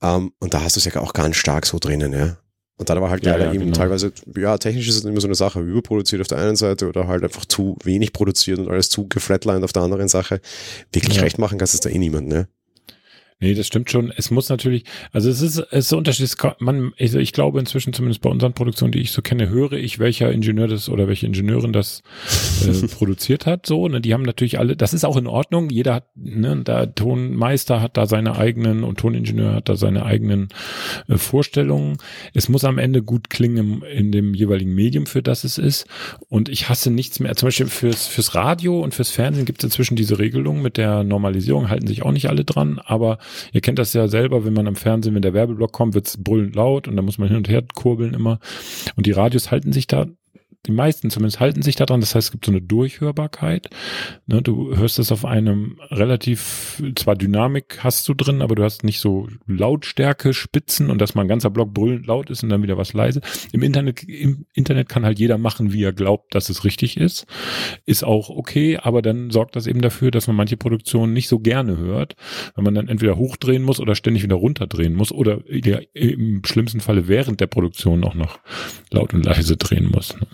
Um, 0.02 0.08
ähm, 0.08 0.32
und 0.38 0.54
da 0.54 0.62
hast 0.62 0.76
du 0.76 0.80
es 0.80 0.86
ja 0.86 0.98
auch 0.98 1.12
ganz 1.12 1.36
stark 1.36 1.66
so 1.66 1.78
drinnen, 1.78 2.12
ja. 2.14 2.38
Und 2.78 2.88
dann 2.88 2.98
war 3.02 3.10
halt 3.10 3.26
ja, 3.26 3.32
leider 3.32 3.48
ja, 3.48 3.52
eben 3.52 3.64
genau. 3.64 3.76
teilweise, 3.76 4.10
ja, 4.34 4.56
technisch 4.56 4.88
ist 4.88 4.96
es 4.96 5.04
immer 5.04 5.20
so 5.20 5.28
eine 5.28 5.34
Sache, 5.34 5.60
überproduziert 5.60 6.22
auf 6.22 6.28
der 6.28 6.38
einen 6.38 6.56
Seite 6.56 6.88
oder 6.88 7.06
halt 7.06 7.22
einfach 7.22 7.44
zu 7.44 7.76
wenig 7.84 8.14
produziert 8.14 8.58
und 8.58 8.70
alles 8.70 8.88
zu 8.88 9.06
geflatlined 9.06 9.62
auf 9.62 9.74
der 9.74 9.82
anderen 9.82 10.08
Sache. 10.08 10.40
Wirklich 10.90 11.16
ja. 11.16 11.22
recht 11.22 11.38
machen 11.38 11.58
kannst 11.58 11.74
es 11.74 11.80
da 11.80 11.90
eh 11.90 11.98
niemand, 11.98 12.28
ne? 12.28 12.48
Nee, 13.42 13.54
das 13.54 13.66
stimmt 13.66 13.90
schon. 13.90 14.12
Es 14.14 14.30
muss 14.30 14.50
natürlich, 14.50 14.84
also 15.12 15.30
es 15.30 15.40
ist, 15.40 15.58
es 15.70 15.86
ist 15.86 15.92
unterschiedlich. 15.94 16.36
Man, 16.58 16.92
also 17.00 17.18
ich 17.18 17.32
glaube 17.32 17.58
inzwischen, 17.58 17.94
zumindest 17.94 18.20
bei 18.20 18.28
unseren 18.28 18.52
Produktionen, 18.52 18.92
die 18.92 19.00
ich 19.00 19.12
so 19.12 19.22
kenne, 19.22 19.48
höre 19.48 19.72
ich, 19.72 19.98
welcher 19.98 20.30
Ingenieur 20.30 20.68
das 20.68 20.90
oder 20.90 21.08
welche 21.08 21.24
Ingenieurin 21.24 21.72
das 21.72 22.02
äh, 22.66 22.86
produziert 22.94 23.46
hat. 23.46 23.64
So, 23.64 23.88
ne, 23.88 24.02
die 24.02 24.12
haben 24.12 24.24
natürlich 24.24 24.58
alle, 24.58 24.76
das 24.76 24.92
ist 24.92 25.06
auch 25.06 25.16
in 25.16 25.26
Ordnung. 25.26 25.70
Jeder 25.70 25.94
hat, 25.94 26.08
ne, 26.16 26.54
der 26.62 26.94
Tonmeister 26.94 27.80
hat 27.80 27.96
da 27.96 28.04
seine 28.04 28.36
eigenen 28.36 28.84
und 28.84 28.98
Toningenieur 28.98 29.54
hat 29.54 29.70
da 29.70 29.76
seine 29.76 30.04
eigenen 30.04 30.48
äh, 31.08 31.16
Vorstellungen. 31.16 31.96
Es 32.34 32.50
muss 32.50 32.64
am 32.64 32.76
Ende 32.76 33.02
gut 33.02 33.30
klingen 33.30 33.56
im, 33.56 33.82
in 33.82 34.12
dem 34.12 34.34
jeweiligen 34.34 34.74
Medium, 34.74 35.06
für 35.06 35.22
das 35.22 35.44
es 35.44 35.56
ist. 35.56 35.86
Und 36.28 36.50
ich 36.50 36.68
hasse 36.68 36.90
nichts 36.90 37.20
mehr. 37.20 37.34
Zum 37.36 37.46
Beispiel 37.46 37.68
fürs, 37.68 38.06
fürs 38.06 38.34
Radio 38.34 38.82
und 38.82 38.94
fürs 38.94 39.10
Fernsehen 39.10 39.46
gibt 39.46 39.60
es 39.60 39.64
inzwischen 39.64 39.96
diese 39.96 40.18
Regelung 40.18 40.60
mit 40.60 40.76
der 40.76 41.04
Normalisierung, 41.04 41.70
halten 41.70 41.86
sich 41.86 42.02
auch 42.02 42.12
nicht 42.12 42.28
alle 42.28 42.44
dran, 42.44 42.78
aber 42.84 43.18
Ihr 43.52 43.60
kennt 43.60 43.78
das 43.78 43.92
ja 43.92 44.08
selber, 44.08 44.44
wenn 44.44 44.52
man 44.52 44.66
am 44.66 44.76
Fernsehen, 44.76 45.14
wenn 45.14 45.22
der 45.22 45.34
Werbeblock 45.34 45.72
kommt, 45.72 45.94
wird's 45.94 46.22
brüllend 46.22 46.54
laut 46.54 46.88
und 46.88 46.96
dann 46.96 47.04
muss 47.04 47.18
man 47.18 47.28
hin 47.28 47.36
und 47.36 47.48
her 47.48 47.62
kurbeln 47.74 48.14
immer. 48.14 48.38
Und 48.96 49.06
die 49.06 49.12
Radios 49.12 49.50
halten 49.50 49.72
sich 49.72 49.86
da 49.86 50.06
die 50.66 50.72
meisten 50.72 51.08
zumindest 51.08 51.40
halten 51.40 51.62
sich 51.62 51.76
daran. 51.76 52.00
Das 52.00 52.14
heißt, 52.14 52.28
es 52.28 52.32
gibt 52.32 52.44
so 52.44 52.52
eine 52.52 52.60
Durchhörbarkeit. 52.60 53.70
Ne, 54.26 54.42
du 54.42 54.76
hörst 54.76 54.98
es 54.98 55.10
auf 55.10 55.24
einem 55.24 55.78
relativ, 55.90 56.82
zwar 56.96 57.16
Dynamik 57.16 57.78
hast 57.82 58.06
du 58.08 58.14
drin, 58.14 58.42
aber 58.42 58.54
du 58.54 58.62
hast 58.62 58.84
nicht 58.84 59.00
so 59.00 59.28
Lautstärke, 59.46 60.34
Spitzen 60.34 60.90
und 60.90 61.00
dass 61.00 61.14
mal 61.14 61.22
ein 61.22 61.28
ganzer 61.28 61.48
Block 61.48 61.72
brüllend 61.72 62.06
laut 62.06 62.28
ist 62.28 62.42
und 62.42 62.50
dann 62.50 62.62
wieder 62.62 62.76
was 62.76 62.92
leise. 62.92 63.22
Im 63.52 63.62
Internet, 63.62 64.02
im 64.02 64.44
Internet 64.52 64.90
kann 64.90 65.06
halt 65.06 65.18
jeder 65.18 65.38
machen, 65.38 65.72
wie 65.72 65.82
er 65.82 65.94
glaubt, 65.94 66.34
dass 66.34 66.50
es 66.50 66.62
richtig 66.64 66.98
ist. 66.98 67.26
Ist 67.86 68.04
auch 68.04 68.28
okay, 68.28 68.76
aber 68.76 69.00
dann 69.00 69.30
sorgt 69.30 69.56
das 69.56 69.66
eben 69.66 69.80
dafür, 69.80 70.10
dass 70.10 70.26
man 70.26 70.36
manche 70.36 70.58
Produktionen 70.58 71.14
nicht 71.14 71.28
so 71.28 71.38
gerne 71.38 71.78
hört, 71.78 72.16
wenn 72.54 72.64
man 72.64 72.74
dann 72.74 72.88
entweder 72.88 73.16
hochdrehen 73.16 73.62
muss 73.62 73.80
oder 73.80 73.94
ständig 73.94 74.22
wieder 74.22 74.36
runterdrehen 74.36 74.94
muss 74.94 75.10
oder 75.10 75.40
im 75.94 76.42
schlimmsten 76.44 76.80
Falle 76.80 77.08
während 77.08 77.40
der 77.40 77.46
Produktion 77.46 78.04
auch 78.04 78.14
noch 78.14 78.40
laut 78.90 79.14
und 79.14 79.24
leise 79.24 79.56
drehen 79.56 79.90
muss. 79.90 80.14
Ne? 80.20 80.26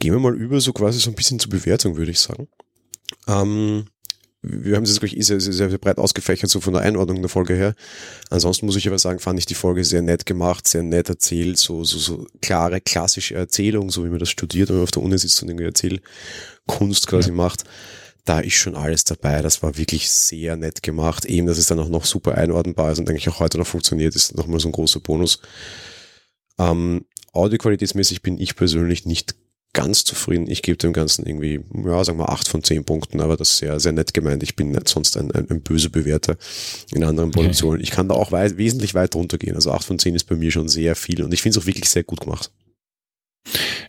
Gehen 0.00 0.12
wir 0.12 0.20
mal 0.20 0.34
über 0.34 0.60
so 0.60 0.72
quasi 0.72 0.98
so 0.98 1.10
ein 1.10 1.14
bisschen 1.14 1.38
zur 1.38 1.50
Bewertung, 1.50 1.96
würde 1.96 2.10
ich 2.10 2.20
sagen. 2.20 2.48
Ähm, 3.26 3.86
wir 4.46 4.76
haben 4.76 4.82
es 4.82 4.90
jetzt 4.90 5.00
gleich 5.00 5.16
sehr, 5.24 5.40
sehr, 5.40 5.70
sehr 5.70 5.78
breit 5.78 5.96
ausgefächert, 5.96 6.50
so 6.50 6.60
von 6.60 6.74
der 6.74 6.82
Einordnung 6.82 7.22
der 7.22 7.30
Folge 7.30 7.54
her. 7.54 7.74
Ansonsten 8.28 8.66
muss 8.66 8.76
ich 8.76 8.86
aber 8.86 8.98
sagen, 8.98 9.18
fand 9.18 9.38
ich 9.38 9.46
die 9.46 9.54
Folge 9.54 9.84
sehr 9.84 10.02
nett 10.02 10.26
gemacht, 10.26 10.68
sehr 10.68 10.82
nett 10.82 11.08
erzählt, 11.08 11.56
so, 11.56 11.82
so, 11.84 11.98
so 11.98 12.26
klare, 12.42 12.82
klassische 12.82 13.34
Erzählung, 13.36 13.90
so 13.90 14.04
wie 14.04 14.10
man 14.10 14.18
das 14.18 14.28
studiert 14.28 14.70
und 14.70 14.82
auf 14.82 14.90
der 14.90 15.02
Uni 15.02 15.16
sitzt 15.16 15.42
und 15.42 15.48
irgendwie 15.48 15.64
Erzählkunst 15.64 17.06
quasi 17.06 17.30
ja. 17.30 17.34
macht. 17.34 17.64
Da 18.26 18.40
ist 18.40 18.54
schon 18.54 18.74
alles 18.74 19.04
dabei. 19.04 19.40
Das 19.40 19.62
war 19.62 19.78
wirklich 19.78 20.10
sehr 20.10 20.56
nett 20.56 20.82
gemacht. 20.82 21.24
Eben, 21.24 21.46
dass 21.46 21.58
es 21.58 21.66
dann 21.66 21.80
auch 21.80 21.88
noch 21.88 22.04
super 22.04 22.36
einordnbar 22.36 22.92
ist 22.92 22.98
und 22.98 23.08
eigentlich 23.08 23.28
auch 23.30 23.40
heute 23.40 23.56
noch 23.56 23.66
funktioniert, 23.66 24.14
ist 24.14 24.34
nochmal 24.34 24.60
so 24.60 24.68
ein 24.68 24.72
großer 24.72 25.00
Bonus. 25.00 25.40
Ähm, 26.58 27.06
Audioqualitätsmäßig 27.34 28.22
bin 28.22 28.38
ich 28.38 28.56
persönlich 28.56 29.06
nicht 29.06 29.34
ganz 29.74 30.04
zufrieden. 30.04 30.48
Ich 30.48 30.62
gebe 30.62 30.78
dem 30.78 30.92
Ganzen 30.92 31.26
irgendwie, 31.26 31.60
ja, 31.84 32.02
sagen 32.04 32.18
wir 32.18 32.30
acht 32.30 32.48
von 32.48 32.62
zehn 32.62 32.84
Punkten, 32.84 33.20
aber 33.20 33.36
das 33.36 33.50
ist 33.50 33.58
sehr, 33.58 33.78
sehr 33.80 33.92
nett 33.92 34.14
gemeint. 34.14 34.42
Ich 34.42 34.56
bin 34.56 34.70
nicht 34.70 34.88
sonst 34.88 35.16
ein, 35.16 35.30
ein, 35.32 35.50
ein 35.50 35.62
böse 35.62 35.90
Bewerter 35.90 36.36
in 36.92 37.04
anderen 37.04 37.32
Produktionen. 37.32 37.82
Ich 37.82 37.90
kann 37.90 38.08
da 38.08 38.14
auch 38.14 38.32
weit, 38.32 38.56
wesentlich 38.56 38.94
weit 38.94 39.14
runtergehen. 39.14 39.56
Also 39.56 39.72
acht 39.72 39.84
von 39.84 39.98
zehn 39.98 40.14
ist 40.14 40.24
bei 40.24 40.36
mir 40.36 40.50
schon 40.50 40.68
sehr 40.68 40.94
viel 40.96 41.22
und 41.22 41.34
ich 41.34 41.42
finde 41.42 41.58
es 41.58 41.62
auch 41.62 41.66
wirklich 41.66 41.90
sehr 41.90 42.04
gut 42.04 42.20
gemacht. 42.20 42.50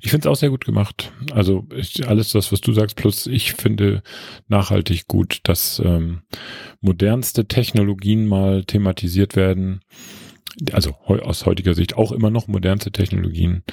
Ich 0.01 0.11
finde 0.11 0.27
es 0.27 0.31
auch 0.31 0.39
sehr 0.39 0.49
gut 0.49 0.65
gemacht. 0.65 1.13
Also 1.31 1.65
ich, 1.73 2.07
alles 2.07 2.29
das, 2.29 2.51
was 2.51 2.61
du 2.61 2.73
sagst, 2.73 2.95
plus 2.95 3.25
ich 3.25 3.53
finde 3.53 4.03
nachhaltig 4.47 5.07
gut, 5.07 5.39
dass 5.43 5.81
ähm, 5.83 6.21
modernste 6.81 7.47
Technologien 7.47 8.25
mal 8.25 8.65
thematisiert 8.65 9.35
werden. 9.35 9.81
Also 10.71 10.95
aus 11.05 11.45
heutiger 11.45 11.73
Sicht 11.73 11.97
auch 11.97 12.11
immer 12.11 12.29
noch 12.29 12.47
modernste 12.47 12.91
Technologien 12.91 13.63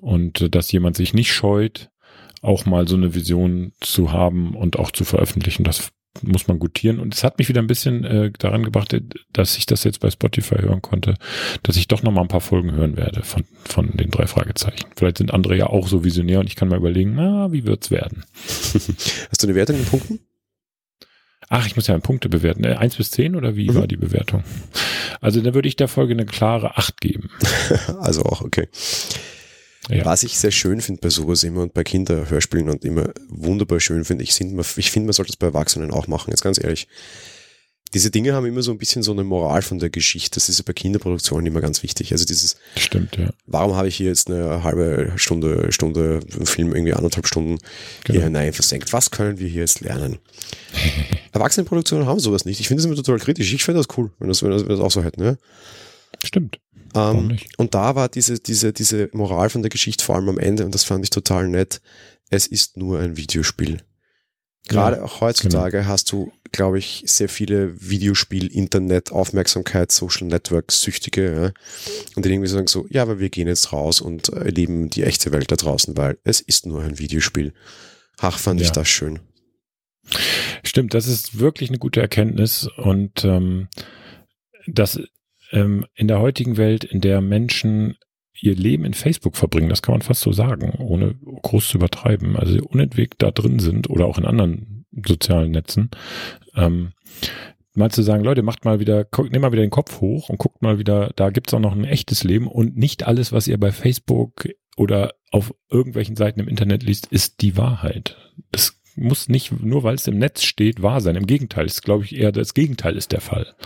und 0.00 0.40
äh, 0.40 0.50
dass 0.50 0.70
jemand 0.72 0.96
sich 0.96 1.14
nicht 1.14 1.32
scheut, 1.32 1.90
auch 2.42 2.66
mal 2.66 2.86
so 2.86 2.96
eine 2.96 3.14
Vision 3.14 3.72
zu 3.80 4.12
haben 4.12 4.54
und 4.54 4.78
auch 4.78 4.90
zu 4.90 5.04
veröffentlichen. 5.04 5.64
Das 5.64 5.92
muss 6.22 6.48
man 6.48 6.58
gutieren. 6.58 7.00
Und 7.00 7.14
es 7.14 7.24
hat 7.24 7.38
mich 7.38 7.48
wieder 7.48 7.60
ein 7.60 7.66
bisschen 7.66 8.04
äh, 8.04 8.30
daran 8.38 8.62
gebracht, 8.62 8.96
dass 9.32 9.56
ich 9.56 9.66
das 9.66 9.84
jetzt 9.84 10.00
bei 10.00 10.10
Spotify 10.10 10.56
hören 10.56 10.82
konnte, 10.82 11.14
dass 11.62 11.76
ich 11.76 11.88
doch 11.88 12.02
noch 12.02 12.12
mal 12.12 12.22
ein 12.22 12.28
paar 12.28 12.40
Folgen 12.40 12.72
hören 12.72 12.96
werde 12.96 13.22
von, 13.22 13.44
von 13.64 13.96
den 13.96 14.10
drei 14.10 14.26
Fragezeichen. 14.26 14.86
Vielleicht 14.96 15.18
sind 15.18 15.32
andere 15.32 15.56
ja 15.56 15.66
auch 15.66 15.88
so 15.88 16.04
visionär 16.04 16.40
und 16.40 16.46
ich 16.46 16.56
kann 16.56 16.68
mal 16.68 16.78
überlegen, 16.78 17.14
na, 17.14 17.52
wie 17.52 17.64
wird's 17.64 17.90
werden? 17.90 18.24
Hast 18.46 19.42
du 19.42 19.46
eine 19.46 19.54
Wertung 19.54 19.76
in 19.76 19.84
Punkten? 19.84 20.20
Ach, 21.48 21.66
ich 21.66 21.76
muss 21.76 21.86
ja 21.86 21.94
in 21.94 22.02
Punkte 22.02 22.28
bewerten. 22.28 22.64
Äh, 22.64 22.74
eins 22.74 22.96
bis 22.96 23.10
zehn 23.10 23.36
oder 23.36 23.56
wie 23.56 23.70
mhm. 23.70 23.74
war 23.74 23.86
die 23.86 23.96
Bewertung? 23.96 24.42
Also 25.20 25.40
da 25.40 25.54
würde 25.54 25.68
ich 25.68 25.76
der 25.76 25.88
Folge 25.88 26.12
eine 26.12 26.26
klare 26.26 26.76
acht 26.76 27.00
geben. 27.00 27.30
also 28.00 28.22
auch, 28.24 28.42
okay. 28.42 28.68
Ja. 29.88 30.04
Was 30.04 30.24
ich 30.24 30.36
sehr 30.36 30.50
schön 30.50 30.80
finde 30.80 31.00
bei 31.00 31.10
sowas 31.10 31.44
immer 31.44 31.62
und 31.62 31.72
bei 31.72 31.84
Kinderhörspielen 31.84 32.68
und 32.68 32.84
immer 32.84 33.10
wunderbar 33.28 33.78
schön 33.78 34.04
finde, 34.04 34.24
ich, 34.24 34.30
ich 34.30 34.90
finde, 34.90 35.06
man 35.06 35.12
sollte 35.12 35.30
das 35.30 35.36
bei 35.36 35.46
Erwachsenen 35.46 35.92
auch 35.92 36.08
machen, 36.08 36.30
jetzt 36.30 36.42
ganz 36.42 36.62
ehrlich. 36.62 36.88
Diese 37.96 38.10
Dinge 38.10 38.34
haben 38.34 38.44
immer 38.44 38.60
so 38.60 38.72
ein 38.72 38.76
bisschen 38.76 39.02
so 39.02 39.12
eine 39.12 39.24
Moral 39.24 39.62
von 39.62 39.78
der 39.78 39.88
Geschichte. 39.88 40.34
Das 40.34 40.50
ist 40.50 40.58
ja 40.58 40.64
bei 40.66 40.74
Kinderproduktionen 40.74 41.46
immer 41.46 41.62
ganz 41.62 41.82
wichtig. 41.82 42.12
Also 42.12 42.26
dieses, 42.26 42.58
Stimmt, 42.76 43.16
ja. 43.16 43.30
Warum 43.46 43.74
habe 43.74 43.88
ich 43.88 43.96
hier 43.96 44.08
jetzt 44.08 44.28
eine 44.28 44.62
halbe 44.62 45.14
Stunde, 45.16 45.72
Stunde 45.72 46.20
Film, 46.44 46.74
irgendwie 46.74 46.92
anderthalb 46.92 47.26
Stunden 47.26 47.56
genau. 48.04 48.18
hier 48.18 48.24
hinein 48.24 48.52
versenkt? 48.52 48.92
Was 48.92 49.10
können 49.10 49.38
wir 49.38 49.48
hier 49.48 49.62
jetzt 49.62 49.80
lernen? 49.80 50.18
Erwachsenenproduktionen 51.32 52.06
haben 52.06 52.20
sowas 52.20 52.44
nicht. 52.44 52.60
Ich 52.60 52.68
finde 52.68 52.82
es 52.82 52.84
immer 52.84 52.96
total 52.96 53.18
kritisch. 53.18 53.50
Ich 53.54 53.64
finde 53.64 53.80
das 53.80 53.96
cool, 53.96 54.10
wenn 54.18 54.28
das, 54.28 54.42
wenn 54.42 54.50
das, 54.50 54.64
wenn 54.64 54.68
das 54.68 54.80
auch 54.80 54.90
so 54.90 55.02
hätten, 55.02 55.24
ja. 55.24 55.36
Stimmt. 56.22 56.60
Ähm, 56.94 57.38
und 57.56 57.74
da 57.74 57.94
war 57.94 58.10
diese, 58.10 58.38
diese, 58.38 58.74
diese 58.74 59.08
Moral 59.14 59.48
von 59.48 59.62
der 59.62 59.70
Geschichte 59.70 60.04
vor 60.04 60.16
allem 60.16 60.28
am 60.28 60.38
Ende 60.38 60.66
und 60.66 60.74
das 60.74 60.84
fand 60.84 61.02
ich 61.02 61.08
total 61.08 61.48
nett. 61.48 61.80
Es 62.28 62.46
ist 62.46 62.76
nur 62.76 62.98
ein 62.98 63.16
Videospiel. 63.16 63.80
Gerade 64.68 64.96
ja, 64.96 65.02
auch 65.02 65.20
heutzutage 65.20 65.78
genau. 65.78 65.88
hast 65.88 66.10
du, 66.12 66.32
glaube 66.56 66.78
ich, 66.78 67.04
sehr 67.06 67.28
viele 67.28 67.74
Videospiel, 67.80 68.46
Internet, 68.46 69.12
Aufmerksamkeit, 69.12 69.92
Social 69.92 70.26
Networks, 70.26 70.80
Süchtige, 70.82 71.34
ja? 71.34 71.52
und 72.16 72.24
die 72.24 72.30
irgendwie 72.30 72.48
sagen 72.48 72.66
so, 72.66 72.86
ja, 72.90 73.02
aber 73.02 73.20
wir 73.20 73.30
gehen 73.30 73.46
jetzt 73.46 73.72
raus 73.72 74.00
und 74.00 74.30
erleben 74.30 74.90
die 74.90 75.04
echte 75.04 75.32
Welt 75.32 75.52
da 75.52 75.56
draußen, 75.56 75.96
weil 75.96 76.18
es 76.24 76.40
ist 76.40 76.66
nur 76.66 76.82
ein 76.82 76.98
Videospiel. 76.98 77.52
Ach, 78.18 78.38
fand 78.38 78.60
ja. 78.60 78.66
ich 78.66 78.72
das 78.72 78.88
schön. 78.88 79.20
Stimmt, 80.64 80.94
das 80.94 81.06
ist 81.06 81.38
wirklich 81.38 81.70
eine 81.70 81.78
gute 81.78 82.00
Erkenntnis 82.00 82.68
und 82.76 83.24
ähm, 83.24 83.68
das 84.66 85.00
ähm, 85.52 85.86
in 85.94 86.08
der 86.08 86.20
heutigen 86.20 86.56
Welt, 86.56 86.84
in 86.84 87.00
der 87.00 87.20
Menschen 87.20 87.96
ihr 88.40 88.54
Leben 88.54 88.84
in 88.84 88.94
Facebook 88.94 89.36
verbringen, 89.36 89.68
das 89.68 89.82
kann 89.82 89.94
man 89.94 90.02
fast 90.02 90.20
so 90.20 90.32
sagen, 90.32 90.72
ohne 90.78 91.14
groß 91.42 91.68
zu 91.68 91.78
übertreiben, 91.78 92.36
also 92.36 92.62
unentwegt 92.64 93.22
da 93.22 93.30
drin 93.30 93.58
sind 93.58 93.88
oder 93.88 94.06
auch 94.06 94.18
in 94.18 94.26
anderen 94.26 94.75
sozialen 94.92 95.50
Netzen, 95.50 95.90
ähm, 96.54 96.92
mal 97.74 97.90
zu 97.90 98.02
sagen, 98.02 98.24
Leute, 98.24 98.42
macht 98.42 98.64
mal 98.64 98.80
wieder, 98.80 99.06
nehmt 99.18 99.40
mal 99.40 99.52
wieder 99.52 99.62
den 99.62 99.70
Kopf 99.70 100.00
hoch 100.00 100.28
und 100.28 100.38
guckt 100.38 100.62
mal 100.62 100.78
wieder, 100.78 101.12
da 101.16 101.30
gibt's 101.30 101.54
auch 101.54 101.60
noch 101.60 101.72
ein 101.72 101.84
echtes 101.84 102.24
Leben 102.24 102.48
und 102.48 102.76
nicht 102.76 103.06
alles, 103.06 103.32
was 103.32 103.48
ihr 103.48 103.58
bei 103.58 103.72
Facebook 103.72 104.48
oder 104.76 105.14
auf 105.30 105.54
irgendwelchen 105.70 106.16
Seiten 106.16 106.40
im 106.40 106.48
Internet 106.48 106.82
liest, 106.82 107.06
ist 107.06 107.42
die 107.42 107.56
Wahrheit. 107.56 108.16
Das 108.52 108.80
muss 108.96 109.28
nicht, 109.28 109.52
nur 109.62 109.82
weil 109.82 109.94
es 109.94 110.06
im 110.06 110.18
Netz 110.18 110.42
steht, 110.42 110.82
wahr 110.82 111.02
sein. 111.02 111.16
Im 111.16 111.26
Gegenteil, 111.26 111.66
ist 111.66 111.82
glaube 111.82 112.04
ich 112.04 112.16
eher 112.16 112.32
das 112.32 112.54
Gegenteil 112.54 112.96
ist 112.96 113.12
der 113.12 113.20
Fall. 113.20 113.54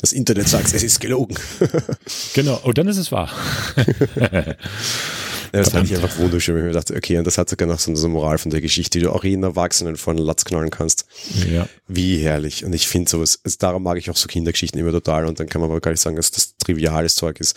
Das 0.00 0.12
Internet 0.14 0.48
sagt, 0.48 0.72
es 0.72 0.82
ist 0.82 1.00
gelogen. 1.00 1.36
Genau, 2.34 2.58
und 2.62 2.78
dann 2.78 2.88
ist 2.88 2.96
es 2.96 3.12
wahr. 3.12 3.30
Ja, 5.52 5.60
das 5.60 5.70
fand 5.70 5.90
ich 5.90 5.96
einfach 5.96 6.18
wunderschön, 6.18 6.54
wenn 6.54 6.62
ich 6.62 6.68
mir 6.68 6.72
dachte, 6.74 6.94
okay, 6.94 7.18
und 7.18 7.26
das 7.26 7.38
hat 7.38 7.48
sogar 7.48 7.68
noch 7.68 7.78
so 7.78 7.90
eine 7.90 8.08
Moral 8.08 8.38
von 8.38 8.50
der 8.50 8.60
Geschichte, 8.60 8.98
die 8.98 9.04
du 9.04 9.12
auch 9.12 9.24
jeden 9.24 9.42
Erwachsenen 9.42 9.96
vor 9.96 10.14
den 10.14 10.24
Latz 10.24 10.44
knallen 10.44 10.70
kannst. 10.70 11.06
Ja. 11.50 11.68
Wie 11.88 12.18
herrlich. 12.18 12.64
Und 12.64 12.72
ich 12.72 12.88
finde 12.88 13.10
sowas, 13.10 13.40
also 13.44 13.56
darum 13.58 13.82
mag 13.82 13.98
ich 13.98 14.10
auch 14.10 14.16
so 14.16 14.28
Kindergeschichten 14.28 14.80
immer 14.80 14.92
total 14.92 15.26
und 15.26 15.40
dann 15.40 15.48
kann 15.48 15.60
man 15.60 15.70
aber 15.70 15.80
gar 15.80 15.90
nicht 15.90 16.00
sagen, 16.00 16.16
dass 16.16 16.30
das 16.30 16.56
triviales 16.56 17.14
Zeug 17.14 17.40
ist, 17.40 17.56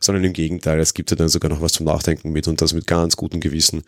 sondern 0.00 0.24
im 0.24 0.32
Gegenteil, 0.32 0.80
es 0.80 0.94
gibt 0.94 1.10
ja 1.10 1.16
dann 1.16 1.28
sogar 1.28 1.50
noch 1.50 1.60
was 1.60 1.72
zum 1.72 1.86
Nachdenken 1.86 2.30
mit 2.30 2.48
und 2.48 2.60
das 2.60 2.72
mit 2.72 2.86
ganz 2.86 3.16
gutem 3.16 3.40
Gewissen 3.40 3.82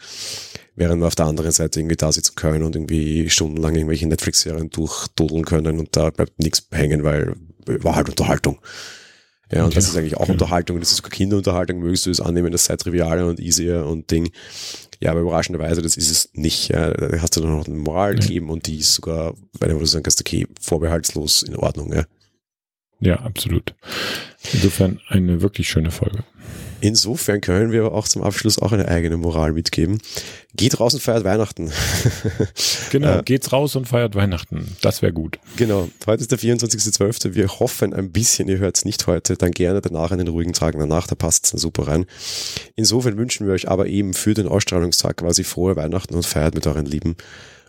während 0.74 1.02
wir 1.02 1.06
auf 1.06 1.14
der 1.14 1.26
anderen 1.26 1.52
Seite 1.52 1.80
irgendwie 1.80 1.96
da 1.96 2.12
sitzen 2.12 2.34
können 2.34 2.62
und 2.62 2.76
irgendwie 2.76 3.28
stundenlang 3.28 3.74
irgendwelche 3.74 4.08
Netflix-Serien 4.08 4.70
durchdodeln 4.70 5.44
können 5.44 5.78
und 5.78 5.96
da 5.96 6.10
bleibt 6.10 6.38
nichts 6.38 6.66
hängen, 6.70 7.04
weil 7.04 7.34
war 7.66 7.94
halt 7.94 8.08
Unterhaltung. 8.08 8.58
Ja, 9.52 9.64
und 9.64 9.70
ja, 9.70 9.74
das 9.74 9.88
ist 9.88 9.96
eigentlich 9.96 10.16
auch 10.16 10.26
ja. 10.26 10.32
Unterhaltung. 10.32 10.80
Das 10.80 10.90
ist 10.90 10.96
sogar 10.96 11.10
Kinderunterhaltung, 11.10 11.78
mögest 11.78 12.06
du 12.06 12.10
es 12.10 12.20
annehmen, 12.20 12.52
das 12.52 12.64
sei 12.64 12.76
trivialer 12.76 13.26
und 13.28 13.38
easier 13.38 13.86
und 13.86 14.10
Ding. 14.10 14.30
Ja, 15.00 15.10
aber 15.10 15.20
überraschenderweise, 15.20 15.82
das 15.82 15.96
ist 15.96 16.10
es 16.10 16.30
nicht. 16.32 16.68
Ja, 16.68 16.90
da 16.90 17.20
hast 17.20 17.36
du 17.36 17.44
noch 17.44 17.66
eine 17.66 17.76
Moral 17.76 18.18
ja. 18.22 18.42
und 18.42 18.66
die 18.66 18.78
ist 18.78 18.94
sogar, 18.94 19.34
weil 19.58 19.70
du 19.70 19.84
sagen 19.84 20.04
kannst, 20.04 20.20
okay, 20.20 20.46
vorbehaltslos 20.60 21.42
in 21.42 21.56
Ordnung, 21.56 21.92
ja. 21.92 22.04
Ja, 23.00 23.16
absolut. 23.16 23.74
Insofern 24.52 25.00
eine 25.08 25.42
wirklich 25.42 25.68
schöne 25.68 25.90
Folge. 25.90 26.24
Insofern 26.82 27.40
können 27.40 27.70
wir 27.70 27.84
aber 27.84 27.94
auch 27.94 28.08
zum 28.08 28.22
Abschluss 28.22 28.58
auch 28.58 28.72
eine 28.72 28.88
eigene 28.88 29.16
Moral 29.16 29.52
mitgeben. 29.52 30.00
Geht 30.56 30.80
raus 30.80 30.94
und 30.94 31.00
feiert 31.00 31.22
Weihnachten. 31.22 31.70
genau, 32.90 33.18
äh, 33.18 33.22
geht's 33.22 33.52
raus 33.52 33.76
und 33.76 33.86
feiert 33.86 34.16
Weihnachten. 34.16 34.66
Das 34.80 35.00
wäre 35.00 35.12
gut. 35.12 35.38
Genau. 35.56 35.88
Heute 36.06 36.22
ist 36.22 36.32
der 36.32 36.40
24.12. 36.40 37.34
Wir 37.34 37.60
hoffen 37.60 37.94
ein 37.94 38.10
bisschen, 38.10 38.48
ihr 38.48 38.58
hört 38.58 38.76
es 38.76 38.84
nicht 38.84 39.06
heute, 39.06 39.36
dann 39.36 39.52
gerne 39.52 39.80
danach 39.80 40.10
in 40.10 40.18
den 40.18 40.26
ruhigen 40.26 40.54
Tagen 40.54 40.80
danach, 40.80 41.06
da 41.06 41.14
passt 41.14 41.44
es 41.44 41.50
dann 41.52 41.60
super 41.60 41.86
rein. 41.86 42.04
Insofern 42.74 43.16
wünschen 43.16 43.46
wir 43.46 43.54
euch 43.54 43.68
aber 43.68 43.86
eben 43.86 44.12
für 44.12 44.34
den 44.34 44.48
Ausstrahlungstag 44.48 45.18
quasi 45.18 45.44
frohe 45.44 45.76
Weihnachten 45.76 46.16
und 46.16 46.26
feiert 46.26 46.56
mit 46.56 46.66
euren 46.66 46.86
Lieben 46.86 47.14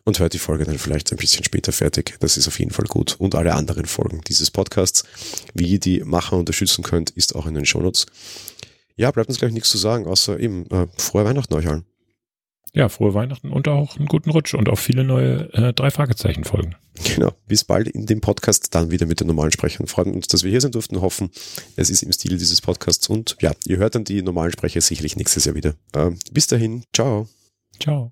und 0.06 0.18
hört 0.18 0.34
die 0.34 0.40
Folge 0.40 0.66
dann 0.66 0.80
vielleicht 0.80 1.12
ein 1.12 1.18
bisschen 1.18 1.44
später 1.44 1.72
fertig. 1.72 2.16
Das 2.20 2.36
ist 2.36 2.48
auf 2.48 2.58
jeden 2.58 2.72
Fall 2.72 2.86
gut. 2.86 3.16
Und 3.20 3.36
alle 3.36 3.54
anderen 3.54 3.86
Folgen 3.86 4.22
dieses 4.28 4.50
Podcasts, 4.50 5.04
wie 5.54 5.68
ihr 5.68 5.80
die 5.80 6.00
Macher 6.00 6.36
unterstützen 6.36 6.84
könnt, 6.84 7.12
ist 7.12 7.36
auch 7.36 7.46
in 7.46 7.54
den 7.54 7.66
Shownotes. 7.66 8.08
Ja, 8.96 9.12
bleibt 9.12 9.30
uns 9.30 9.40
gleich 9.40 9.52
nichts 9.52 9.70
zu 9.70 9.78
sagen, 9.78 10.08
außer 10.08 10.40
eben 10.40 10.66
äh, 10.68 10.88
frohe 10.98 11.26
Weihnachten 11.26 11.54
euch 11.54 11.68
allen. 11.68 11.86
Ja, 12.76 12.90
frohe 12.90 13.14
Weihnachten 13.14 13.52
und 13.52 13.68
auch 13.68 13.98
einen 13.98 14.08
guten 14.08 14.32
Rutsch 14.32 14.56
und 14.56 14.68
auch 14.68 14.80
viele 14.80 15.04
neue 15.04 15.54
äh, 15.54 15.74
drei 15.74 15.92
Fragezeichen 15.92 16.44
folgen. 16.44 16.76
Genau. 17.16 17.32
Bis 17.48 17.64
bald 17.64 17.88
in 17.88 18.08
dem 18.08 18.20
Podcast, 18.20 18.74
dann 18.74 18.90
wieder 18.90 19.06
mit 19.06 19.20
den 19.20 19.28
normalen 19.28 19.52
Sprechern. 19.52 19.86
Freuen 19.86 20.14
uns, 20.14 20.28
dass 20.28 20.44
wir 20.44 20.50
hier 20.50 20.62
sind 20.62 20.74
durften. 20.74 21.00
Hoffen, 21.02 21.30
es 21.76 21.92
ist 21.92 22.02
im 22.02 22.12
Stil 22.12 22.38
dieses 22.38 22.62
Podcasts. 22.62 23.08
Und 23.10 23.36
ja, 23.42 23.52
ihr 23.68 23.78
hört 23.78 23.94
dann 23.94 24.06
die 24.06 24.24
normalen 24.24 24.52
Sprecher 24.52 24.82
sicherlich 24.82 25.16
nächstes 25.16 25.46
Jahr 25.46 25.56
wieder. 25.56 25.76
Äh, 25.94 26.12
bis 26.32 26.48
dahin. 26.48 26.84
Ciao. 26.94 27.28
Ciao. 27.80 28.12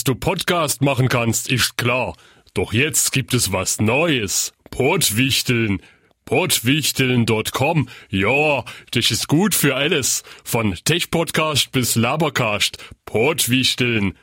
Dass 0.00 0.04
du 0.04 0.14
Podcast 0.14 0.80
machen 0.80 1.08
kannst, 1.08 1.52
ist 1.52 1.76
klar. 1.76 2.16
Doch 2.54 2.72
jetzt 2.72 3.12
gibt 3.12 3.34
es 3.34 3.52
was 3.52 3.82
Neues. 3.82 4.54
Portwichteln. 4.70 5.82
Portwichteln.com. 6.24 7.86
Ja, 8.08 8.64
das 8.92 9.10
ist 9.10 9.28
gut 9.28 9.54
für 9.54 9.76
alles. 9.76 10.22
Von 10.42 10.74
Tech-Podcast 10.86 11.70
bis 11.72 11.96
Labercast. 11.96 12.78
Portwichteln.com. 13.04 14.14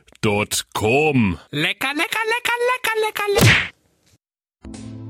Lecker, 1.52 1.94
lecker, 1.94 2.24
lecker, 2.34 2.58
lecker, 2.74 2.96
lecker, 3.06 3.28
lecker. 3.36 3.54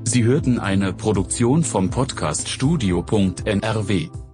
Sie 0.04 0.26
hörten 0.26 0.60
eine 0.60 0.92
Produktion 0.92 1.64
vom 1.64 1.90
Podcast 1.90 2.50
Studio.nrw. 2.50 4.27